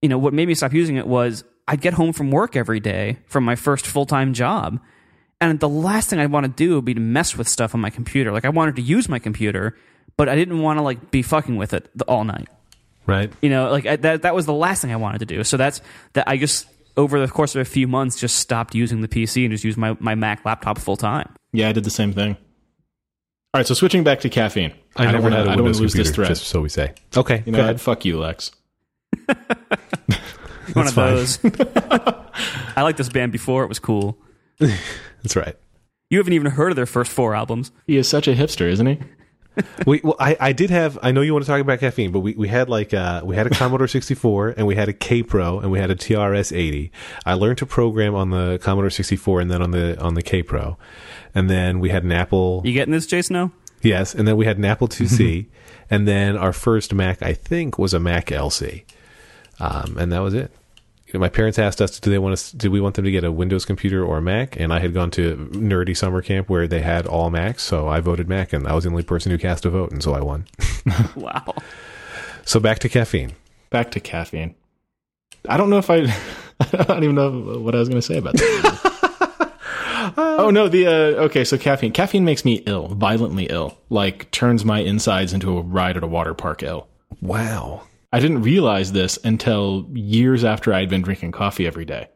you 0.02 0.10
know 0.10 0.18
what 0.18 0.34
made 0.34 0.48
me 0.48 0.56
stop 0.56 0.74
using 0.74 0.98
it 0.98 1.08
was 1.08 1.44
I'd 1.68 1.82
get 1.82 1.94
home 1.94 2.14
from 2.14 2.32
work 2.32 2.56
every 2.56 2.80
day 2.80 3.20
from 3.28 3.44
my 3.44 3.56
first 3.56 3.86
full 3.86 4.08
time 4.08 4.34
job, 4.34 4.80
and 5.40 5.60
the 5.60 5.70
last 5.70 6.10
thing 6.10 6.20
I'd 6.20 6.32
want 6.32 6.46
to 6.46 6.52
do 6.52 6.76
would 6.76 6.86
be 6.86 6.96
to 6.96 7.00
mess 7.00 7.38
with 7.38 7.48
stuff 7.48 7.76
on 7.76 7.82
my 7.82 7.92
computer. 7.92 8.32
Like 8.32 8.46
I 8.46 8.50
wanted 8.50 8.76
to 8.78 8.82
use 8.82 9.08
my 9.08 9.20
computer, 9.20 9.78
but 10.18 10.28
I 10.28 10.36
didn't 10.36 10.60
want 10.60 10.80
to 10.80 10.84
like 10.84 11.12
be 11.12 11.22
fucking 11.22 11.58
with 11.58 11.74
it 11.74 11.90
all 12.08 12.24
night. 12.24 12.50
Right? 13.10 13.32
You 13.42 13.50
know, 13.50 13.72
like 13.72 13.86
I, 13.86 13.96
that 13.98 14.22
that 14.22 14.36
was 14.36 14.46
the 14.46 14.54
last 14.54 14.82
thing 14.82 14.92
I 14.92 14.96
wanted 14.96 15.20
to 15.20 15.26
do. 15.26 15.44
So 15.44 15.58
that's 15.58 15.82
that 16.14 16.28
I 16.28 16.38
just 16.38 16.68
over 16.98 17.20
the 17.20 17.28
course 17.32 17.56
of 17.56 17.62
a 17.62 17.66
few 17.66 17.88
months 17.88 18.20
just 18.20 18.38
stopped 18.38 18.76
using 18.76 19.02
the 19.02 19.08
PC 19.08 19.44
and 19.46 19.52
just 19.52 19.64
used 19.64 19.78
my, 19.78 19.96
my 20.00 20.16
Mac 20.16 20.44
laptop 20.46 20.78
full 20.78 20.98
time. 20.98 21.34
yeah, 21.54 21.70
I 21.70 21.72
did 21.72 21.84
the 21.86 21.90
same 21.90 22.12
thing. 22.14 22.36
All 23.54 23.60
right, 23.60 23.66
so 23.66 23.74
switching 23.74 24.04
back 24.04 24.20
to 24.22 24.30
caffeine. 24.30 24.74
I, 24.96 25.06
don't 25.06 25.14
never 25.14 25.24
wanna- 25.24 25.36
had 25.38 25.46
don't 25.46 25.64
wanna 25.64 25.68
lose 25.70 25.78
computer, 25.80 26.04
this 26.04 26.16
thread. 26.16 26.28
just 26.28 26.44
so 26.48 26.62
we 26.62 26.70
say. 26.70 26.94
Okay, 27.18 27.38
you 27.46 27.52
go 27.52 27.58
know, 27.58 27.60
ahead. 27.64 27.76
what? 27.76 27.82
fuck 27.82 28.06
you, 28.06 28.20
Lex. 28.20 28.52
One 30.74 30.88
of 30.88 30.94
those. 30.96 31.40
I 32.76 32.82
liked 32.84 32.98
this 33.00 33.10
band 33.10 33.32
before; 33.32 33.64
it 33.64 33.68
was 33.68 33.80
cool. 33.80 34.18
That's 34.60 35.36
right. 35.36 35.56
You 36.10 36.18
haven't 36.20 36.34
even 36.34 36.52
heard 36.52 36.72
of 36.72 36.76
their 36.76 36.86
first 36.86 37.12
four 37.12 37.34
albums. 37.36 37.72
He 37.88 37.98
is 37.98 38.08
such 38.08 38.28
a 38.28 38.34
hipster, 38.36 38.70
isn't 38.70 38.86
he? 38.86 39.00
We, 39.86 40.02
well, 40.04 40.16
I, 40.20 40.38
I 40.40 40.54
did 40.54 40.70
have. 40.70 41.00
I 41.02 41.12
know 41.12 41.22
you 41.22 41.34
want 41.34 41.46
to 41.46 41.52
talk 41.52 41.62
about 41.62 41.80
caffeine, 41.80 42.12
but 42.12 42.20
we, 42.20 42.34
we 42.34 42.48
had 42.48 42.70
like 42.70 42.94
uh, 42.94 43.22
we 43.24 43.36
had 43.36 43.48
a 43.48 43.50
Commodore 43.50 43.88
64 44.00 44.50
and 44.50 44.68
we 44.68 44.76
had 44.76 44.90
a 44.90 44.94
Kaypro 44.94 45.62
and 45.62 45.72
we 45.72 45.80
had 45.80 45.90
a 45.90 45.96
TRS 45.96 46.56
80. 46.56 46.92
I 47.26 47.34
learned 47.34 47.58
to 47.60 47.66
program 47.66 48.16
on 48.16 48.30
the 48.30 48.60
Commodore 48.62 48.90
64 48.90 49.42
and 49.42 49.52
then 49.52 49.62
on 49.62 49.72
the 49.72 50.00
on 50.02 50.16
the 50.16 50.24
Kaypro, 50.24 50.78
and 51.34 51.50
then 51.50 51.80
we 51.80 51.90
had 51.90 52.04
an 52.04 52.12
Apple. 52.12 52.62
You 52.66 52.74
getting 52.74 52.92
this, 52.92 53.06
Jason? 53.06 53.34
No. 53.34 53.52
Yes, 53.82 54.14
and 54.14 54.28
then 54.28 54.36
we 54.36 54.46
had 54.46 54.58
an 54.58 54.66
Apple 54.66 54.90
IIc, 54.90 55.46
and 55.90 56.06
then 56.08 56.36
our 56.36 56.52
first 56.52 56.94
Mac, 56.94 57.24
I 57.24 57.34
think, 57.34 57.80
was 57.80 57.94
a 57.94 58.00
Mac 58.00 58.26
LC, 58.28 58.84
um, 59.60 59.98
and 59.98 60.12
that 60.12 60.20
was 60.20 60.34
it. 60.34 60.52
You 61.10 61.18
know, 61.18 61.22
my 61.22 61.30
parents 61.30 61.58
asked 61.58 61.82
us, 61.82 62.00
"Do 62.00 62.12
they 62.12 62.20
want 62.20 62.34
us? 62.34 62.52
Did 62.52 62.70
we 62.70 62.80
want 62.80 62.94
them 62.94 63.04
to 63.04 63.10
get 63.10 63.24
a 63.24 63.32
Windows 63.32 63.66
computer 63.66 64.06
or 64.06 64.20
a 64.20 64.22
Mac?" 64.22 64.60
And 64.60 64.72
I 64.72 64.78
had 64.78 64.94
gone 64.94 65.10
to 65.12 65.50
nerdy 65.54 65.98
summer 65.98 66.22
camp 66.22 66.50
where 66.50 66.68
they 66.68 66.82
had 66.82 67.08
all 67.08 67.32
Macs, 67.32 67.64
so 67.64 67.88
I 67.88 68.00
voted 68.00 68.30
Mac, 68.30 68.54
and 68.54 68.68
I 68.68 68.76
was 68.76 68.84
the 68.84 68.92
only 68.92 69.02
person 69.02 69.32
who 69.32 69.40
cast 69.40 69.66
a 69.66 69.72
vote, 69.72 69.92
and 69.92 70.04
so 70.04 70.14
I 70.14 70.22
won. 70.22 70.46
Wow. 71.16 71.56
so 72.46 72.60
back 72.60 72.80
to 72.80 72.90
caffeine. 72.90 73.34
Back 73.72 73.92
to 73.92 74.00
caffeine. 74.00 74.54
I 75.48 75.58
don't 75.58 75.70
know 75.72 75.80
if 75.80 75.90
I. 75.90 75.98
I 76.60 76.84
don't 76.84 77.04
even 77.04 77.16
know 77.16 77.60
what 77.60 77.74
I 77.74 77.80
was 77.80 77.90
going 77.90 78.02
to 78.02 78.06
say 78.06 78.18
about 78.18 78.36
that. 78.36 79.54
oh 80.18 80.52
no, 80.52 80.68
the 80.68 80.88
uh, 80.88 81.24
okay. 81.26 81.44
So 81.44 81.58
caffeine. 81.58 81.92
Caffeine 81.92 82.24
makes 82.26 82.46
me 82.46 82.62
ill, 82.68 82.88
violently 82.90 83.46
ill. 83.46 83.78
Like 83.90 84.30
turns 84.32 84.64
my 84.64 84.80
insides 84.80 85.34
into 85.34 85.58
a 85.58 85.62
ride 85.62 85.98
at 85.98 86.04
a 86.04 86.08
water 86.08 86.34
park 86.36 86.62
ill. 86.64 86.88
Wow. 87.22 87.84
I 88.12 88.20
didn't 88.20 88.42
realize 88.42 88.92
this 88.92 89.20
until 89.24 89.88
years 89.94 90.44
after 90.44 90.74
I'd 90.74 90.90
been 90.90 91.02
drinking 91.02 91.32
coffee 91.32 91.68
every 91.68 91.86
day, 91.86 92.08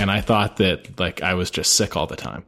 and 0.00 0.10
I 0.10 0.20
thought 0.20 0.58
that 0.58 0.98
like 1.00 1.22
I 1.22 1.34
was 1.34 1.50
just 1.50 1.74
sick 1.74 1.96
all 1.96 2.06
the 2.06 2.16
time. 2.16 2.44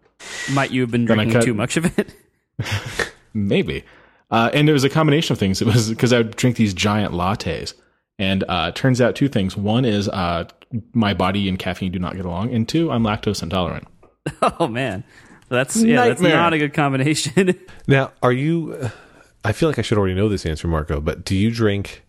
Might 0.53 0.71
you 0.71 0.83
have 0.83 0.91
been 0.91 1.05
Then 1.07 1.17
drinking 1.17 1.33
cut- 1.35 1.45
too 1.45 1.55
much 1.55 1.77
of 1.77 1.99
it? 1.99 2.15
Maybe. 3.35 3.85
Uh, 4.31 4.51
and 4.55 4.69
it 4.69 4.73
was 4.73 4.85
a 4.85 4.89
combination 4.89 5.33
of 5.33 5.39
things. 5.39 5.61
It 5.61 5.67
was 5.67 5.91
because 5.91 6.13
I 6.13 6.19
would 6.19 6.37
drink 6.37 6.57
these 6.57 6.73
giant 6.75 7.13
lattes. 7.13 7.75
And 8.19 8.45
uh, 8.49 8.67
it 8.69 8.77
turns 8.77 9.01
out 9.01 9.17
two 9.17 9.29
things. 9.29 9.57
One 9.57 9.85
is 9.85 10.09
uh, 10.09 10.45
my 10.93 11.13
body 11.13 11.49
and 11.49 11.59
caffeine 11.59 11.91
do 11.93 11.99
not 11.99 12.15
get 12.15 12.25
along. 12.25 12.55
And 12.55 12.69
two, 12.69 12.91
I'm 12.91 13.03
lactose 13.03 13.43
intolerant. 13.43 13.89
Oh 14.61 14.69
man, 14.69 15.03
that's 15.49 15.75
yeah, 15.83 16.07
that's 16.07 16.21
not 16.21 16.53
a 16.53 16.59
good 16.59 16.73
combination. 16.75 17.59
Now, 17.89 18.13
are 18.23 18.31
you? 18.33 18.79
uh, 18.81 18.91
I 19.45 19.51
feel 19.51 19.69
like 19.69 19.81
I 19.81 19.83
should 19.83 19.99
already 19.99 20.15
know 20.15 20.29
this 20.29 20.47
answer, 20.47 20.69
Marco. 20.69 21.01
But 21.01 21.25
do 21.25 21.35
you 21.35 21.51
drink? 21.51 22.05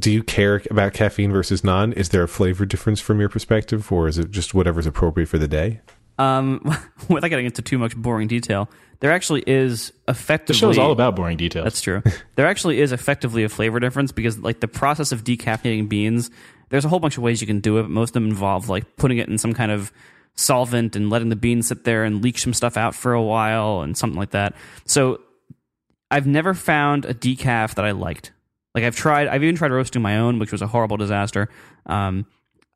Do 0.00 0.10
you 0.10 0.22
care 0.22 0.62
about 0.70 0.94
caffeine 0.94 1.32
versus 1.32 1.62
non? 1.62 1.92
Is 1.92 2.08
there 2.08 2.22
a 2.22 2.28
flavor 2.28 2.64
difference 2.64 3.00
from 3.00 3.20
your 3.20 3.28
perspective, 3.28 3.92
or 3.92 4.08
is 4.08 4.18
it 4.18 4.30
just 4.30 4.54
whatever's 4.54 4.86
appropriate 4.86 5.28
for 5.28 5.38
the 5.38 5.48
day? 5.48 5.80
um, 6.18 6.60
without 7.08 7.28
getting 7.28 7.46
into 7.46 7.62
too 7.62 7.78
much 7.78 7.96
boring 7.96 8.28
detail, 8.28 8.68
there 9.00 9.12
actually 9.12 9.42
is 9.46 9.92
effectively. 10.06 10.06
The 10.06 10.10
effectively 10.10 10.54
show's 10.54 10.78
all 10.78 10.92
about 10.92 11.16
boring 11.16 11.36
details. 11.36 11.64
That's 11.64 11.80
true. 11.80 12.02
there 12.36 12.46
actually 12.46 12.80
is 12.80 12.92
effectively 12.92 13.44
a 13.44 13.48
flavor 13.48 13.80
difference 13.80 14.12
because 14.12 14.38
like 14.38 14.60
the 14.60 14.68
process 14.68 15.12
of 15.12 15.24
decaffeinating 15.24 15.88
beans, 15.88 16.30
there's 16.68 16.84
a 16.84 16.88
whole 16.88 17.00
bunch 17.00 17.16
of 17.16 17.22
ways 17.22 17.40
you 17.40 17.46
can 17.46 17.60
do 17.60 17.78
it. 17.78 17.82
But 17.82 17.90
most 17.90 18.10
of 18.10 18.14
them 18.14 18.26
involve 18.26 18.68
like 18.68 18.96
putting 18.96 19.18
it 19.18 19.28
in 19.28 19.38
some 19.38 19.52
kind 19.52 19.72
of 19.72 19.92
solvent 20.34 20.96
and 20.96 21.10
letting 21.10 21.28
the 21.28 21.36
beans 21.36 21.68
sit 21.68 21.84
there 21.84 22.04
and 22.04 22.22
leach 22.22 22.42
some 22.42 22.54
stuff 22.54 22.76
out 22.76 22.94
for 22.94 23.12
a 23.12 23.22
while 23.22 23.80
and 23.80 23.96
something 23.96 24.18
like 24.18 24.30
that. 24.30 24.54
So 24.86 25.20
I've 26.10 26.26
never 26.26 26.54
found 26.54 27.04
a 27.04 27.14
decaf 27.14 27.74
that 27.74 27.84
I 27.84 27.90
liked. 27.90 28.32
Like 28.74 28.84
I've 28.84 28.96
tried, 28.96 29.28
I've 29.28 29.42
even 29.42 29.56
tried 29.56 29.70
roasting 29.70 30.02
my 30.02 30.18
own, 30.18 30.38
which 30.38 30.52
was 30.52 30.62
a 30.62 30.66
horrible 30.66 30.96
disaster. 30.96 31.48
Um, 31.86 32.26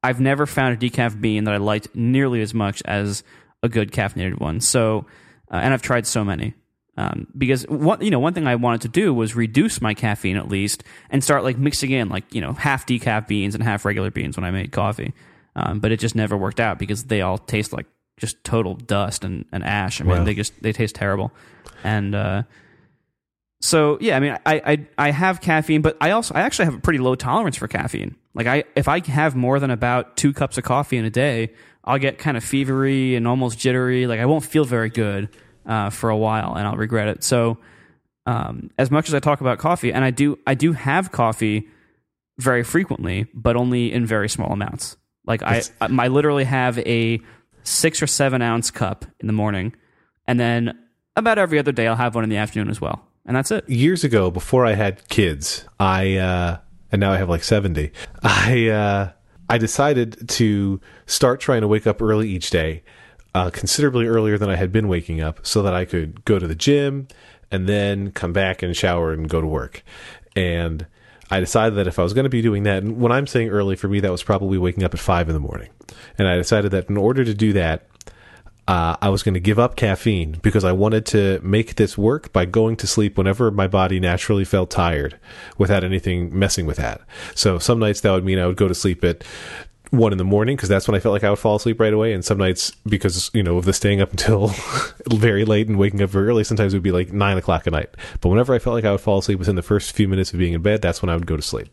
I've 0.03 0.21
never 0.21 0.47
found 0.47 0.75
a 0.75 0.91
decaf 0.91 1.21
bean 1.21 1.45
that 1.45 1.55
I 1.55 1.57
liked 1.57 1.95
nearly 1.95 2.43
as 2.43 2.53
much 2.55 2.83
as 2.85 3.25
a 3.63 3.69
good 3.69 3.93
caffeinated 3.93 4.39
one. 4.39 4.61
So, 4.61 5.07
uh, 5.51 5.57
and 5.57 5.73
I've 5.73 5.83
tried 5.83 6.07
so 6.07 6.25
many. 6.25 6.55
Um, 6.99 7.27
because 7.37 7.67
one, 7.69 8.01
you 8.03 8.11
know, 8.11 8.19
one 8.19 8.33
thing 8.33 8.47
I 8.47 8.55
wanted 8.57 8.81
to 8.83 8.89
do 8.89 9.13
was 9.13 9.35
reduce 9.37 9.81
my 9.83 9.93
caffeine 9.95 10.37
at 10.39 10.49
least 10.49 10.83
and 11.11 11.23
start 11.23 11.45
like 11.45 11.59
mixing 11.59 11.91
in 11.91 12.09
like 12.09 12.35
you 12.35 12.41
know 12.41 12.55
half 12.55 12.87
decaf 12.87 13.27
beans 13.29 13.55
and 13.55 13.63
half 13.63 13.85
regular 13.85 14.11
beans 14.11 14.37
when 14.37 14.45
I 14.45 14.51
made 14.51 14.73
coffee. 14.73 15.13
Um, 15.55 15.81
but 15.81 15.93
it 15.93 16.01
just 16.01 16.15
never 16.15 16.37
worked 16.39 16.59
out 16.61 16.79
because 16.79 17.05
they 17.05 17.21
all 17.21 17.37
taste 17.37 17.73
like 17.75 17.87
just 18.19 18.43
total 18.45 18.75
dust 18.75 19.25
and, 19.25 19.45
and 19.53 19.63
ash. 19.63 20.01
I 20.01 20.05
mean, 20.05 20.19
Wow. 20.19 20.25
they 20.25 20.35
just 20.35 20.55
they 20.63 20.73
taste 20.73 20.95
terrible. 20.95 21.33
And 21.85 22.15
uh, 22.15 22.43
so 23.61 23.99
yeah, 24.01 24.17
I 24.17 24.21
mean, 24.21 24.39
I, 24.45 24.63
I 24.65 24.87
I 24.99 25.11
have 25.11 25.41
caffeine, 25.41 25.83
but 25.83 25.97
I 26.01 26.11
also 26.11 26.35
I 26.35 26.43
actually 26.43 26.67
have 26.67 26.75
a 26.75 26.81
pretty 26.81 26.99
low 26.99 27.15
tolerance 27.15 27.57
for 27.57 27.69
caffeine. 27.69 28.17
Like 28.35 28.47
I 28.47 28.65
if 28.75 28.89
I 28.89 29.01
have 29.07 29.35
more 29.35 29.59
than 29.59 29.71
about 29.71 30.17
two 30.17 30.33
cups 30.33 30.59
of 30.59 30.65
coffee 30.65 30.97
in 30.97 31.05
a 31.05 31.11
day, 31.11 31.53
I'll 31.85 31.99
get 31.99 32.19
kind 32.19 32.37
of 32.37 32.45
fevery 32.45 33.17
and 33.17 33.27
almost 33.27 33.59
jittery. 33.59 34.07
Like 34.07 34.21
I 34.21 34.27
won't 34.27 34.45
feel 34.45 34.65
very 34.65 34.91
good 34.91 35.31
uh, 35.65 35.91
for 35.91 36.11
a 36.11 36.17
while, 36.17 36.55
and 36.55 36.67
I'll 36.67 36.77
regret 36.77 37.09
it. 37.09 37.25
So 37.25 37.59
um, 38.27 38.71
as 38.79 38.91
much 38.91 39.09
as 39.09 39.15
I 39.15 39.21
talk 39.21 39.41
about 39.41 39.59
coffee, 39.59 39.93
and 39.93 40.05
I 40.05 40.11
do 40.11 40.39
I 40.47 40.55
do 40.55 40.73
have 40.73 41.13
coffee 41.13 41.69
very 42.39 42.63
frequently, 42.63 43.27
but 43.33 43.57
only 43.57 43.93
in 43.93 44.05
very 44.05 44.29
small 44.29 44.53
amounts. 44.53 44.97
Like 45.25 45.43
I, 45.43 45.63
I 45.81 45.89
I 45.99 46.09
literally 46.09 46.45
have 46.45 46.79
a 46.81 47.21
six 47.63 48.03
or 48.03 48.07
seven 48.07 48.43
ounce 48.43 48.71
cup 48.71 49.05
in 49.21 49.27
the 49.29 49.33
morning, 49.33 49.75
and 50.27 50.39
then 50.39 50.79
about 51.15 51.39
every 51.39 51.59
other 51.59 51.73
day 51.73 51.87
I'll 51.87 51.97
have 51.97 52.15
one 52.15 52.25
in 52.25 52.31
the 52.31 52.37
afternoon 52.37 52.69
as 52.69 52.81
well, 52.81 53.06
and 53.27 53.37
that's 53.37 53.51
it. 53.51 53.69
years 53.69 54.05
ago 54.05 54.31
before 54.31 54.65
I 54.65 54.75
had 54.75 55.07
kids, 55.09 55.65
I 55.79 56.17
uh 56.17 56.59
and 56.93 57.01
now 57.01 57.13
I 57.13 57.17
have 57.17 57.29
like 57.29 57.45
70. 57.45 57.93
I 58.23 58.69
uh 58.69 59.11
I 59.49 59.59
decided 59.59 60.29
to 60.31 60.81
start 61.07 61.41
trying 61.41 61.61
to 61.61 61.69
wake 61.69 61.87
up 61.87 62.01
early 62.01 62.29
each 62.29 62.51
day, 62.51 62.83
uh 63.35 63.51
considerably 63.51 64.07
earlier 64.07 64.39
than 64.39 64.49
I 64.49 64.57
had 64.57 64.73
been 64.73 64.89
waking 64.89 65.21
up 65.21 65.47
so 65.47 65.63
that 65.63 65.75
I 65.75 65.85
could 65.85 66.25
go 66.25 66.39
to 66.39 66.47
the 66.47 66.55
gym 66.55 67.09
and 67.51 67.69
then 67.69 68.11
come 68.13 68.33
back 68.33 68.63
and 68.63 68.77
shower 68.77 69.13
and 69.13 69.29
go 69.29 69.41
to 69.41 69.47
work. 69.47 69.83
And 70.35 70.87
I 71.31 71.41
decided 71.41 71.77
that 71.77 71.87
if 71.87 71.99
I 71.99 72.03
was 72.03 72.13
going 72.13 72.25
to 72.25 72.31
be 72.31 72.43
doing 72.43 72.63
that, 72.65 72.83
and 72.83 73.01
when 73.01 73.11
I'm 73.11 73.27
saying 73.27 73.49
early 73.49 73.75
for 73.75 73.89
me, 73.89 74.01
that 74.01 74.11
was 74.11 74.23
probably 74.23 74.59
waking 74.59 74.85
up 74.85 74.95
at 74.95 75.01
five 75.01 75.29
in 75.29 75.35
the 75.35 75.41
morning. 75.41 75.71
And 76.19 76.29
I 76.29 76.37
decided 76.37 76.71
that 76.71 76.89
in 76.89 76.97
order 76.97 77.25
to 77.25 77.35
do 77.35 77.53
that, 77.55 77.87
uh, 78.69 78.97
I 79.01 79.11
was 79.11 79.23
going 79.23 79.35
to 79.35 79.41
give 79.41 79.59
up 79.59 79.77
caffeine 79.77 80.39
because 80.43 80.65
I 80.65 80.73
wanted 80.73 81.07
to 81.07 81.41
make 81.43 81.77
this 81.77 81.97
work 81.97 82.33
by 82.33 82.45
going 82.45 82.77
to 82.77 82.87
sleep 82.87 83.17
whenever 83.17 83.51
my 83.51 83.69
body 83.69 84.01
naturally 84.01 84.45
felt 84.45 84.71
tired 84.71 85.19
without 85.57 85.85
anything 85.85 86.37
messing 86.37 86.67
with 86.67 86.77
that. 86.79 87.01
So 87.35 87.59
some 87.59 87.79
nights 87.79 88.01
that 88.01 88.11
would 88.11 88.25
mean 88.25 88.39
I 88.39 88.47
would 88.47 88.57
go 88.57 88.67
to 88.67 88.75
sleep 88.75 89.05
at 89.05 89.23
one 89.91 90.11
in 90.11 90.19
the 90.19 90.25
morning 90.25 90.57
because 90.57 90.69
that's 90.69 90.89
when 90.89 90.97
I 90.97 90.99
felt 90.99 91.13
like 91.13 91.23
I 91.23 91.31
would 91.31 91.39
fall 91.39 91.57
asleep 91.57 91.79
right 91.79 91.93
away. 91.93 92.13
And 92.13 92.25
some 92.25 92.39
nights, 92.39 92.73
because, 92.89 93.31
you 93.33 93.43
know, 93.45 93.57
of 93.57 93.67
the 93.67 93.73
staying 93.73 94.01
up 94.01 94.11
until 94.11 94.49
very 95.13 95.45
late 95.45 95.69
and 95.69 95.79
waking 95.79 96.03
up 96.03 96.11
very 96.11 96.27
early, 96.27 96.43
sometimes 96.43 96.75
it 96.75 96.77
would 96.77 96.83
be 96.83 96.91
like 96.91 97.13
nine 97.13 97.39
o'clock 97.39 97.69
at 97.69 97.73
night. 97.73 97.91
But 98.21 98.31
whenever 98.31 98.53
I 98.53 98.59
felt 98.59 98.75
like 98.75 98.85
I 98.85 98.91
would 98.91 99.01
fall 99.01 99.19
asleep 99.19 99.39
within 99.39 99.57
the 99.57 99.63
first 99.63 99.93
few 99.93 100.09
minutes 100.09 100.33
of 100.33 100.41
being 100.41 100.55
in 100.55 100.63
bed, 100.63 100.83
that's 100.83 101.03
when 101.03 101.09
I 101.09 101.15
would 101.15 101.27
go 101.27 101.37
to 101.37 101.43
sleep 101.43 101.69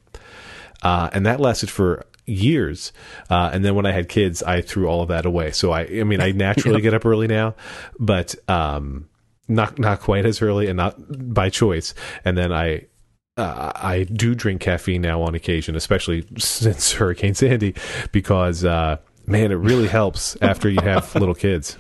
uh, 0.84 1.10
and 1.14 1.26
that 1.26 1.40
lasted 1.40 1.72
for 1.72 2.06
years. 2.26 2.92
Uh, 3.30 3.50
and 3.54 3.64
then 3.64 3.76
when 3.76 3.86
I 3.86 3.92
had 3.92 4.10
kids, 4.10 4.44
I 4.44 4.62
threw 4.62 4.88
all 4.88 5.02
of 5.02 5.10
that 5.10 5.26
away. 5.26 5.52
So 5.52 5.72
I, 5.72 5.82
I 5.82 6.04
mean, 6.04 6.22
I 6.22 6.32
naturally 6.36 6.82
get 6.82 6.94
up 6.94 7.06
early 7.06 7.28
now, 7.28 7.56
but 8.00 8.36
um, 8.50 9.10
not 9.48 9.80
not 9.80 10.00
quite 10.00 10.26
as 10.26 10.42
early, 10.42 10.68
and 10.68 10.78
not 10.78 10.96
by 11.34 11.50
choice. 11.50 11.94
And 12.26 12.38
then 12.38 12.52
I. 12.52 12.88
Uh, 13.36 13.72
I 13.74 14.04
do 14.04 14.36
drink 14.36 14.62
caffeine 14.62 15.02
now 15.02 15.24
on 15.24 15.34
occasion, 15.34 15.76
especially 15.76 16.24
since 16.38 16.92
Hurricane 17.00 17.34
Sandy, 17.34 17.74
because 18.12 18.64
uh, 18.64 18.98
man, 19.26 19.52
it 19.52 19.56
really 19.56 19.88
helps 19.88 20.38
after 20.40 20.70
you 20.70 20.80
have 20.82 21.16
little 21.20 21.34
kids. 21.34 21.76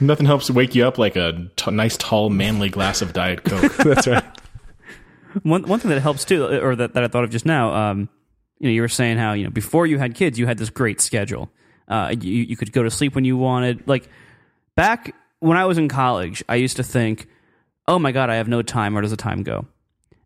Nothing 0.00 0.26
helps 0.26 0.50
wake 0.50 0.74
you 0.74 0.84
up 0.84 0.98
like 0.98 1.14
a 1.14 1.48
t- 1.54 1.70
nice, 1.70 1.96
tall, 1.96 2.30
manly 2.30 2.68
glass 2.68 3.00
of 3.00 3.12
Diet 3.12 3.44
Coke. 3.44 3.76
That's 3.76 4.08
right. 4.08 4.24
One 5.44 5.62
one 5.62 5.78
thing 5.78 5.90
that 5.90 6.00
helps 6.00 6.24
too, 6.24 6.44
or 6.44 6.74
that, 6.74 6.94
that 6.94 7.04
I 7.04 7.06
thought 7.06 7.22
of 7.22 7.30
just 7.30 7.46
now, 7.46 7.72
um, 7.72 8.08
you 8.60 8.68
know, 8.68 8.72
you 8.72 8.82
were 8.82 8.88
saying 8.88 9.16
how 9.16 9.32
you 9.32 9.44
know 9.44 9.50
before 9.50 9.86
you 9.86 9.98
had 9.98 10.14
kids, 10.14 10.38
you 10.38 10.46
had 10.46 10.58
this 10.58 10.70
great 10.70 11.00
schedule. 11.00 11.50
Uh, 11.88 12.14
you 12.20 12.44
you 12.44 12.56
could 12.56 12.72
go 12.72 12.82
to 12.82 12.90
sleep 12.90 13.14
when 13.14 13.24
you 13.24 13.36
wanted. 13.36 13.88
Like 13.88 14.08
back 14.76 15.14
when 15.40 15.56
I 15.56 15.64
was 15.64 15.78
in 15.78 15.88
college, 15.88 16.44
I 16.48 16.56
used 16.56 16.76
to 16.76 16.82
think, 16.82 17.26
"Oh 17.88 17.98
my 17.98 18.12
god, 18.12 18.30
I 18.30 18.36
have 18.36 18.48
no 18.48 18.62
time. 18.62 18.92
Where 18.92 19.02
does 19.02 19.10
the 19.10 19.16
time 19.16 19.42
go?" 19.42 19.66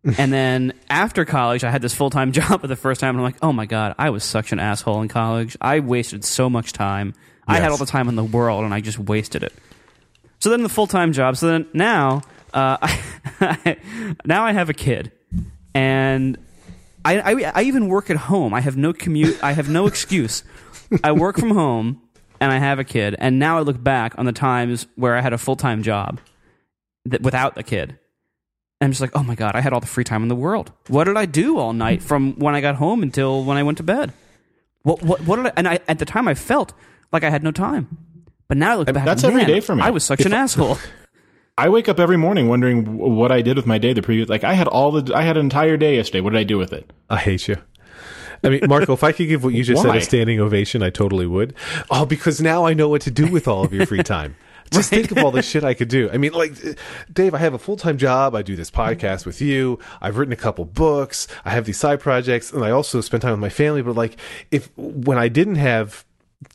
and 0.19 0.31
then 0.31 0.73
after 0.89 1.25
college, 1.25 1.63
I 1.63 1.71
had 1.71 1.81
this 1.81 1.95
full 1.95 2.09
time 2.09 2.31
job 2.33 2.61
for 2.61 2.67
the 2.67 2.75
first 2.75 3.01
time, 3.01 3.15
and 3.15 3.19
I'm 3.19 3.23
like, 3.23 3.37
"Oh 3.41 3.53
my 3.53 3.65
god, 3.65 3.95
I 3.97 4.09
was 4.09 4.23
such 4.23 4.51
an 4.51 4.59
asshole 4.59 5.01
in 5.01 5.07
college. 5.07 5.57
I 5.61 5.79
wasted 5.79 6.23
so 6.23 6.49
much 6.49 6.73
time. 6.73 7.13
I 7.47 7.59
had 7.59 7.71
all 7.71 7.77
the 7.77 7.85
time 7.85 8.09
in 8.09 8.15
the 8.15 8.23
world, 8.23 8.65
and 8.65 8.73
I 8.73 8.81
just 8.81 8.99
wasted 8.99 9.43
it." 9.43 9.53
So 10.39 10.49
then 10.49 10.61
the 10.61 10.69
full 10.69 10.87
time 10.87 11.13
job. 11.13 11.37
So 11.37 11.47
then 11.47 11.67
now, 11.73 12.21
uh, 12.53 12.77
I, 13.39 13.77
now 14.25 14.43
I 14.43 14.51
have 14.51 14.69
a 14.69 14.73
kid, 14.73 15.11
and 15.73 16.37
I, 17.05 17.19
I 17.19 17.51
I 17.55 17.61
even 17.63 17.87
work 17.87 18.09
at 18.09 18.17
home. 18.17 18.53
I 18.53 18.61
have 18.61 18.75
no 18.75 18.91
commute. 18.91 19.41
I 19.43 19.53
have 19.53 19.69
no 19.69 19.85
excuse. 19.85 20.43
I 21.03 21.11
work 21.11 21.37
from 21.37 21.51
home, 21.51 22.01
and 22.41 22.51
I 22.51 22.57
have 22.57 22.79
a 22.79 22.83
kid. 22.83 23.15
And 23.19 23.39
now 23.39 23.57
I 23.57 23.61
look 23.61 23.81
back 23.81 24.17
on 24.17 24.25
the 24.25 24.31
times 24.31 24.87
where 24.95 25.15
I 25.15 25.21
had 25.21 25.31
a 25.31 25.37
full 25.37 25.55
time 25.55 25.83
job 25.83 26.19
that 27.05 27.21
without 27.21 27.55
the 27.55 27.63
kid. 27.63 27.97
And 28.81 28.87
I'm 28.87 28.91
just 28.91 29.01
like, 29.01 29.11
oh 29.15 29.23
my 29.23 29.35
god, 29.35 29.55
I 29.55 29.61
had 29.61 29.71
all 29.71 29.79
the 29.79 29.87
free 29.87 30.03
time 30.03 30.23
in 30.23 30.27
the 30.27 30.35
world. 30.35 30.71
What 30.87 31.05
did 31.05 31.15
I 31.15 31.25
do 31.25 31.57
all 31.59 31.71
night 31.73 32.03
from 32.03 32.33
when 32.33 32.55
I 32.55 32.61
got 32.61 32.75
home 32.75 33.03
until 33.03 33.45
when 33.45 33.55
I 33.55 33.63
went 33.63 33.77
to 33.77 33.83
bed? 33.83 34.11
What 34.83 35.01
what 35.01 35.21
what 35.21 35.37
did 35.37 35.45
I? 35.47 35.51
And 35.55 35.67
I 35.67 35.79
at 35.87 35.99
the 35.99 36.05
time 36.05 36.27
I 36.27 36.33
felt 36.33 36.73
like 37.11 37.23
I 37.23 37.29
had 37.29 37.43
no 37.43 37.51
time. 37.51 37.97
But 38.47 38.57
now 38.57 38.73
I 38.73 38.75
look 38.75 38.93
back. 38.93 39.05
that's 39.05 39.23
every 39.23 39.41
man, 39.41 39.47
day 39.47 39.59
for 39.59 39.75
me. 39.75 39.81
I 39.81 39.91
was 39.91 40.03
such 40.03 40.25
an 40.25 40.33
asshole. 40.33 40.77
I 41.57 41.69
wake 41.69 41.87
up 41.87 41.99
every 41.99 42.17
morning 42.17 42.49
wondering 42.49 42.97
what 42.97 43.31
I 43.31 43.41
did 43.41 43.55
with 43.55 43.65
my 43.65 43.77
day 43.77 43.93
the 43.93 44.01
previous. 44.01 44.27
Like 44.27 44.43
I 44.43 44.53
had 44.53 44.67
all 44.67 44.91
the, 44.91 45.15
I 45.15 45.21
had 45.21 45.37
an 45.37 45.45
entire 45.45 45.77
day 45.77 45.95
yesterday. 45.95 46.19
What 46.19 46.31
did 46.33 46.39
I 46.39 46.43
do 46.43 46.57
with 46.57 46.73
it? 46.73 46.91
I 47.09 47.17
hate 47.17 47.47
you. 47.47 47.55
I 48.43 48.49
mean, 48.49 48.61
Marco, 48.67 48.93
if 48.93 49.03
I 49.03 49.13
could 49.13 49.27
give 49.27 49.43
what 49.43 49.53
you 49.53 49.63
just 49.63 49.81
said 49.81 49.95
a 49.95 50.01
standing 50.01 50.39
ovation, 50.39 50.83
I 50.83 50.89
totally 50.89 51.25
would. 51.25 51.55
Oh, 51.89 52.05
because 52.05 52.41
now 52.41 52.65
I 52.65 52.73
know 52.73 52.89
what 52.89 53.01
to 53.03 53.11
do 53.11 53.27
with 53.27 53.47
all 53.47 53.63
of 53.63 53.73
your 53.73 53.85
free 53.85 54.03
time. 54.03 54.35
Just 54.71 54.89
think 54.89 55.11
of 55.11 55.19
all 55.19 55.29
the 55.29 55.43
shit 55.43 55.63
I 55.63 55.75
could 55.75 55.89
do. 55.89 56.09
I 56.11 56.17
mean, 56.17 56.33
like, 56.33 56.53
Dave, 57.13 57.35
I 57.35 57.37
have 57.37 57.53
a 57.53 57.59
full 57.59 57.77
time 57.77 57.99
job. 57.99 58.33
I 58.33 58.41
do 58.41 58.55
this 58.55 58.71
podcast 58.71 59.23
with 59.23 59.39
you. 59.39 59.77
I've 60.01 60.17
written 60.17 60.33
a 60.33 60.37
couple 60.37 60.65
books. 60.65 61.27
I 61.45 61.51
have 61.51 61.65
these 61.65 61.77
side 61.77 61.99
projects, 61.99 62.51
and 62.51 62.65
I 62.65 62.71
also 62.71 62.99
spend 63.01 63.21
time 63.21 63.31
with 63.31 63.39
my 63.39 63.49
family. 63.49 63.83
But 63.83 63.95
like, 63.95 64.17
if 64.49 64.75
when 64.75 65.19
I 65.19 65.27
didn't 65.27 65.55
have 65.55 66.03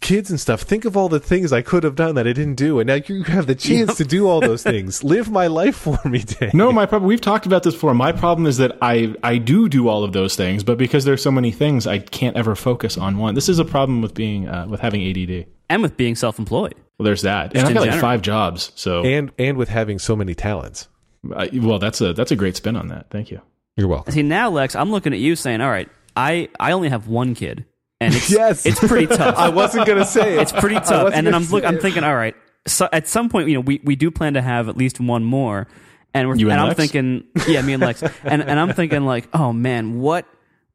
kids 0.00 0.30
and 0.30 0.38
stuff, 0.40 0.62
think 0.62 0.84
of 0.84 0.96
all 0.96 1.08
the 1.08 1.20
things 1.20 1.52
I 1.52 1.62
could 1.62 1.82
have 1.84 1.94
done 1.94 2.14
that 2.14 2.26
I 2.26 2.32
didn't 2.32 2.54
do, 2.54 2.78
and 2.80 2.86
now 2.86 2.94
you 3.06 3.22
have 3.24 3.46
the 3.46 3.54
chance 3.54 3.96
to 3.98 4.04
do 4.04 4.28
all 4.28 4.40
those 4.40 4.62
things. 4.72 5.02
Live 5.04 5.30
my 5.30 5.46
life 5.46 5.76
for 5.76 5.98
me, 6.08 6.20
Dave. 6.20 6.54
No, 6.54 6.72
my 6.72 6.86
problem. 6.86 7.08
We've 7.08 7.20
talked 7.20 7.46
about 7.46 7.62
this 7.62 7.74
before. 7.74 7.94
My 7.94 8.12
problem 8.12 8.46
is 8.46 8.56
that 8.58 8.76
I 8.82 9.14
I 9.22 9.38
do 9.38 9.68
do 9.68 9.88
all 9.88 10.04
of 10.04 10.12
those 10.12 10.36
things, 10.36 10.62
but 10.64 10.78
because 10.78 11.04
there's 11.04 11.22
so 11.22 11.30
many 11.30 11.50
things, 11.50 11.86
I 11.86 11.98
can't 11.98 12.36
ever 12.36 12.54
focus 12.54 12.96
on 12.98 13.18
one. 13.18 13.34
This 13.34 13.48
is 13.48 13.58
a 13.58 13.64
problem 13.64 14.02
with 14.02 14.14
being 14.14 14.48
uh, 14.48 14.66
with 14.68 14.80
having 14.80 15.02
ADD. 15.08 15.46
and 15.68 15.82
with 15.82 15.96
being 15.96 16.14
self 16.14 16.38
employed. 16.38 16.74
Well, 16.98 17.04
there's 17.04 17.22
that, 17.22 17.54
and 17.56 17.66
I've 17.66 17.74
got 17.74 17.80
like 17.80 17.90
general. 17.90 18.00
five 18.02 18.22
jobs. 18.22 18.72
So, 18.74 19.02
And 19.04 19.32
and 19.38 19.56
with 19.56 19.68
having 19.68 19.98
so 19.98 20.14
many 20.16 20.34
talents. 20.34 20.88
I, 21.34 21.50
well, 21.52 21.78
that's 21.78 22.00
a 22.00 22.12
that's 22.14 22.30
a 22.30 22.36
great 22.36 22.56
spin 22.56 22.76
on 22.76 22.88
that. 22.88 23.10
Thank 23.10 23.30
you. 23.30 23.40
You're 23.76 23.88
welcome. 23.88 24.12
See 24.12 24.22
now, 24.22 24.50
Lex, 24.50 24.74
I'm 24.74 24.90
looking 24.90 25.12
at 25.14 25.18
you 25.18 25.36
saying, 25.36 25.60
"All 25.62 25.70
right, 25.70 25.88
I 26.16 26.48
I 26.58 26.72
only 26.72 26.88
have 26.90 27.08
one 27.08 27.34
kid, 27.34 27.64
and 28.00 28.14
it's 28.14 28.30
Yes. 28.30 28.66
it's 28.66 28.80
pretty 28.80 29.06
tough. 29.16 29.36
I 29.36 29.48
wasn't 29.50 29.86
gonna 29.86 30.04
say 30.04 30.34
it. 30.36 30.42
it's 30.42 30.52
pretty 30.52 30.76
tough." 30.80 31.12
And 31.14 31.26
then 31.26 31.34
I'm 31.34 31.44
look, 31.44 31.64
I'm 31.64 31.78
thinking, 31.78 32.04
"All 32.04 32.14
right, 32.16 32.34
so 32.66 32.88
at 32.92 33.08
some 33.08 33.28
point, 33.28 33.48
you 33.48 33.54
know, 33.54 33.60
we, 33.60 33.80
we 33.84 33.96
do 33.96 34.10
plan 34.10 34.34
to 34.34 34.42
have 34.42 34.68
at 34.68 34.76
least 34.76 35.00
one 35.00 35.24
more." 35.24 35.66
And 36.12 36.28
we're 36.28 36.34
You 36.34 36.50
and 36.50 36.60
I'm 36.60 36.74
thinking, 36.74 37.22
yeah, 37.46 37.62
me 37.62 37.72
and 37.74 37.80
Lex, 37.80 38.02
and 38.24 38.42
and 38.42 38.58
I'm 38.58 38.72
thinking 38.72 39.04
like, 39.04 39.28
oh 39.32 39.52
man, 39.52 40.00
what 40.00 40.26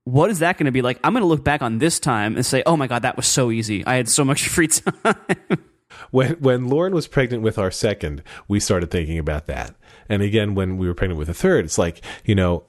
what 0.05 0.29
is 0.29 0.39
that 0.39 0.57
going 0.57 0.67
to 0.67 0.71
be 0.71 0.81
like? 0.81 0.97
I'm 1.03 1.11
going 1.11 1.23
to 1.23 1.27
look 1.27 1.43
back 1.43 1.61
on 1.61 1.77
this 1.79 1.99
time 1.99 2.35
and 2.37 2.45
say, 2.45 2.63
oh 2.65 2.77
my 2.77 2.87
god, 2.87 3.01
that 3.01 3.17
was 3.17 3.27
so 3.27 3.51
easy. 3.51 3.85
I 3.85 3.95
had 3.95 4.07
so 4.07 4.23
much 4.23 4.47
free 4.47 4.67
time. 4.69 5.15
when 6.11 6.33
when 6.35 6.67
Lauren 6.69 6.93
was 6.93 7.07
pregnant 7.07 7.43
with 7.43 7.57
our 7.57 7.69
second, 7.69 8.23
we 8.47 8.61
started 8.61 8.91
thinking 8.91 9.17
about 9.19 9.47
that. 9.47 9.75
And 10.07 10.21
again, 10.21 10.55
when 10.55 10.77
we 10.77 10.87
were 10.87 10.93
pregnant 10.93 11.17
with 11.19 11.27
a 11.27 11.33
third, 11.33 11.65
it's 11.65 11.77
like 11.77 12.01
you 12.23 12.35
know. 12.35 12.63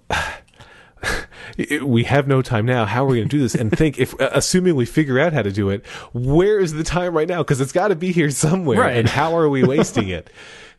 We 1.83 2.05
have 2.05 2.27
no 2.27 2.43
time 2.43 2.67
now. 2.67 2.85
How 2.85 3.05
are 3.05 3.09
we 3.09 3.19
going 3.19 3.29
to 3.29 3.37
do 3.37 3.43
this? 3.43 3.55
And 3.55 3.71
think 3.77 3.99
if, 3.99 4.19
uh, 4.21 4.31
assuming 4.33 4.77
we 4.77 4.87
figure 4.87 5.19
out 5.19 5.33
how 5.33 5.43
to 5.43 5.53
do 5.53 5.71
it, 5.71 5.87
where 6.13 6.59
is 6.59 6.73
the 6.73 6.85
time 6.85 7.17
right 7.17 7.29
now? 7.29 7.43
Because 7.43 7.61
it's 7.61 7.73
got 7.73 7.89
to 7.89 7.97
be 7.97 8.13
here 8.13 8.31
somewhere. 8.31 8.81
Right. 8.81 8.97
And 8.97 9.09
how 9.09 9.37
are 9.37 9.49
we 9.49 9.65
wasting 9.67 10.09
it? 10.09 10.31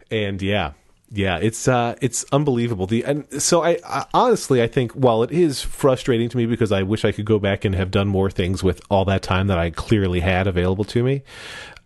And 0.10 0.41
yeah, 0.41 0.73
yeah, 1.12 1.38
it's 1.38 1.68
uh, 1.68 1.95
it's 2.01 2.26
unbelievable. 2.32 2.86
The 2.86 3.03
and 3.05 3.41
so 3.41 3.63
I, 3.63 3.80
I 3.86 4.05
honestly 4.13 4.61
I 4.61 4.68
think 4.68 4.91
while 4.91 5.24
it 5.24 5.32
is 5.32 5.61
frustrating 5.61 6.28
to 6.30 6.38
me 6.38 6.45
because 6.45 6.72
I 6.72 6.84
wish 6.84 7.05
I 7.05 7.11
could 7.11 7.26
go 7.26 7.39
back 7.39 7.63
and 7.63 7.74
have 7.76 7.91
done 7.91 8.07
more 8.07 8.30
things 8.30 8.61
with 8.61 8.82
all 8.89 9.05
that 9.05 9.22
time 9.22 9.47
that 9.47 9.57
I 9.57 9.70
clearly 9.70 10.20
had 10.20 10.47
available 10.47 10.84
to 10.86 11.03
me. 11.03 11.24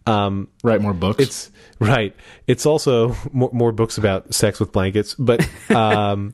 Um, 0.07 0.47
Write 0.63 0.81
more 0.81 0.93
books. 0.93 1.19
it's 1.19 1.51
right. 1.79 2.15
It's 2.47 2.65
also 2.65 3.15
more, 3.31 3.51
more 3.53 3.71
books 3.71 3.97
about 3.97 4.33
sex 4.33 4.59
with 4.59 4.71
blankets, 4.71 5.13
but 5.15 5.47
um, 5.69 6.33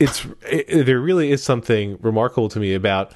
it's 0.00 0.26
it, 0.48 0.84
there 0.86 1.00
really 1.00 1.30
is 1.30 1.42
something 1.42 1.98
remarkable 2.00 2.48
to 2.50 2.60
me 2.60 2.74
about 2.74 3.12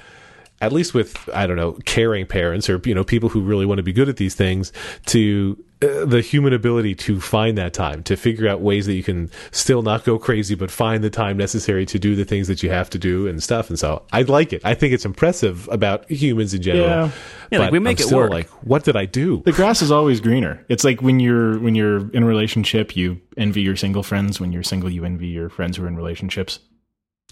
at 0.61 0.71
least 0.71 0.93
with 0.93 1.29
I 1.33 1.45
don't 1.45 1.57
know 1.57 1.73
caring 1.85 2.25
parents 2.25 2.69
or 2.69 2.81
you 2.85 2.95
know 2.95 3.03
people 3.03 3.29
who 3.29 3.41
really 3.41 3.65
want 3.65 3.79
to 3.79 3.83
be 3.83 3.93
good 3.93 4.09
at 4.09 4.17
these 4.17 4.35
things 4.35 4.71
to 5.07 5.61
uh, 5.81 6.05
the 6.05 6.21
human 6.21 6.53
ability 6.53 6.95
to 6.95 7.19
find 7.19 7.57
that 7.57 7.73
time 7.73 8.03
to 8.03 8.15
figure 8.15 8.47
out 8.47 8.61
ways 8.61 8.85
that 8.85 8.93
you 8.93 9.03
can 9.03 9.29
still 9.51 9.81
not 9.81 10.05
go 10.05 10.17
crazy 10.17 10.55
but 10.55 10.71
find 10.71 11.03
the 11.03 11.09
time 11.09 11.35
necessary 11.35 11.85
to 11.87 11.99
do 11.99 12.15
the 12.15 12.23
things 12.23 12.47
that 12.47 12.63
you 12.63 12.69
have 12.69 12.89
to 12.91 12.97
do 12.97 13.27
and 13.27 13.43
stuff 13.43 13.69
and 13.69 13.77
so 13.77 14.03
I 14.13 14.21
like 14.21 14.53
it 14.53 14.61
I 14.63 14.73
think 14.73 14.93
it's 14.93 15.03
impressive 15.03 15.67
about 15.69 16.09
humans 16.09 16.53
in 16.53 16.61
general 16.61 16.87
Yeah. 16.87 17.11
Yeah, 17.51 17.59
like, 17.59 17.71
we 17.71 17.79
make 17.79 17.99
I'm 17.99 18.03
it 18.03 18.07
still 18.07 18.19
work. 18.19 18.31
like 18.31 18.49
what 18.63 18.85
did 18.85 18.95
I 18.95 19.05
do 19.05 19.41
the 19.43 19.51
grass 19.51 19.81
is 19.81 19.91
always 19.91 20.21
greener. 20.21 20.65
It's 20.69 20.85
like 20.85 21.01
when 21.01 21.19
you're 21.19 21.59
when 21.59 21.75
you're 21.75 22.09
in 22.11 22.23
a 22.23 22.25
relationship, 22.25 22.95
you 22.95 23.19
envy 23.37 23.61
your 23.61 23.75
single 23.75 24.01
friends. 24.01 24.39
When 24.39 24.51
you're 24.53 24.63
single, 24.63 24.89
you 24.89 25.03
envy 25.03 25.27
your 25.27 25.49
friends 25.49 25.77
who 25.77 25.83
are 25.83 25.87
in 25.87 25.95
relationships. 25.97 26.59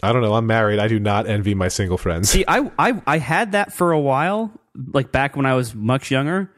I 0.03 0.13
don't 0.13 0.21
know. 0.21 0.33
I'm 0.33 0.47
married. 0.47 0.79
I 0.79 0.87
do 0.87 0.99
not 0.99 1.27
envy 1.27 1.53
my 1.53 1.67
single 1.67 1.97
friends. 1.97 2.29
See, 2.29 2.43
I, 2.47 2.71
I 2.79 3.01
I 3.05 3.17
had 3.19 3.51
that 3.53 3.71
for 3.73 3.91
a 3.91 3.99
while, 3.99 4.51
like 4.93 5.11
back 5.11 5.35
when 5.35 5.45
I 5.45 5.53
was 5.55 5.75
much 5.75 6.09
younger, 6.11 6.51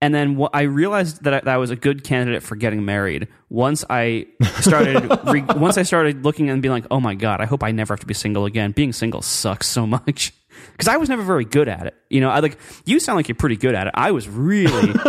and 0.00 0.14
then 0.14 0.36
wh- 0.40 0.48
I 0.54 0.62
realized 0.62 1.24
that 1.24 1.34
I, 1.34 1.40
that 1.40 1.48
I 1.48 1.56
was 1.58 1.70
a 1.70 1.76
good 1.76 2.02
candidate 2.04 2.42
for 2.42 2.56
getting 2.56 2.84
married. 2.84 3.28
Once 3.50 3.84
I 3.90 4.26
started, 4.60 5.10
re- 5.26 5.44
once 5.56 5.76
I 5.76 5.82
started 5.82 6.24
looking 6.24 6.48
and 6.50 6.62
being 6.62 6.72
like, 6.72 6.86
"Oh 6.90 7.00
my 7.00 7.14
god, 7.14 7.40
I 7.40 7.46
hope 7.46 7.62
I 7.62 7.72
never 7.72 7.92
have 7.94 8.00
to 8.00 8.06
be 8.06 8.14
single 8.14 8.46
again." 8.46 8.72
Being 8.72 8.92
single 8.92 9.20
sucks 9.22 9.66
so 9.68 9.86
much 9.86 10.32
because 10.72 10.88
I 10.88 10.96
was 10.96 11.10
never 11.10 11.22
very 11.22 11.44
good 11.44 11.68
at 11.68 11.86
it. 11.86 11.94
You 12.08 12.22
know, 12.22 12.30
I 12.30 12.38
like 12.40 12.58
you 12.86 13.00
sound 13.00 13.16
like 13.16 13.28
you're 13.28 13.36
pretty 13.36 13.56
good 13.56 13.74
at 13.74 13.86
it. 13.86 13.92
I 13.96 14.12
was 14.12 14.28
really, 14.28 14.92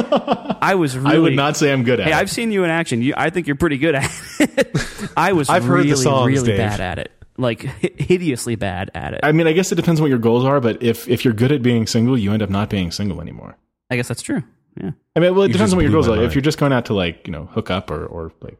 I 0.61 0.75
was 0.75 0.97
really. 0.97 1.15
I 1.15 1.19
would 1.19 1.35
not 1.35 1.55
say 1.55 1.71
I'm 1.71 1.83
good 1.83 2.01
at 2.01 2.07
Hey, 2.07 2.11
it. 2.11 2.15
I've 2.17 2.29
seen 2.29 2.51
you 2.51 2.65
in 2.65 2.69
action. 2.69 3.01
You, 3.01 3.13
I 3.15 3.29
think 3.29 3.47
you're 3.47 3.55
pretty 3.55 3.77
good 3.77 3.95
at 3.95 4.11
it. 4.39 5.11
I 5.15 5.31
was 5.31 5.49
I've 5.49 5.63
heard 5.63 5.83
the 5.85 5.91
really, 5.91 6.03
songs, 6.03 6.31
really 6.33 6.47
Dave. 6.49 6.57
bad 6.57 6.81
at 6.81 6.99
it. 6.99 7.11
Like 7.37 7.61
hideously 7.99 8.55
bad 8.55 8.91
at 8.93 9.13
it. 9.13 9.21
I 9.23 9.31
mean, 9.31 9.47
I 9.47 9.53
guess 9.53 9.71
it 9.71 9.75
depends 9.75 9.99
on 9.99 10.03
what 10.03 10.09
your 10.09 10.19
goals 10.19 10.45
are, 10.45 10.59
but 10.59 10.81
if 10.83 11.07
if 11.07 11.25
you're 11.25 11.33
good 11.33 11.51
at 11.51 11.61
being 11.61 11.87
single, 11.87 12.17
you 12.17 12.31
end 12.31 12.41
up 12.41 12.49
not 12.49 12.69
being 12.69 12.91
single 12.91 13.21
anymore. 13.21 13.57
I 13.89 13.95
guess 13.95 14.07
that's 14.07 14.21
true. 14.21 14.43
Yeah. 14.79 14.91
I 15.15 15.19
mean, 15.19 15.35
well, 15.35 15.43
it 15.43 15.51
depends 15.51 15.73
on 15.73 15.77
what 15.77 15.83
your 15.83 15.91
goals 15.91 16.07
my 16.07 16.17
are. 16.17 16.23
If 16.23 16.35
you're 16.35 16.41
just 16.41 16.57
going 16.57 16.73
out 16.73 16.85
to 16.85 16.93
like 16.93 17.27
you 17.27 17.33
know 17.33 17.45
hook 17.45 17.69
up 17.69 17.91
or 17.91 18.05
or 18.05 18.31
like 18.41 18.57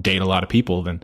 date 0.00 0.20
a 0.20 0.26
lot 0.26 0.42
of 0.42 0.48
people, 0.48 0.82
then 0.82 1.02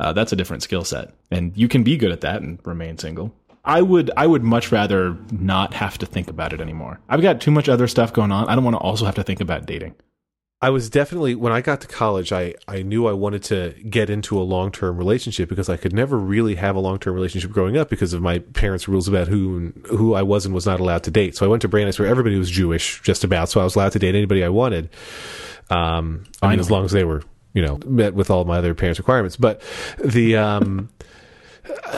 uh, 0.00 0.12
that's 0.12 0.32
a 0.32 0.36
different 0.36 0.62
skill 0.62 0.84
set, 0.84 1.14
and 1.30 1.56
you 1.56 1.68
can 1.68 1.82
be 1.82 1.96
good 1.96 2.12
at 2.12 2.22
that 2.22 2.42
and 2.42 2.58
remain 2.64 2.98
single. 2.98 3.34
I 3.64 3.80
would 3.82 4.10
I 4.16 4.26
would 4.26 4.42
much 4.42 4.70
rather 4.72 5.16
not 5.30 5.74
have 5.74 5.98
to 5.98 6.06
think 6.06 6.28
about 6.28 6.52
it 6.52 6.60
anymore. 6.60 7.00
I've 7.08 7.22
got 7.22 7.40
too 7.40 7.50
much 7.50 7.68
other 7.68 7.88
stuff 7.88 8.12
going 8.12 8.32
on. 8.32 8.48
I 8.48 8.54
don't 8.54 8.64
want 8.64 8.74
to 8.74 8.80
also 8.80 9.06
have 9.06 9.14
to 9.14 9.22
think 9.22 9.40
about 9.40 9.66
dating. 9.66 9.94
I 10.64 10.70
was 10.70 10.88
definitely 10.88 11.34
when 11.34 11.52
I 11.52 11.60
got 11.60 11.82
to 11.82 11.86
college, 11.86 12.32
I 12.32 12.54
I 12.66 12.80
knew 12.80 13.06
I 13.06 13.12
wanted 13.12 13.42
to 13.44 13.74
get 13.90 14.08
into 14.08 14.40
a 14.40 14.40
long 14.40 14.72
term 14.72 14.96
relationship 14.96 15.50
because 15.50 15.68
I 15.68 15.76
could 15.76 15.92
never 15.92 16.18
really 16.18 16.54
have 16.54 16.74
a 16.74 16.80
long 16.80 16.98
term 16.98 17.14
relationship 17.14 17.50
growing 17.50 17.76
up 17.76 17.90
because 17.90 18.14
of 18.14 18.22
my 18.22 18.38
parents' 18.38 18.88
rules 18.88 19.06
about 19.06 19.28
who 19.28 19.74
who 19.90 20.14
I 20.14 20.22
was 20.22 20.46
and 20.46 20.54
was 20.54 20.64
not 20.64 20.80
allowed 20.80 21.02
to 21.02 21.10
date. 21.10 21.36
So 21.36 21.44
I 21.44 21.50
went 21.50 21.60
to 21.62 21.68
Brandeis 21.68 21.98
where 21.98 22.08
everybody 22.08 22.38
was 22.38 22.50
Jewish, 22.50 23.02
just 23.02 23.24
about. 23.24 23.50
So 23.50 23.60
I 23.60 23.64
was 23.64 23.76
allowed 23.76 23.92
to 23.92 23.98
date 23.98 24.14
anybody 24.14 24.42
I 24.42 24.48
wanted. 24.48 24.88
Um, 25.68 26.24
I 26.40 26.48
mean, 26.48 26.60
as 26.60 26.70
long 26.70 26.86
as 26.86 26.92
they 26.92 27.04
were, 27.04 27.22
you 27.52 27.60
know, 27.60 27.78
met 27.84 28.14
with 28.14 28.30
all 28.30 28.46
my 28.46 28.56
other 28.56 28.74
parents' 28.74 28.98
requirements. 28.98 29.36
But 29.36 29.60
the 30.02 30.36
um. 30.36 30.88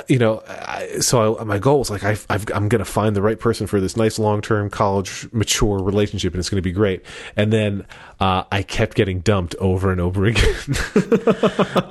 You 0.08 0.18
know, 0.18 0.42
I, 0.48 0.98
so 1.00 1.38
I, 1.38 1.44
my 1.44 1.58
goal 1.58 1.78
was 1.80 1.90
like 1.90 2.04
I, 2.04 2.10
I've, 2.30 2.46
I'm 2.54 2.68
going 2.68 2.78
to 2.80 2.84
find 2.84 3.14
the 3.16 3.22
right 3.22 3.38
person 3.38 3.66
for 3.66 3.80
this 3.80 3.96
nice 3.96 4.18
long 4.18 4.40
term 4.42 4.70
college 4.70 5.28
mature 5.32 5.78
relationship, 5.82 6.32
and 6.32 6.38
it's 6.40 6.48
going 6.50 6.58
to 6.58 6.62
be 6.62 6.72
great. 6.72 7.04
And 7.36 7.52
then 7.52 7.86
uh, 8.20 8.44
I 8.52 8.62
kept 8.62 8.94
getting 8.96 9.20
dumped 9.20 9.54
over 9.56 9.90
and 9.92 10.00
over 10.00 10.24
again. 10.26 10.54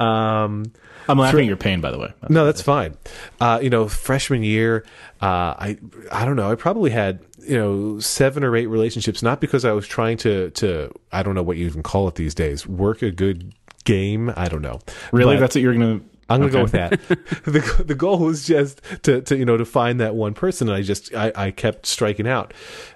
um, 0.01 0.71
I'm 1.07 1.19
laughing 1.19 1.41
at 1.41 1.45
your 1.45 1.57
pain, 1.57 1.81
by 1.81 1.91
the 1.91 1.99
way. 1.99 2.13
no, 2.29 2.45
that's 2.45 2.61
fine. 2.61 2.97
Uh, 3.39 3.59
you 3.61 3.69
know, 3.69 3.87
freshman 3.87 4.43
year, 4.43 4.83
uh, 5.21 5.53
I 5.57 5.77
I 6.11 6.25
don't 6.25 6.35
know. 6.35 6.51
I 6.51 6.55
probably 6.55 6.89
had 6.91 7.19
you 7.39 7.57
know 7.57 7.99
seven 7.99 8.43
or 8.43 8.55
eight 8.55 8.67
relationships, 8.67 9.21
not 9.21 9.39
because 9.39 9.65
I 9.65 9.71
was 9.71 9.87
trying 9.87 10.17
to 10.17 10.49
to 10.51 10.91
I 11.11 11.21
don't 11.21 11.35
know 11.35 11.43
what 11.43 11.57
you 11.57 11.65
even 11.67 11.83
call 11.83 12.07
it 12.07 12.15
these 12.15 12.33
days, 12.33 12.65
work 12.65 13.01
a 13.03 13.11
good 13.11 13.53
game. 13.83 14.33
I 14.35 14.47
don't 14.47 14.63
know. 14.63 14.79
Really, 15.11 15.35
But- 15.35 15.41
that's 15.41 15.55
what 15.55 15.61
you're 15.61 15.73
gonna. 15.73 16.01
I'm 16.29 16.39
gonna 16.39 16.51
go 16.51 16.63
with 16.63 16.71
that. 16.71 16.91
the 17.45 17.83
The 17.85 17.95
goal 17.95 18.19
was 18.19 18.45
just 18.45 18.81
to, 19.03 19.21
to 19.21 19.37
you 19.37 19.45
know 19.45 19.57
to 19.57 19.65
find 19.65 19.99
that 19.99 20.15
one 20.15 20.33
person, 20.33 20.69
and 20.69 20.77
I 20.77 20.81
just 20.81 21.13
I, 21.13 21.31
I 21.35 21.51
kept 21.51 21.85
striking 21.85 22.27
out. 22.27 22.53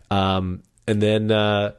Um, 0.10 0.64
and 0.88 1.02
then 1.02 1.32
uh, 1.32 1.74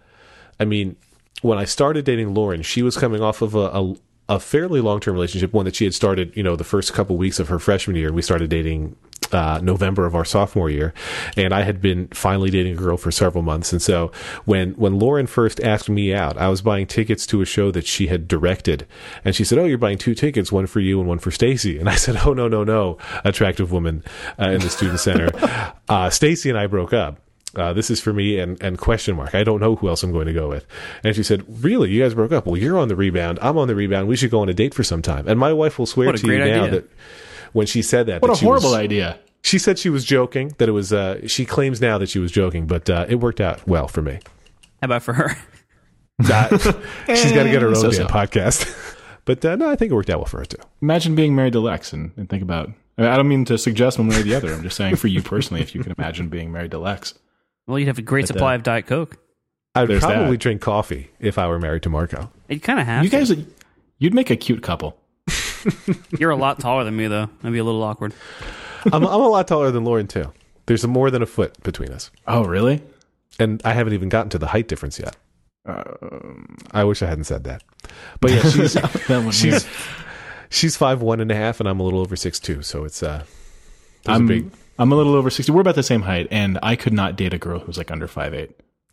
I 0.59 0.64
mean, 0.64 0.96
when 1.42 1.59
I 1.59 1.64
started 1.64 2.05
dating 2.05 2.34
Lauren, 2.34 2.62
she 2.62 2.82
was 2.82 2.96
coming 2.96 3.20
off 3.20 3.42
of 3.42 3.55
a, 3.55 3.70
a 3.72 3.94
a 4.28 4.38
fairly 4.38 4.80
long 4.80 5.01
term 5.01 5.14
relationship, 5.14 5.53
one 5.53 5.64
that 5.64 5.74
she 5.74 5.84
had 5.84 5.94
started 5.94 6.32
you 6.36 6.42
know 6.42 6.55
the 6.55 6.64
first 6.64 6.92
couple 6.92 7.16
weeks 7.16 7.40
of 7.40 7.48
her 7.48 7.59
freshman 7.59 7.96
year. 7.96 8.12
We 8.12 8.22
started 8.22 8.48
dating 8.48 8.96
uh, 9.33 9.61
November 9.62 10.07
of 10.07 10.14
our 10.14 10.24
sophomore 10.24 10.70
year, 10.70 10.93
and 11.37 11.53
I 11.53 11.62
had 11.62 11.81
been 11.81 12.09
finally 12.09 12.51
dating 12.51 12.74
a 12.74 12.76
girl 12.76 12.97
for 12.97 13.11
several 13.11 13.43
months. 13.43 13.72
And 13.72 13.83
so 13.83 14.12
when 14.45 14.72
when 14.72 14.99
Lauren 14.99 15.26
first 15.26 15.61
asked 15.61 15.89
me 15.89 16.14
out, 16.14 16.37
I 16.37 16.49
was 16.49 16.62
buying 16.62 16.87
tickets 16.87 17.26
to 17.26 17.41
a 17.41 17.47
show 17.47 17.70
that 17.70 17.87
she 17.87 18.09
had 18.09 18.28
directed, 18.28 18.87
and 19.24 19.35
she 19.35 19.45
said, 19.45 19.59
"Oh, 19.59 19.64
you're 19.64 19.78
buying 19.78 19.99
two 19.99 20.14
tickets, 20.14 20.53
one 20.53 20.66
for 20.66 20.81
you 20.81 21.01
and 21.01 21.09
one 21.09 21.18
for 21.18 21.31
Stacy." 21.31 21.78
And 21.78 21.89
I 21.89 21.95
said, 21.95 22.16
"Oh 22.24 22.33
no, 22.33 22.49
no, 22.49 22.64
no, 22.64 22.99
attractive 23.24 23.72
woman 23.72 24.05
uh, 24.39 24.51
in 24.51 24.61
the 24.61 24.70
student 24.70 25.01
center." 25.01 25.31
uh, 25.89 26.11
Stacy 26.11 26.49
and 26.49 26.59
I 26.59 26.66
broke 26.66 26.93
up. 26.93 27.20
Uh, 27.57 27.72
this 27.72 27.91
is 27.91 28.01
for 28.01 28.12
me 28.12 28.39
and, 28.39 28.62
and 28.62 28.78
question 28.78 29.16
mark. 29.16 29.35
I 29.35 29.43
don't 29.43 29.61
know 29.61 29.74
who 29.74 29.89
else 29.89 30.03
I'm 30.03 30.12
going 30.12 30.26
to 30.26 30.33
go 30.33 30.49
with. 30.49 30.64
And 31.03 31.16
she 31.16 31.24
said, 31.24 31.45
really, 31.64 31.91
you 31.91 32.01
guys 32.01 32.14
broke 32.14 32.31
up. 32.31 32.47
Well, 32.47 32.57
you're 32.57 32.78
on 32.78 32.89
the 32.89 32.95
rebound. 32.95 33.41
I'm 33.43 33.59
on 33.59 33.66
the 33.66 33.74
rebound. 33.74 34.07
We 34.07 34.16
should 34.16 34.31
go 34.31 34.41
on 34.41 34.49
a 34.49 34.55
date 34.55 34.72
for 34.72 34.85
some 34.85 35.03
time. 35.03 35.26
And 35.26 35.39
my 35.39 35.53
wife 35.53 35.78
will 35.78 35.87
swear 35.87 36.12
to 36.12 36.18
you 36.18 36.28
great 36.28 36.39
now 36.39 36.64
idea. 36.66 36.70
that 36.70 36.91
when 37.53 37.66
she 37.66 37.82
said 37.82 38.07
that, 38.07 38.22
What 38.22 38.28
that 38.28 38.34
a 38.36 38.40
she 38.40 38.46
horrible 38.46 38.70
was- 38.70 38.78
idea. 38.78 39.18
she 39.42 39.59
said 39.59 39.78
she 39.78 39.90
was 39.90 40.05
joking. 40.05 40.55
That 40.59 40.68
it 40.68 40.72
was. 40.72 40.92
Uh, 40.92 41.26
she 41.26 41.44
claims 41.44 41.80
now 41.80 41.98
that 41.98 42.09
she 42.09 42.18
was 42.18 42.30
joking, 42.32 42.66
but 42.66 42.88
uh, 42.90 43.07
it 43.09 43.16
worked 43.16 43.40
out 43.40 43.66
well 43.66 43.88
for 43.88 44.03
me. 44.03 44.20
How 44.80 44.86
about 44.86 45.03
for 45.03 45.12
her? 45.14 45.36
That- 46.18 46.51
she's 47.07 47.32
got 47.32 47.44
to 47.44 47.51
get 47.51 47.62
her 47.62 47.68
own 47.70 47.74
So-so. 47.76 48.07
podcast. 48.07 48.96
but 49.24 49.44
uh, 49.44 49.57
no, 49.57 49.70
I 49.70 49.76
think 49.76 49.90
it 49.92 49.94
worked 49.94 50.11
out 50.11 50.18
well 50.18 50.26
for 50.26 50.38
her 50.38 50.44
too. 50.44 50.59
Imagine 50.82 51.14
being 51.14 51.34
married 51.34 51.53
to 51.55 51.61
Lex 51.61 51.92
and, 51.92 52.12
and 52.16 52.28
think 52.28 52.42
about. 52.42 52.68
I 52.98 53.03
mean, 53.03 53.11
I 53.11 53.16
don't 53.16 53.28
mean 53.28 53.44
to 53.46 53.57
suggest 53.57 53.98
one 53.98 54.09
way 54.09 54.20
or 54.20 54.22
the 54.22 54.34
other. 54.34 54.53
I'm 54.53 54.62
just 54.62 54.76
saying 54.76 54.96
for 54.96 55.09
you 55.09 55.22
personally, 55.22 55.62
if 55.62 55.74
you 55.74 55.82
can 55.82 55.94
imagine 55.96 56.28
being 56.28 56.53
married 56.53 56.72
to 56.72 56.78
Lex. 56.78 57.14
Well, 57.66 57.78
you'd 57.78 57.86
have 57.88 57.98
a 57.98 58.03
great 58.03 58.22
But, 58.24 58.28
supply 58.28 58.53
uh, 58.53 58.57
of 58.57 58.62
Diet 58.62 58.86
Coke. 58.86 59.16
I'd 59.74 59.88
There's 59.88 60.01
probably 60.03 60.32
that. 60.32 60.40
drink 60.40 60.61
coffee 60.61 61.11
if 61.20 61.38
I 61.38 61.46
were 61.46 61.59
married 61.61 61.82
to 61.84 61.88
Marco. 61.88 62.30
You 62.48 62.59
kind 62.61 62.80
of 62.80 62.86
have. 62.86 63.05
You 63.05 63.11
to. 63.11 63.16
guys, 63.16 63.32
you'd 63.98 64.12
make 64.12 64.28
a 64.28 64.36
cute 64.36 64.62
couple. 64.62 64.98
You're 66.18 66.30
a 66.30 66.36
lot 66.36 66.61
taller 66.61 66.84
than 66.84 66.96
me, 66.96 67.06
though. 67.06 67.26
That'd 67.42 67.52
be 67.52 67.58
a 67.58 67.64
little 67.64 67.82
awkward. 67.82 68.12
I'm, 68.86 69.04
I'm 69.04 69.04
a 69.04 69.28
lot 69.28 69.46
taller 69.48 69.70
than 69.70 69.84
Lauren 69.84 70.06
too. 70.06 70.32
There's 70.66 70.86
more 70.86 71.11
than 71.11 71.22
a 71.22 71.26
foot 71.26 71.61
between 71.62 71.90
us, 71.90 72.11
Oh, 72.26 72.44
really? 72.44 72.82
and 73.38 73.61
I 73.64 73.72
haven't 73.72 73.92
even 73.94 74.08
gotten 74.08 74.30
to 74.30 74.38
the 74.38 74.46
height 74.48 74.68
difference 74.68 74.98
yet. 74.98 75.16
Um, 75.66 76.56
I 76.72 76.84
wish 76.84 77.02
I 77.02 77.06
hadn't 77.06 77.24
said 77.24 77.44
that. 77.44 77.62
But 78.20 78.30
yeah, 78.32 78.42
she's 78.42 78.72
that 79.08 79.08
one 79.08 79.30
she's 79.30 79.66
she's 80.48 80.76
five 80.76 81.02
one 81.02 81.20
and 81.20 81.30
a 81.30 81.34
half, 81.34 81.61
and 81.61 81.68
I'm 81.68 81.80
a 81.80 81.82
little 81.82 82.00
over 82.00 82.16
six 82.16 82.38
two. 82.40 82.62
So 82.62 82.84
it's 82.84 83.02
uh, 83.02 83.24
there's 84.04 84.16
I'm 84.18 84.24
a 84.24 84.28
big. 84.28 84.50
I'm 84.78 84.92
a 84.92 84.94
little 84.96 85.14
over 85.14 85.28
sixty. 85.30 85.52
We're 85.52 85.61
about 85.61 85.74
the 85.74 85.82
same 85.82 86.02
height, 86.02 86.28
and 86.30 86.58
I 86.62 86.76
could 86.76 86.92
not 86.94 87.16
date 87.16 87.34
a 87.34 87.38
girl 87.38 87.58
who's 87.61 87.76
like 87.76 87.90
under 87.90 88.08
five 88.08 88.32
eight. 88.34 88.50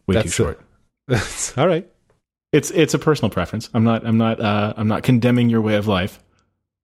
Way 0.07 0.15
too 0.15 0.19
That's 0.23 0.33
short. 0.33 0.61
That's 1.07 1.57
all 1.57 1.67
right. 1.67 1.89
It's 2.51 2.71
it's 2.71 2.93
a 2.93 2.99
personal 2.99 3.29
preference. 3.29 3.69
I'm 3.73 3.83
not 3.83 4.05
I'm 4.05 4.17
not 4.17 4.39
uh, 4.41 4.73
I'm 4.75 4.87
not 4.87 5.03
condemning 5.03 5.49
your 5.49 5.61
way 5.61 5.75
of 5.75 5.87
life. 5.87 6.19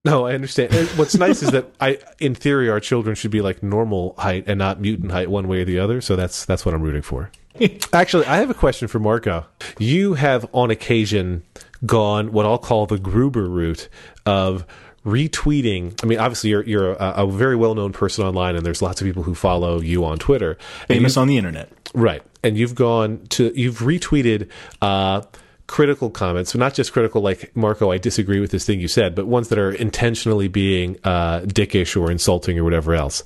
No, 0.05 0.25
I 0.25 0.33
understand. 0.33 0.73
And 0.73 0.87
what's 0.89 1.15
nice 1.15 1.41
is 1.41 1.51
that 1.51 1.71
I, 1.79 1.97
in 2.19 2.35
theory, 2.35 2.69
our 2.69 2.81
children 2.81 3.15
should 3.15 3.31
be 3.31 3.39
like 3.39 3.63
normal 3.63 4.15
height 4.17 4.43
and 4.47 4.59
not 4.59 4.81
mutant 4.81 5.11
height, 5.11 5.29
one 5.29 5.47
way 5.47 5.61
or 5.61 5.65
the 5.65 5.79
other. 5.79 6.01
So 6.01 6.17
that's 6.17 6.45
that's 6.45 6.65
what 6.65 6.75
I'm 6.75 6.81
rooting 6.81 7.01
for. 7.01 7.31
Actually, 7.93 8.25
I 8.25 8.37
have 8.37 8.49
a 8.49 8.55
question 8.55 8.87
for 8.89 8.99
Marco. 8.99 9.45
You 9.79 10.15
have, 10.15 10.45
on 10.53 10.71
occasion, 10.71 11.43
gone 11.85 12.33
what 12.33 12.45
I'll 12.45 12.57
call 12.57 12.85
the 12.85 12.97
Gruber 12.97 13.47
route 13.47 13.87
of 14.25 14.65
retweeting. 15.05 15.97
I 16.03 16.07
mean, 16.07 16.19
obviously, 16.19 16.49
you're 16.49 16.65
you're 16.65 16.91
a, 16.93 17.23
a 17.23 17.27
very 17.27 17.55
well 17.55 17.73
known 17.73 17.93
person 17.93 18.25
online, 18.25 18.57
and 18.57 18.65
there's 18.65 18.81
lots 18.81 18.99
of 18.99 19.05
people 19.05 19.23
who 19.23 19.35
follow 19.35 19.79
you 19.79 20.03
on 20.03 20.19
Twitter. 20.19 20.57
And 20.89 20.97
Famous 20.97 21.15
on 21.15 21.29
the 21.29 21.37
internet. 21.37 21.71
Right. 21.93 22.23
And 22.43 22.57
you've 22.57 22.75
gone 22.75 23.25
to, 23.29 23.57
you've 23.57 23.77
retweeted 23.79 24.49
uh, 24.81 25.21
critical 25.73 26.11
comments, 26.11 26.51
so 26.51 26.59
not 26.59 26.75
just 26.75 26.93
critical 26.93 27.19
like, 27.19 27.51
Marco, 27.55 27.89
I 27.89 27.97
disagree 27.97 28.39
with 28.39 28.51
this 28.51 28.63
thing 28.63 28.79
you 28.79 28.87
said, 28.87 29.15
but 29.15 29.25
ones 29.25 29.49
that 29.49 29.57
are 29.57 29.71
intentionally 29.71 30.47
being 30.47 30.99
uh, 31.03 31.39
dickish 31.39 31.99
or 31.99 32.11
insulting 32.11 32.59
or 32.59 32.63
whatever 32.63 32.93
else. 32.93 33.23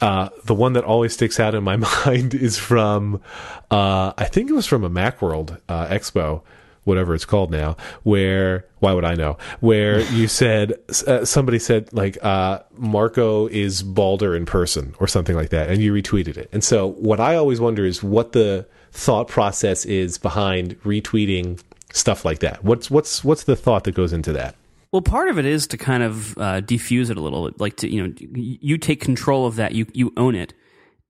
Uh, 0.00 0.30
the 0.46 0.52
one 0.52 0.72
that 0.72 0.82
always 0.82 1.12
sticks 1.12 1.38
out 1.38 1.54
in 1.54 1.62
my 1.62 1.76
mind 2.06 2.34
is 2.34 2.58
from, 2.58 3.22
uh, 3.70 4.12
I 4.18 4.24
think 4.24 4.50
it 4.50 4.52
was 4.52 4.66
from 4.66 4.82
a 4.82 4.90
Macworld 4.90 5.60
uh, 5.68 5.86
expo 5.86 6.42
whatever 6.82 7.16
it's 7.16 7.24
called 7.24 7.50
now, 7.50 7.76
where 8.04 8.64
why 8.78 8.92
would 8.92 9.04
I 9.04 9.16
know? 9.16 9.38
Where 9.58 10.00
you 10.12 10.28
said 10.42 10.74
uh, 11.06 11.24
somebody 11.24 11.58
said 11.58 11.92
like 11.92 12.16
uh, 12.24 12.60
Marco 12.76 13.48
is 13.48 13.82
balder 13.82 14.36
in 14.36 14.46
person 14.46 14.94
or 15.00 15.08
something 15.08 15.34
like 15.34 15.50
that, 15.50 15.68
and 15.68 15.82
you 15.82 15.92
retweeted 15.92 16.36
it. 16.36 16.48
And 16.52 16.62
so 16.62 16.86
what 16.86 17.18
I 17.18 17.34
always 17.34 17.60
wonder 17.60 17.84
is 17.84 18.04
what 18.04 18.32
the 18.32 18.66
thought 18.92 19.28
process 19.28 19.84
is 19.84 20.16
behind 20.16 20.80
retweeting 20.82 21.60
stuff 21.96 22.24
like 22.24 22.40
that. 22.40 22.62
What's 22.64 22.90
what's 22.90 23.24
what's 23.24 23.44
the 23.44 23.56
thought 23.56 23.84
that 23.84 23.94
goes 23.94 24.12
into 24.12 24.32
that? 24.32 24.54
Well, 24.92 25.02
part 25.02 25.28
of 25.28 25.38
it 25.38 25.44
is 25.44 25.66
to 25.68 25.76
kind 25.76 26.02
of 26.02 26.38
uh, 26.38 26.60
defuse 26.60 27.10
it 27.10 27.16
a 27.16 27.20
little, 27.20 27.50
like 27.58 27.76
to 27.78 27.92
you 27.92 28.06
know, 28.06 28.14
you 28.34 28.78
take 28.78 29.00
control 29.00 29.46
of 29.46 29.56
that, 29.56 29.72
you 29.72 29.86
you 29.92 30.12
own 30.16 30.34
it, 30.34 30.54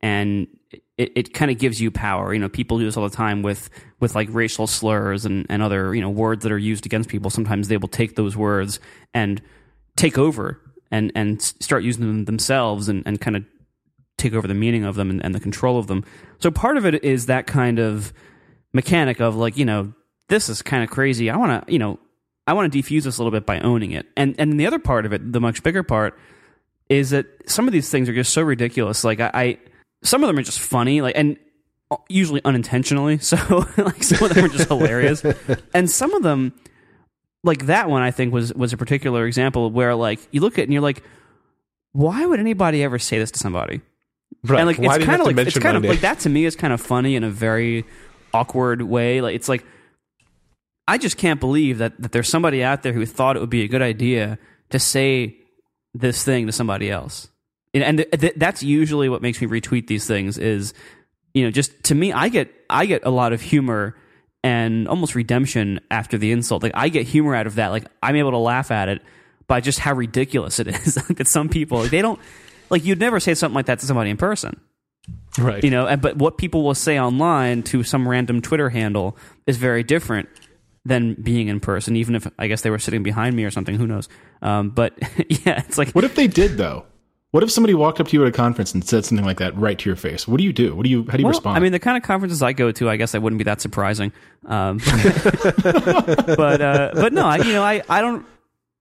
and 0.01 0.47
it, 0.99 1.13
it 1.15 1.35
kind 1.35 1.51
of 1.51 1.59
gives 1.59 1.81
you 1.81 1.91
power. 1.91 2.33
You 2.33 2.41
know, 2.41 2.49
people 2.49 2.79
do 2.79 2.85
this 2.85 2.97
all 2.97 3.09
the 3.09 3.15
time 3.15 3.43
with 3.43 3.69
with 4.01 4.15
like 4.15 4.29
racial 4.31 4.67
slurs 4.67 5.25
and, 5.25 5.47
and 5.49 5.63
other 5.63 5.95
you 5.95 6.01
know 6.01 6.11
words 6.11 6.43
that 6.43 6.53
are 6.53 6.59
used 6.59 6.87
against 6.87 7.09
people. 7.09 7.31
Sometimes 7.31 7.69
they 7.69 7.77
will 7.77 7.89
take 7.89 8.17
those 8.17 8.37
words 8.37 8.81
and 9.13 9.43
take 9.97 10.17
over 10.19 10.61
and 10.91 11.13
and 11.15 11.43
start 11.43 11.85
using 11.85 12.07
them 12.07 12.25
themselves 12.25 12.89
and, 12.89 13.03
and 13.07 13.21
kind 13.21 13.37
of 13.37 13.45
take 14.17 14.33
over 14.33 14.49
the 14.49 14.55
meaning 14.55 14.85
of 14.85 14.95
them 14.95 15.11
and, 15.11 15.23
and 15.25 15.35
the 15.35 15.41
control 15.41 15.79
of 15.79 15.87
them. 15.87 16.03
So 16.39 16.51
part 16.51 16.79
of 16.79 16.87
it 16.87 17.05
is 17.05 17.27
that 17.27 17.47
kind 17.47 17.79
of 17.79 18.13
mechanic 18.73 19.21
of 19.21 19.37
like 19.37 19.57
you 19.57 19.65
know 19.65 19.93
this 20.29 20.49
is 20.49 20.63
kind 20.63 20.83
of 20.83 20.91
crazy. 20.91 21.31
I 21.31 21.37
want 21.37 21.67
to 21.67 21.73
you 21.73 21.79
know 21.79 21.99
I 22.47 22.53
want 22.53 22.73
to 22.73 22.79
defuse 22.79 23.05
this 23.05 23.19
a 23.19 23.23
little 23.23 23.33
bit 23.33 23.45
by 23.45 23.61
owning 23.61 23.93
it. 23.93 24.07
And 24.17 24.35
and 24.39 24.59
the 24.59 24.67
other 24.67 24.79
part 24.79 25.05
of 25.05 25.13
it, 25.13 25.33
the 25.33 25.41
much 25.41 25.63
bigger 25.63 25.83
part, 25.83 26.17
is 26.89 27.11
that 27.11 27.27
some 27.47 27.67
of 27.67 27.73
these 27.73 27.91
things 27.91 28.09
are 28.09 28.15
just 28.15 28.33
so 28.33 28.43
ridiculous. 28.43 29.03
Like 29.05 29.21
I, 29.21 29.31
I 29.35 29.59
some 30.03 30.23
of 30.23 30.29
them 30.29 30.39
are 30.39 30.43
just 30.43 30.61
funny, 30.61 31.01
like 31.01 31.17
and 31.17 31.37
uh, 31.91 31.97
usually 32.09 32.41
unintentionally. 32.45 33.19
So 33.23 33.37
like 33.77 34.03
some 34.03 34.29
of 34.29 34.35
them 34.35 34.45
are 34.45 34.49
just 34.49 34.69
hilarious, 34.69 35.25
and 35.75 35.91
some 35.91 36.15
of 36.15 36.23
them, 36.23 36.53
like 37.43 37.67
that 37.67 37.91
one, 37.91 38.03
I 38.03 38.13
think 38.13 38.33
was 38.33 38.55
was 38.55 38.73
a 38.73 38.77
particular 38.77 39.27
example 39.27 39.71
where 39.71 39.95
like 39.95 40.21
you 40.31 40.41
look 40.41 40.55
at 40.55 40.61
it 40.61 40.65
and 40.65 40.73
you're 40.73 40.83
like, 40.83 41.03
why 41.93 42.25
would 42.25 42.39
anybody 42.39 42.85
ever 42.85 43.01
say 43.01 43.19
this 43.19 43.33
to 43.33 43.39
somebody? 43.41 43.81
Right. 44.45 44.61
And 44.61 44.67
like 44.69 44.79
Why 44.79 44.97
it's 44.97 45.05
kind 45.05 45.21
of 45.21 45.27
like 45.27 45.39
it's 45.39 45.59
kind 45.59 45.77
of 45.77 45.85
like 45.85 46.01
that 46.03 46.21
to 46.21 46.29
me 46.29 46.45
is 46.45 46.55
kind 46.55 46.73
of 46.73 46.81
funny 46.81 47.17
in 47.17 47.25
a 47.25 47.31
very 47.31 47.85
awkward 48.33 48.83
way. 48.83 49.21
Like 49.21 49.35
it's 49.35 49.49
like 49.49 49.65
I 50.89 50.99
just 50.99 51.17
can't 51.17 51.41
believe 51.41 51.79
that 51.79 52.01
that 52.01 52.13
there's 52.13 52.29
somebody 52.29 52.63
out 52.63 52.83
there 52.83 52.93
who 52.93 53.05
thought 53.07 53.37
it 53.37 53.41
would 53.41 53.51
be 53.51 53.63
a 53.63 53.69
good 53.69 53.83
idea 53.83 54.39
to 54.71 54.79
say 54.79 55.37
this 55.95 56.23
thing 56.25 56.47
to 56.47 56.53
somebody 56.53 56.91
else. 56.91 57.29
And, 57.75 57.83
and 57.83 57.99
th- 57.99 58.11
th- 58.21 58.35
that's 58.37 58.63
usually 58.63 59.09
what 59.09 59.23
makes 59.23 59.41
me 59.41 59.47
retweet 59.49 59.87
these 59.87 60.07
things 60.07 60.39
is 60.39 60.73
you 61.35 61.45
know 61.45 61.51
just 61.51 61.83
to 61.85 61.95
me 61.95 62.13
I 62.13 62.29
get 62.29 62.53
I 62.71 62.87
get 62.87 63.05
a 63.05 63.11
lot 63.11 63.33
of 63.33 63.41
humor 63.41 63.97
and 64.45 64.87
almost 64.87 65.15
redemption 65.15 65.81
after 65.91 66.17
the 66.19 66.31
insult. 66.33 66.63
Like 66.63 66.73
I 66.75 66.89
get 66.89 67.07
humor 67.07 67.35
out 67.35 67.47
of 67.47 67.57
that. 67.57 67.69
Like 67.69 67.85
I'm 68.03 68.17
able 68.17 68.31
to 68.31 68.39
laugh 68.39 68.71
at 68.71 68.89
it 68.89 69.03
by 69.49 69.61
just 69.61 69.79
how 69.81 69.95
ridiculous 69.95 70.59
it 70.61 70.69
is. 70.87 70.95
that 70.95 71.29
some 71.29 71.49
people 71.49 71.83
they 71.83 72.01
don't 72.03 72.21
like 72.71 72.85
you'd 72.85 72.99
never 73.01 73.19
say 73.21 73.35
something 73.35 73.55
like 73.55 73.67
that 73.67 73.79
to 73.81 73.87
somebody 73.87 74.11
in 74.11 74.17
person 74.17 74.61
Right. 75.39 75.63
you 75.63 75.71
know 75.71 75.87
and, 75.87 76.01
but 76.03 76.17
what 76.17 76.37
people 76.39 76.65
will 76.65 76.75
say 76.75 76.99
online 76.99 77.63
to 77.65 77.85
some 77.85 78.09
random 78.09 78.41
twitter 78.43 78.71
handle 78.71 79.17
is 79.47 79.57
very 79.57 79.85
different 79.85 80.29
than 80.87 81.15
being 81.15 81.49
in 81.49 81.61
person 81.61 81.97
even 81.97 82.15
if 82.15 82.27
i 82.39 82.47
guess 82.47 82.63
they 82.63 82.71
were 82.71 82.79
sitting 82.79 83.03
behind 83.03 83.35
me 83.35 83.45
or 83.45 83.51
something 83.51 83.75
who 83.77 83.87
knows 83.87 84.09
um, 84.43 84.71
but 84.71 84.95
yeah 85.29 85.63
it's 85.67 85.79
like 85.79 85.91
What 85.93 86.05
if 86.05 86.15
they 86.15 86.27
did 86.27 86.57
though? 86.57 86.85
What 87.33 87.43
if 87.43 87.51
somebody 87.51 87.75
walked 87.75 88.01
up 88.01 88.09
to 88.09 88.17
you 88.17 88.23
at 88.23 88.29
a 88.29 88.33
conference 88.33 88.73
and 88.73 88.83
said 88.83 89.05
something 89.05 89.25
like 89.25 89.39
that 89.39 89.55
right 89.59 89.79
to 89.79 89.89
your 89.91 89.97
face? 89.97 90.27
What 90.27 90.39
do 90.39 90.45
you 90.45 90.53
do? 90.53 90.75
What 90.75 90.85
do 90.85 90.91
you? 90.91 91.05
How 91.05 91.17
do 91.17 91.19
you 91.19 91.25
well, 91.25 91.33
respond? 91.33 91.57
i 91.57 91.61
mean 91.61 91.73
the 91.73 91.79
kind 91.79 91.97
of 91.97 92.03
conferences 92.03 92.43
i 92.43 92.53
go 92.53 92.73
to 92.73 92.89
i 92.89 92.97
guess 92.97 93.15
i 93.15 93.19
wouldn't 93.19 93.39
be 93.39 93.45
that 93.45 93.61
surprising 93.61 94.13
um, 94.47 94.79
but 95.63 96.61
uh, 96.61 96.91
but 96.95 97.13
no 97.13 97.27
I, 97.27 97.37
you 97.39 97.53
know 97.53 97.63
i, 97.63 97.83
I 97.89 98.01
don't 98.01 98.25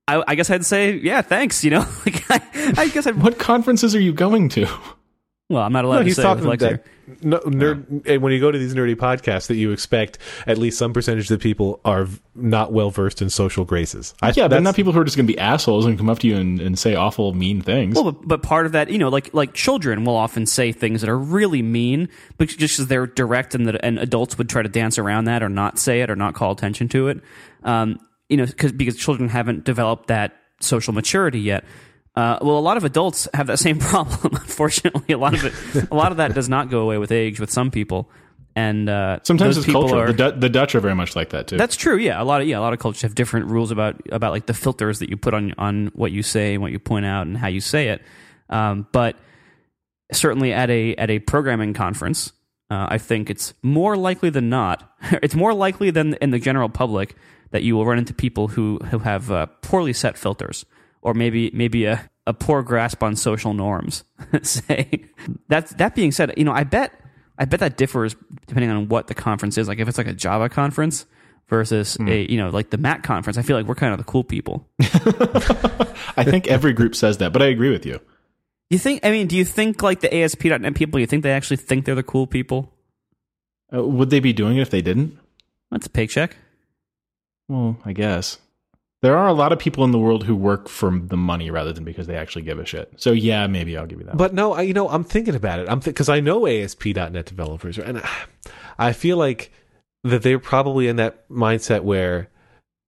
I, 0.07 0.23
I 0.27 0.35
guess 0.35 0.49
I'd 0.49 0.65
say, 0.65 0.93
yeah, 0.97 1.21
thanks. 1.21 1.63
You 1.63 1.71
know, 1.71 1.79
like 2.05 2.23
I, 2.29 2.73
I 2.77 2.87
guess 2.89 3.07
I'd. 3.07 3.21
what 3.21 3.39
conferences 3.39 3.95
are 3.95 3.99
you 3.99 4.13
going 4.13 4.49
to? 4.49 4.67
Well, 5.47 5.61
I'm 5.61 5.71
not 5.73 5.85
allowed 5.85 5.97
No, 5.97 5.99
to 6.01 6.05
he's 6.05 6.15
say 6.15 6.23
talking 6.23 6.43
with 6.47 6.59
Lex 6.61 6.63
here. 6.63 6.83
that 7.07 7.23
no, 7.23 7.37
nerd, 7.41 8.07
and 8.07 8.23
when 8.23 8.33
you 8.33 8.39
go 8.39 8.49
to 8.51 8.57
these 8.57 8.73
nerdy 8.73 8.95
podcasts, 8.95 9.45
that 9.45 9.57
you 9.57 9.71
expect 9.71 10.17
at 10.47 10.57
least 10.57 10.75
some 10.79 10.91
percentage 10.91 11.25
of 11.29 11.37
the 11.39 11.43
people 11.43 11.79
are 11.85 12.07
not 12.33 12.73
well 12.73 12.89
versed 12.89 13.21
in 13.21 13.29
social 13.29 13.63
graces. 13.63 14.15
I, 14.23 14.33
Yeah, 14.35 14.47
they're 14.47 14.59
not 14.59 14.75
people 14.75 14.91
who 14.91 14.99
are 14.99 15.03
just 15.03 15.15
going 15.15 15.27
to 15.27 15.31
be 15.31 15.37
assholes 15.37 15.85
and 15.85 15.99
come 15.99 16.09
up 16.09 16.17
to 16.19 16.27
you 16.27 16.35
and, 16.35 16.59
and 16.59 16.79
say 16.79 16.95
awful, 16.95 17.31
mean 17.33 17.61
things. 17.61 17.93
Well, 17.93 18.11
but, 18.11 18.27
but 18.27 18.41
part 18.41 18.65
of 18.65 18.71
that, 18.71 18.89
you 18.89 18.97
know, 18.97 19.09
like 19.09 19.31
like 19.35 19.53
children 19.53 20.03
will 20.03 20.15
often 20.15 20.47
say 20.47 20.71
things 20.71 21.01
that 21.01 21.11
are 21.11 21.17
really 21.17 21.61
mean, 21.61 22.09
but 22.39 22.47
just 22.47 22.77
because 22.77 22.87
they're 22.87 23.05
direct 23.05 23.53
and 23.53 23.67
that 23.67 23.85
and 23.85 23.99
adults 23.99 24.39
would 24.39 24.49
try 24.49 24.63
to 24.63 24.69
dance 24.69 24.97
around 24.97 25.25
that 25.25 25.43
or 25.43 25.49
not 25.49 25.77
say 25.77 26.01
it 26.01 26.09
or 26.09 26.15
not 26.15 26.33
call 26.33 26.53
attention 26.53 26.87
to 26.89 27.09
it. 27.09 27.21
Um, 27.63 27.99
you 28.29 28.37
know, 28.37 28.47
because 28.47 28.71
because 28.71 28.95
children 28.97 29.29
haven't 29.29 29.63
developed 29.63 30.07
that 30.07 30.35
social 30.59 30.91
maturity 30.91 31.39
yet. 31.39 31.65
Uh, 32.15 32.37
well, 32.41 32.57
a 32.57 32.61
lot 32.61 32.77
of 32.77 32.83
adults 32.85 33.27
have 33.33 33.47
that 33.47 33.59
same 33.59 33.77
problem. 33.91 34.33
Unfortunately, 34.35 35.13
a 35.13 35.17
lot 35.17 35.33
of 35.33 35.43
it, 35.43 35.89
a 35.91 35.95
lot 35.95 36.11
of 36.11 36.17
that 36.17 36.33
does 36.33 36.47
not 36.47 36.69
go 36.69 36.79
away 36.79 36.97
with 36.97 37.11
age 37.11 37.39
with 37.39 37.51
some 37.51 37.71
people, 37.71 38.09
and 38.55 38.87
uh, 38.89 39.19
Sometimes 39.23 39.57
it's 39.57 39.65
people 39.65 39.81
cultural. 39.81 40.01
Are, 40.01 40.07
the, 40.13 40.31
Du- 40.31 40.39
the 40.39 40.49
Dutch 40.49 40.75
are 40.75 40.79
very 40.79 40.95
much 40.95 41.15
like 41.15 41.31
that 41.31 41.47
too. 41.47 41.57
that's 41.57 41.75
true. 41.75 41.97
Yeah, 41.97 42.21
a 42.21 42.23
lot 42.23 42.41
of 42.41 42.47
yeah, 42.47 42.57
a 42.57 42.61
lot 42.61 42.71
of 42.71 42.79
cultures 42.79 43.01
have 43.01 43.15
different 43.15 43.47
rules 43.47 43.69
about 43.71 44.01
about 44.11 44.31
like 44.31 44.45
the 44.45 44.53
filters 44.53 44.99
that 44.99 45.09
you 45.09 45.17
put 45.17 45.33
on 45.33 45.53
on 45.57 45.87
what 45.93 46.11
you 46.13 46.23
say 46.23 46.53
and 46.53 46.61
what 46.61 46.71
you 46.71 46.79
point 46.79 47.05
out 47.05 47.27
and 47.27 47.37
how 47.37 47.47
you 47.47 47.59
say 47.59 47.89
it. 47.89 48.01
Um, 48.49 48.87
but 48.93 49.17
certainly 50.13 50.53
at 50.53 50.69
a 50.69 50.95
at 50.95 51.09
a 51.09 51.19
programming 51.19 51.73
conference, 51.73 52.31
uh, 52.71 52.87
I 52.89 52.97
think 52.97 53.29
it's 53.29 53.53
more 53.61 53.97
likely 53.97 54.29
than 54.29 54.49
not. 54.49 54.89
it's 55.21 55.35
more 55.35 55.53
likely 55.53 55.91
than 55.91 56.13
in 56.15 56.29
the 56.29 56.39
general 56.39 56.69
public 56.69 57.15
that 57.51 57.63
you 57.63 57.75
will 57.75 57.85
run 57.85 57.97
into 57.97 58.13
people 58.13 58.47
who 58.47 58.77
who 58.85 58.99
have 58.99 59.31
uh, 59.31 59.47
poorly 59.61 59.91
set 59.91 60.17
filters 60.17 60.65
or 61.05 61.13
maybe 61.13 61.51
maybe 61.53 61.85
a, 61.85 62.09
a 62.25 62.33
poor 62.33 62.63
grasp 62.63 63.03
on 63.03 63.15
social 63.15 63.53
norms. 63.53 64.03
Say 64.41 65.05
that 65.47 65.67
that 65.77 65.93
being 65.93 66.11
said, 66.11 66.33
you 66.35 66.43
know, 66.43 66.51
I 66.51 66.63
bet 66.63 66.99
I 67.37 67.45
bet 67.45 67.59
that 67.59 67.77
differs 67.77 68.15
depending 68.47 68.71
on 68.71 68.89
what 68.89 69.05
the 69.05 69.13
conference 69.13 69.57
is. 69.59 69.67
Like 69.67 69.77
if 69.77 69.87
it's 69.87 69.99
like 69.99 70.07
a 70.07 70.13
Java 70.13 70.49
conference 70.49 71.05
versus 71.47 71.95
a 71.99 72.29
you 72.29 72.37
know 72.37 72.49
like 72.49 72.71
the 72.71 72.79
Mac 72.79 73.03
conference, 73.03 73.37
I 73.37 73.43
feel 73.43 73.55
like 73.55 73.67
we're 73.67 73.75
kind 73.75 73.93
of 73.93 73.99
the 73.99 74.03
cool 74.03 74.23
people. 74.23 74.67
I 76.17 76.23
think 76.23 76.47
every 76.47 76.73
group 76.73 76.95
says 76.95 77.19
that, 77.19 77.31
but 77.31 77.43
I 77.43 77.45
agree 77.45 77.69
with 77.69 77.85
you. 77.85 78.01
You 78.71 78.79
think? 78.79 79.05
I 79.05 79.11
mean, 79.11 79.27
do 79.27 79.37
you 79.37 79.45
think 79.45 79.83
like 79.83 79.99
the 79.99 80.13
ASP.NET 80.13 80.73
people? 80.73 80.99
You 80.99 81.05
think 81.05 81.21
they 81.21 81.31
actually 81.31 81.57
think 81.57 81.85
they're 81.85 81.93
the 81.93 82.01
cool 82.01 82.25
people? 82.25 82.73
Uh, 83.71 83.83
would 83.83 84.09
they 84.09 84.19
be 84.19 84.33
doing 84.33 84.57
it 84.57 84.61
if 84.61 84.71
they 84.71 84.81
didn't? 84.81 85.19
That's 85.69 85.85
a 85.85 85.89
paycheck. 85.91 86.35
Well, 87.47 87.77
I 87.85 87.93
guess. 87.93 88.39
There 89.05 89.15
are 89.15 89.27
a 89.27 89.33
lot 89.33 89.51
of 89.51 89.59
people 89.59 89.83
in 89.83 89.91
the 89.91 89.99
world 89.99 90.23
who 90.23 90.35
work 90.35 90.67
for 90.67 90.89
the 90.89 91.15
money 91.15 91.51
rather 91.51 91.71
than 91.71 91.83
because 91.83 92.07
they 92.07 92.17
actually 92.17 92.41
give 92.41 92.57
a 92.57 92.65
shit. 92.65 92.91
So 92.97 93.11
yeah, 93.11 93.45
maybe 93.45 93.77
I'll 93.77 93.85
give 93.85 93.99
you 93.99 94.05
that. 94.07 94.17
But 94.17 94.33
no, 94.33 94.53
I, 94.53 94.63
you 94.63 94.73
know, 94.73 94.89
I'm 94.89 95.03
thinking 95.03 95.35
about 95.35 95.59
it. 95.59 95.69
I'm 95.69 95.77
because 95.77 96.09
I 96.09 96.21
know 96.21 96.47
ASP.NET 96.47 97.23
developers, 97.27 97.77
and 97.77 97.99
I, 97.99 98.09
I 98.79 98.93
feel 98.93 99.17
like 99.17 99.51
that 100.05 100.23
they're 100.23 100.39
probably 100.39 100.87
in 100.87 100.95
that 100.95 101.29
mindset 101.29 101.81
where 101.83 102.29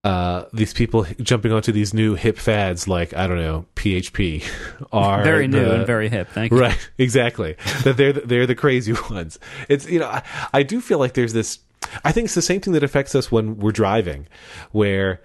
uh, 0.03 0.45
these 0.53 0.74
people 0.74 1.05
jumping 1.22 1.51
onto 1.51 1.72
these 1.72 1.93
new 1.93 2.15
hip 2.15 2.39
fads, 2.39 2.88
like 2.88 3.13
I 3.13 3.28
don't 3.28 3.38
know, 3.38 3.68
PHP, 3.76 4.43
are 4.91 5.24
Very 5.24 5.47
new 5.47 5.63
the- 5.63 5.76
and 5.76 5.86
very 5.86 6.09
hip. 6.09 6.30
Thank 6.30 6.51
you. 6.51 6.59
Right, 6.59 6.89
exactly. 6.97 7.57
that 7.84 7.95
they're 7.95 8.13
the, 8.13 8.22
they're 8.22 8.47
the 8.47 8.55
crazy 8.55 8.93
ones. 9.11 9.38
It's 9.70 9.88
you 9.88 9.99
know 9.99 10.07
I, 10.07 10.24
I 10.51 10.63
do 10.63 10.82
feel 10.82 10.97
like 10.97 11.13
there's 11.13 11.34
this. 11.34 11.59
I 12.03 12.11
think 12.11 12.26
it's 12.26 12.34
the 12.34 12.41
same 12.41 12.59
thing 12.59 12.74
that 12.74 12.82
affects 12.82 13.13
us 13.13 13.32
when 13.32 13.59
we're 13.59 13.72
driving, 13.72 14.26
where 14.72 15.22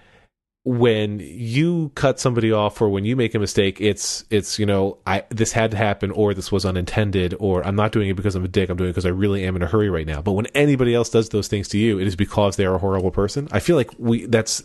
when 0.64 1.18
you 1.18 1.90
cut 1.96 2.20
somebody 2.20 2.52
off 2.52 2.80
or 2.80 2.88
when 2.88 3.04
you 3.04 3.16
make 3.16 3.34
a 3.34 3.38
mistake, 3.40 3.80
it's 3.80 4.24
it's 4.30 4.60
you 4.60 4.66
know 4.66 4.98
I 5.06 5.24
this 5.28 5.50
had 5.50 5.72
to 5.72 5.76
happen 5.76 6.12
or 6.12 6.34
this 6.34 6.52
was 6.52 6.64
unintended 6.64 7.34
or 7.40 7.66
I'm 7.66 7.74
not 7.74 7.90
doing 7.90 8.08
it 8.08 8.14
because 8.14 8.36
I'm 8.36 8.44
a 8.44 8.48
dick. 8.48 8.70
I'm 8.70 8.76
doing 8.76 8.90
it 8.90 8.92
because 8.92 9.06
I 9.06 9.08
really 9.10 9.44
am 9.44 9.56
in 9.56 9.62
a 9.62 9.66
hurry 9.66 9.90
right 9.90 10.06
now. 10.06 10.22
But 10.22 10.32
when 10.32 10.46
anybody 10.54 10.94
else 10.94 11.10
does 11.10 11.30
those 11.30 11.48
things 11.48 11.66
to 11.68 11.78
you, 11.78 11.98
it 11.98 12.06
is 12.06 12.14
because 12.14 12.54
they're 12.54 12.74
a 12.74 12.78
horrible 12.78 13.10
person. 13.10 13.48
I 13.50 13.58
feel 13.58 13.74
like 13.74 13.90
we 13.98 14.26
that's 14.26 14.62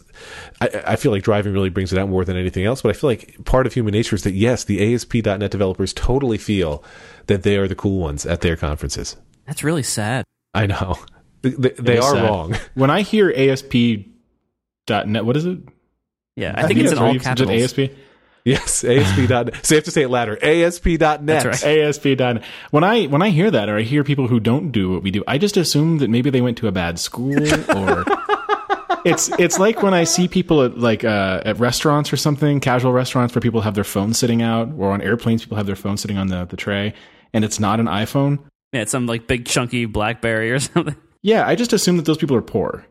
I, 0.62 0.84
I 0.86 0.96
feel 0.98 1.12
like 1.12 1.24
driving 1.24 1.52
really 1.52 1.70
brings 1.72 1.92
it 1.92 1.98
out 1.98 2.10
more 2.10 2.24
than 2.24 2.38
anything 2.38 2.66
else. 2.66 2.84
But 2.84 2.90
I 2.90 2.94
feel 2.94 3.10
like 3.10 3.44
part 3.46 3.66
of 3.66 3.74
human 3.74 3.94
nature 3.94 4.16
is 4.16 4.24
that 4.24 4.34
yes, 4.34 4.64
the 4.66 4.94
ASP.NET 4.94 5.50
developers 5.50 5.94
totally 5.94 6.38
feel 6.38 6.84
that 7.26 7.42
they 7.42 7.58
are 7.58 7.68
the 7.68 7.76
cool 7.76 8.00
ones 8.00 8.24
at 8.24 8.42
their 8.42 8.56
conferences. 8.56 9.16
That's 9.48 9.64
really 9.64 9.84
sad. 9.84 10.26
I 10.54 10.68
know 10.68 10.98
they, 11.42 11.50
they, 11.50 11.70
they 11.70 11.98
are 11.98 12.14
sad. 12.14 12.24
wrong. 12.24 12.56
When 12.76 12.92
I 12.92 13.02
hear 13.02 13.34
ASP.NET, 13.36 15.26
what 15.26 15.36
is 15.36 15.46
it? 15.48 15.60
Yeah, 16.38 16.54
I 16.56 16.68
think 16.68 16.80
it's 16.80 16.94
Are 16.94 17.04
all 17.06 17.12
you- 17.12 17.20
is 17.20 17.24
it 17.24 17.26
capitals. 17.26 17.64
ASP. 17.64 17.92
Yes, 18.46 18.84
ASP.NET. 18.86 19.66
so 19.66 19.76
you 19.76 19.78
have 19.78 19.84
to 19.84 19.92
say 19.92 20.04
it 20.04 20.10
louder. 20.10 20.38
ASP.NET. 20.42 21.26
That's 21.26 21.46
right. 21.46 21.80
ASP.NET. 21.80 22.44
When 22.72 22.84
I 22.86 23.06
when 23.08 23.22
I 23.22 23.30
hear 23.30 23.52
that, 23.52 23.68
or 23.68 23.78
I 23.78 23.82
hear 23.82 24.06
people 24.06 24.28
who 24.28 24.40
don't 24.40 24.72
do 24.72 24.90
what 24.94 25.04
we 25.04 25.12
do, 25.12 25.22
I 25.28 25.38
just 25.38 25.58
assume 25.58 25.98
that 25.98 26.10
maybe 26.10 26.30
they 26.30 26.40
went 26.40 26.58
to 26.60 26.68
a 26.68 26.72
bad 26.72 26.98
school, 27.00 27.36
or 27.76 28.06
it's 29.04 29.30
it's 29.40 29.60
like 29.60 29.82
when 29.84 29.94
I 29.94 30.04
see 30.06 30.28
people 30.30 30.64
at 30.64 30.78
like 30.78 31.04
uh, 31.04 31.42
at 31.44 31.60
restaurants 31.60 32.14
or 32.14 32.18
something, 32.18 32.60
casual 32.62 32.94
restaurants 32.94 33.36
where 33.36 33.42
people 33.42 33.62
have 33.62 33.76
their 33.76 33.84
phones 33.84 34.18
sitting 34.18 34.42
out, 34.42 34.70
or 34.78 34.92
on 34.92 35.02
airplanes 35.02 35.42
people 35.44 35.58
have 35.58 35.66
their 35.66 35.76
phones 35.76 36.02
sitting 36.02 36.18
on 36.18 36.28
the 36.28 36.46
the 36.46 36.56
tray, 36.58 36.94
and 37.34 37.44
it's 37.44 37.60
not 37.60 37.80
an 37.82 37.88
iPhone. 37.88 38.40
Yeah, 38.72 38.82
it's 38.82 38.92
some 38.92 39.08
like 39.08 39.28
big 39.28 39.46
chunky 39.46 39.86
BlackBerry 39.86 40.52
or 40.52 40.60
something. 40.62 40.96
Yeah, 41.22 41.46
I 41.48 41.56
just 41.56 41.74
assume 41.74 41.98
that 41.98 42.06
those 42.06 42.18
people 42.18 42.36
are 42.38 42.42
poor. 42.42 42.86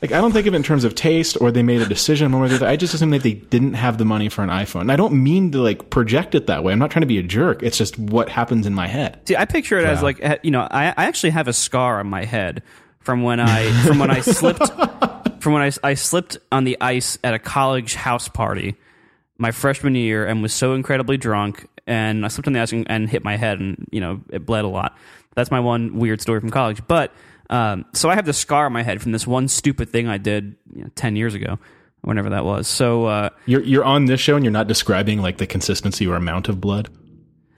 Like 0.00 0.12
I 0.12 0.20
don't 0.20 0.32
think 0.32 0.46
of 0.46 0.54
it 0.54 0.56
in 0.56 0.62
terms 0.62 0.84
of 0.84 0.94
taste 0.94 1.36
or 1.40 1.50
they 1.50 1.62
made 1.62 1.82
a 1.82 1.86
decision 1.86 2.30
one 2.30 2.42
way 2.42 2.46
or 2.46 2.50
the 2.50 2.56
other. 2.56 2.66
I 2.66 2.76
just 2.76 2.94
assume 2.94 3.10
that 3.10 3.22
they 3.22 3.34
didn't 3.34 3.74
have 3.74 3.98
the 3.98 4.04
money 4.04 4.28
for 4.28 4.42
an 4.42 4.48
iPhone. 4.48 4.82
And 4.82 4.92
I 4.92 4.96
don't 4.96 5.22
mean 5.22 5.50
to 5.52 5.58
like 5.58 5.90
project 5.90 6.36
it 6.36 6.46
that 6.46 6.62
way. 6.62 6.72
I'm 6.72 6.78
not 6.78 6.92
trying 6.92 7.02
to 7.02 7.08
be 7.08 7.18
a 7.18 7.22
jerk. 7.22 7.62
It's 7.64 7.76
just 7.76 7.98
what 7.98 8.28
happens 8.28 8.66
in 8.66 8.74
my 8.74 8.86
head. 8.86 9.20
See, 9.26 9.34
I 9.34 9.44
picture 9.44 9.78
it 9.78 9.84
as 9.84 10.02
like 10.02 10.20
eh, 10.22 10.38
you 10.42 10.52
know, 10.52 10.60
I, 10.70 10.88
I 10.96 11.06
actually 11.06 11.30
have 11.30 11.48
a 11.48 11.52
scar 11.52 11.98
on 11.98 12.06
my 12.06 12.24
head 12.24 12.62
from 13.00 13.22
when 13.22 13.40
I 13.40 13.72
from 13.86 13.98
when 13.98 14.10
I 14.10 14.20
slipped 14.20 14.68
from 15.40 15.52
when 15.52 15.62
I, 15.62 15.72
I 15.82 15.94
slipped 15.94 16.38
on 16.52 16.64
the 16.64 16.76
ice 16.80 17.18
at 17.24 17.34
a 17.34 17.38
college 17.38 17.94
house 17.94 18.28
party 18.28 18.76
my 19.38 19.50
freshman 19.52 19.94
year 19.94 20.26
and 20.26 20.42
was 20.42 20.52
so 20.52 20.74
incredibly 20.74 21.16
drunk 21.16 21.66
and 21.86 22.24
I 22.24 22.28
slipped 22.28 22.48
on 22.48 22.52
the 22.52 22.60
ice 22.60 22.72
and, 22.72 22.88
and 22.90 23.08
hit 23.08 23.24
my 23.24 23.36
head 23.36 23.60
and 23.60 23.88
you 23.90 24.00
know 24.00 24.20
it 24.30 24.46
bled 24.46 24.64
a 24.64 24.68
lot. 24.68 24.96
That's 25.34 25.50
my 25.50 25.60
one 25.60 25.98
weird 25.98 26.20
story 26.20 26.40
from 26.40 26.50
college. 26.50 26.86
But 26.86 27.12
um, 27.50 27.84
so 27.94 28.10
I 28.10 28.14
have 28.14 28.26
this 28.26 28.38
scar 28.38 28.66
on 28.66 28.72
my 28.72 28.82
head 28.82 29.00
from 29.02 29.12
this 29.12 29.26
one 29.26 29.48
stupid 29.48 29.90
thing 29.90 30.08
I 30.08 30.18
did 30.18 30.56
you 30.74 30.82
know, 30.82 30.90
ten 30.94 31.16
years 31.16 31.34
ago, 31.34 31.58
whenever 32.02 32.30
that 32.30 32.44
was. 32.44 32.68
So 32.68 33.06
uh, 33.06 33.30
You're 33.46 33.62
you're 33.62 33.84
on 33.84 34.06
this 34.06 34.20
show 34.20 34.36
and 34.36 34.44
you're 34.44 34.52
not 34.52 34.66
describing 34.68 35.20
like 35.22 35.38
the 35.38 35.46
consistency 35.46 36.06
or 36.06 36.16
amount 36.16 36.48
of 36.48 36.60
blood. 36.60 36.88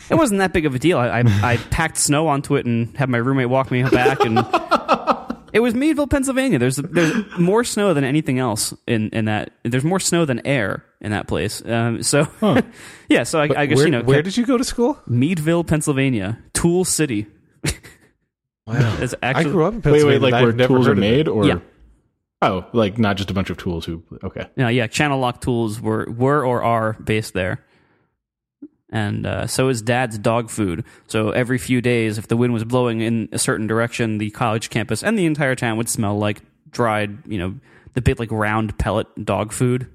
it 0.08 0.14
wasn't 0.14 0.38
that 0.38 0.52
big 0.52 0.66
of 0.66 0.74
a 0.74 0.78
deal. 0.78 0.98
I, 0.98 1.20
I, 1.20 1.22
I 1.42 1.56
packed 1.70 1.96
snow 1.98 2.28
onto 2.28 2.56
it 2.56 2.66
and 2.66 2.96
had 2.96 3.08
my 3.08 3.18
roommate 3.18 3.48
walk 3.48 3.70
me 3.70 3.82
back, 3.82 4.20
and 4.20 4.38
it 5.52 5.60
was 5.60 5.74
Meadville, 5.74 6.06
Pennsylvania. 6.06 6.58
There's 6.58 6.76
there's 6.76 7.12
more 7.38 7.64
snow 7.64 7.92
than 7.94 8.04
anything 8.04 8.38
else 8.38 8.72
in, 8.86 9.10
in 9.10 9.24
that. 9.26 9.52
There's 9.64 9.84
more 9.84 10.00
snow 10.00 10.24
than 10.24 10.46
air 10.46 10.84
in 11.00 11.10
that 11.12 11.26
place. 11.26 11.62
Um, 11.64 12.02
so 12.02 12.26
yeah, 13.08 13.24
so 13.24 13.40
I, 13.40 13.48
I 13.56 13.66
guess 13.66 13.76
where, 13.76 13.86
you 13.86 13.90
know 13.92 14.02
where 14.02 14.22
did 14.22 14.36
you 14.36 14.46
go 14.46 14.56
to 14.56 14.64
school? 14.64 14.98
Meadville, 15.06 15.64
Pennsylvania, 15.64 16.38
Tool 16.52 16.84
City. 16.84 17.26
Wow. 18.66 18.96
It's 19.00 19.14
I 19.22 19.42
grew 19.44 19.64
up 19.64 19.72
in 19.74 19.78
Wait, 19.78 19.82
Pennsylvania. 19.82 20.06
wait, 20.06 20.22
wait, 20.22 20.32
like 20.32 20.42
where 20.58 20.66
tools 20.68 20.86
are 20.86 20.90
heard 20.90 20.98
of 20.98 21.04
it. 21.04 21.10
made 21.10 21.28
or 21.28 21.44
Yeah. 21.46 21.58
Oh, 22.42 22.64
like 22.72 22.98
not 22.98 23.16
just 23.16 23.30
a 23.30 23.34
bunch 23.34 23.50
of 23.50 23.58
tools 23.58 23.84
who 23.84 24.02
okay. 24.24 24.46
Yeah, 24.56 24.68
yeah. 24.70 24.86
Channellock 24.86 25.40
tools 25.40 25.80
were 25.80 26.06
were 26.10 26.44
or 26.46 26.62
are 26.62 26.94
based 26.94 27.34
there, 27.34 27.64
and 28.90 29.26
uh, 29.26 29.46
so 29.46 29.68
is 29.68 29.82
Dad's 29.82 30.18
dog 30.18 30.48
food. 30.50 30.84
So 31.06 31.30
every 31.30 31.58
few 31.58 31.80
days, 31.82 32.16
if 32.16 32.28
the 32.28 32.36
wind 32.38 32.54
was 32.54 32.64
blowing 32.64 33.00
in 33.02 33.28
a 33.32 33.38
certain 33.38 33.66
direction, 33.66 34.18
the 34.18 34.30
college 34.30 34.70
campus 34.70 35.02
and 35.02 35.18
the 35.18 35.26
entire 35.26 35.54
town 35.54 35.76
would 35.76 35.88
smell 35.90 36.16
like 36.18 36.40
dried, 36.70 37.18
you 37.26 37.38
know, 37.38 37.54
the 37.94 38.00
big 38.00 38.18
like 38.18 38.30
round 38.32 38.78
pellet 38.78 39.06
dog 39.22 39.52
food. 39.52 39.86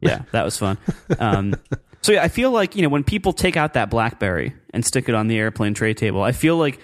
Yeah, 0.00 0.22
that 0.32 0.44
was 0.44 0.58
fun. 0.58 0.76
Um, 1.18 1.54
so 2.02 2.12
yeah, 2.12 2.22
I 2.22 2.28
feel 2.28 2.50
like 2.50 2.76
you 2.76 2.82
know 2.82 2.90
when 2.90 3.02
people 3.04 3.32
take 3.32 3.56
out 3.56 3.72
that 3.74 3.88
BlackBerry 3.88 4.52
and 4.74 4.84
stick 4.84 5.08
it 5.08 5.14
on 5.14 5.28
the 5.28 5.38
airplane 5.38 5.72
tray 5.72 5.94
table, 5.94 6.22
I 6.22 6.32
feel 6.32 6.58
like 6.58 6.80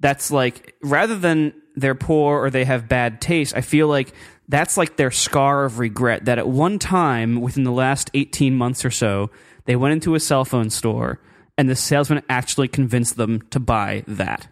that's 0.00 0.30
like 0.30 0.74
rather 0.82 1.18
than 1.18 1.52
they're 1.76 1.94
poor 1.94 2.42
or 2.42 2.50
they 2.50 2.64
have 2.64 2.88
bad 2.88 3.20
taste, 3.20 3.56
I 3.56 3.60
feel 3.60 3.88
like 3.88 4.12
that's 4.48 4.76
like 4.76 4.96
their 4.96 5.10
scar 5.10 5.64
of 5.64 5.78
regret 5.78 6.24
that 6.24 6.38
at 6.38 6.48
one 6.48 6.78
time 6.78 7.40
within 7.40 7.64
the 7.64 7.72
last 7.72 8.10
18 8.14 8.56
months 8.56 8.84
or 8.84 8.90
so, 8.90 9.30
they 9.66 9.76
went 9.76 9.92
into 9.92 10.14
a 10.14 10.20
cell 10.20 10.44
phone 10.44 10.70
store 10.70 11.20
and 11.56 11.68
the 11.68 11.76
salesman 11.76 12.22
actually 12.28 12.68
convinced 12.68 13.16
them 13.16 13.42
to 13.50 13.60
buy 13.60 14.04
that. 14.06 14.48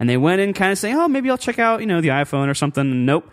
And 0.00 0.08
they 0.08 0.16
went 0.16 0.40
in 0.40 0.52
kind 0.52 0.72
of 0.72 0.78
saying, 0.78 0.96
"Oh, 0.96 1.06
maybe 1.06 1.30
I'll 1.30 1.38
check 1.38 1.60
out, 1.60 1.80
you 1.80 1.86
know, 1.86 2.00
the 2.00 2.08
iPhone 2.08 2.48
or 2.48 2.54
something." 2.54 2.90
And 2.90 3.06
nope. 3.06 3.30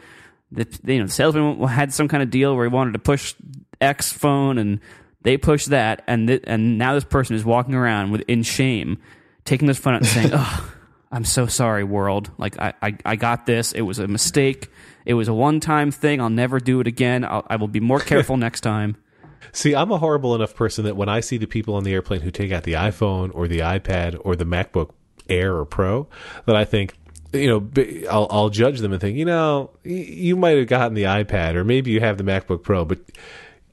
The, 0.52 0.68
you 0.86 1.00
know, 1.00 1.06
the 1.06 1.12
salesman 1.12 1.60
had 1.68 1.94
some 1.94 2.08
kind 2.08 2.22
of 2.22 2.30
deal 2.30 2.56
where 2.56 2.66
he 2.66 2.74
wanted 2.74 2.94
to 2.94 3.00
push 3.00 3.34
X 3.82 4.12
phone 4.12 4.58
and 4.58 4.80
they 5.22 5.38
pushed 5.38 5.70
that 5.70 6.04
and 6.08 6.28
th- 6.28 6.44
and 6.46 6.78
now 6.78 6.94
this 6.94 7.04
person 7.04 7.36
is 7.36 7.46
walking 7.46 7.76
around 7.76 8.12
with 8.12 8.22
in 8.28 8.44
shame 8.44 8.98
taking 9.46 9.68
this 9.68 9.80
phone 9.80 9.96
out 9.96 10.02
and 10.02 10.08
saying, 10.08 10.30
"Oh, 10.34 10.74
I'm 11.12 11.26
so 11.26 11.47
sorry, 11.47 11.84
world. 11.84 12.32
Like 12.38 12.60
I, 12.60 12.74
I, 12.82 12.97
I 13.05 13.16
got 13.16 13.45
this. 13.45 13.72
It 13.72 13.82
was 13.82 13.99
a 13.99 14.07
mistake. 14.07 14.70
It 15.05 15.16
was 15.16 15.28
a 15.28 15.34
one-time 15.34 15.91
thing. 15.91 16.22
I'll 16.22 16.30
never 16.30 16.60
do 16.60 16.80
it 16.82 16.88
again. 16.88 17.24
I'll, 17.24 17.45
I 17.49 17.55
will 17.55 17.68
be 17.68 17.80
more 17.80 17.99
careful 17.99 18.38
next 18.45 18.62
time." 18.62 18.97
See, 19.51 19.74
I'm 19.74 19.91
a 19.91 19.97
horrible 19.97 20.36
enough 20.36 20.55
person 20.55 20.86
that 20.86 20.95
when 20.95 21.10
I 21.10 21.22
see 21.22 21.38
the 21.38 21.47
people 21.47 21.76
on 21.76 21.84
the 21.84 21.93
airplane 21.93 22.22
who 22.22 22.32
take 22.32 22.51
out 22.51 22.64
the 22.64 22.74
iPhone 22.74 23.32
or 23.34 23.47
the 23.47 23.60
iPad 23.60 24.20
or 24.24 24.36
the 24.36 24.45
MacBook 24.45 24.91
Air 25.28 25.55
or 25.55 25.66
Pro, 25.66 26.07
that 26.45 26.55
I 26.55 26.66
think, 26.66 26.95
you 27.34 27.47
know, 27.47 28.05
I'll, 28.12 28.28
I'll 28.30 28.49
judge 28.49 28.80
them 28.80 28.91
and 28.91 29.01
think, 29.01 29.18
you 29.18 29.26
know, 29.26 29.72
you 29.84 30.36
might 30.36 30.57
have 30.57 30.68
gotten 30.68 30.93
the 30.93 31.03
iPad 31.03 31.55
or 31.55 31.64
maybe 31.64 31.91
you 31.91 31.99
have 31.99 32.18
the 32.18 32.24
MacBook 32.24 32.64
Pro, 32.64 32.86
but 32.86 32.99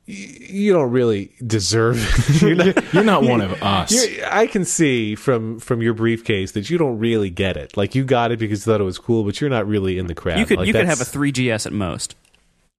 you 0.06 0.72
don't 0.72 0.90
really 0.90 1.32
deserve. 1.46 1.96
You're 2.40 2.54
not, 2.54 2.94
You're 2.94 3.04
not 3.04 3.22
one 3.24 3.40
of 3.40 3.60
us. 3.62 3.92
I 4.24 4.46
can 4.46 4.64
see 4.64 5.14
from 5.16 5.58
from 5.58 5.82
your 5.82 5.94
briefcase 5.94 6.52
that 6.52 6.70
you 6.70 6.78
don't 6.78 6.98
really 6.98 7.28
get 7.30 7.56
it. 7.56 7.76
Like 7.76 7.94
you 7.94 8.04
got 8.04 8.30
it 8.32 8.38
because 8.38 8.64
you 8.64 8.72
thought 8.72 8.80
it 8.80 8.84
was 8.84 8.98
cool, 8.98 9.24
but 9.24 9.40
you're 9.40 9.50
not 9.50 9.66
really 9.66 9.98
in 9.98 10.06
the 10.06 10.14
crowd. 10.14 10.38
You 10.38 10.46
could 10.46 10.58
Like, 10.58 10.68
you 10.68 10.72
could 10.72 10.86
have 10.86 11.00
a 11.00 11.04
3GS 11.04 11.66
at 11.66 11.72
most. 11.72 12.14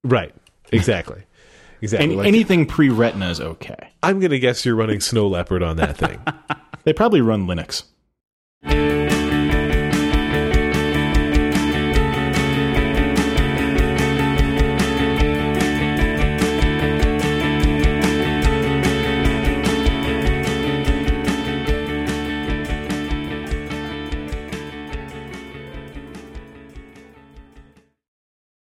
right. 0.03 0.33
Exactly. 0.71 1.23
Exactly. 1.79 2.05
Any, 2.07 2.15
Like, 2.15 2.27
anything 2.27 2.65
pre-retina 2.65 3.29
is 3.29 3.39
okay. 3.39 3.91
I'm 4.01 4.19
gonna 4.19 4.39
guess 4.39 4.65
you're 4.65 4.73
running 4.75 4.99
Snow 4.99 5.27
Leopard 5.27 5.61
on 5.61 5.77
that 5.77 5.95
thing. 5.95 6.19
They 6.85 6.93
probably 6.93 7.21
run 7.21 7.45
Linux. 7.45 7.83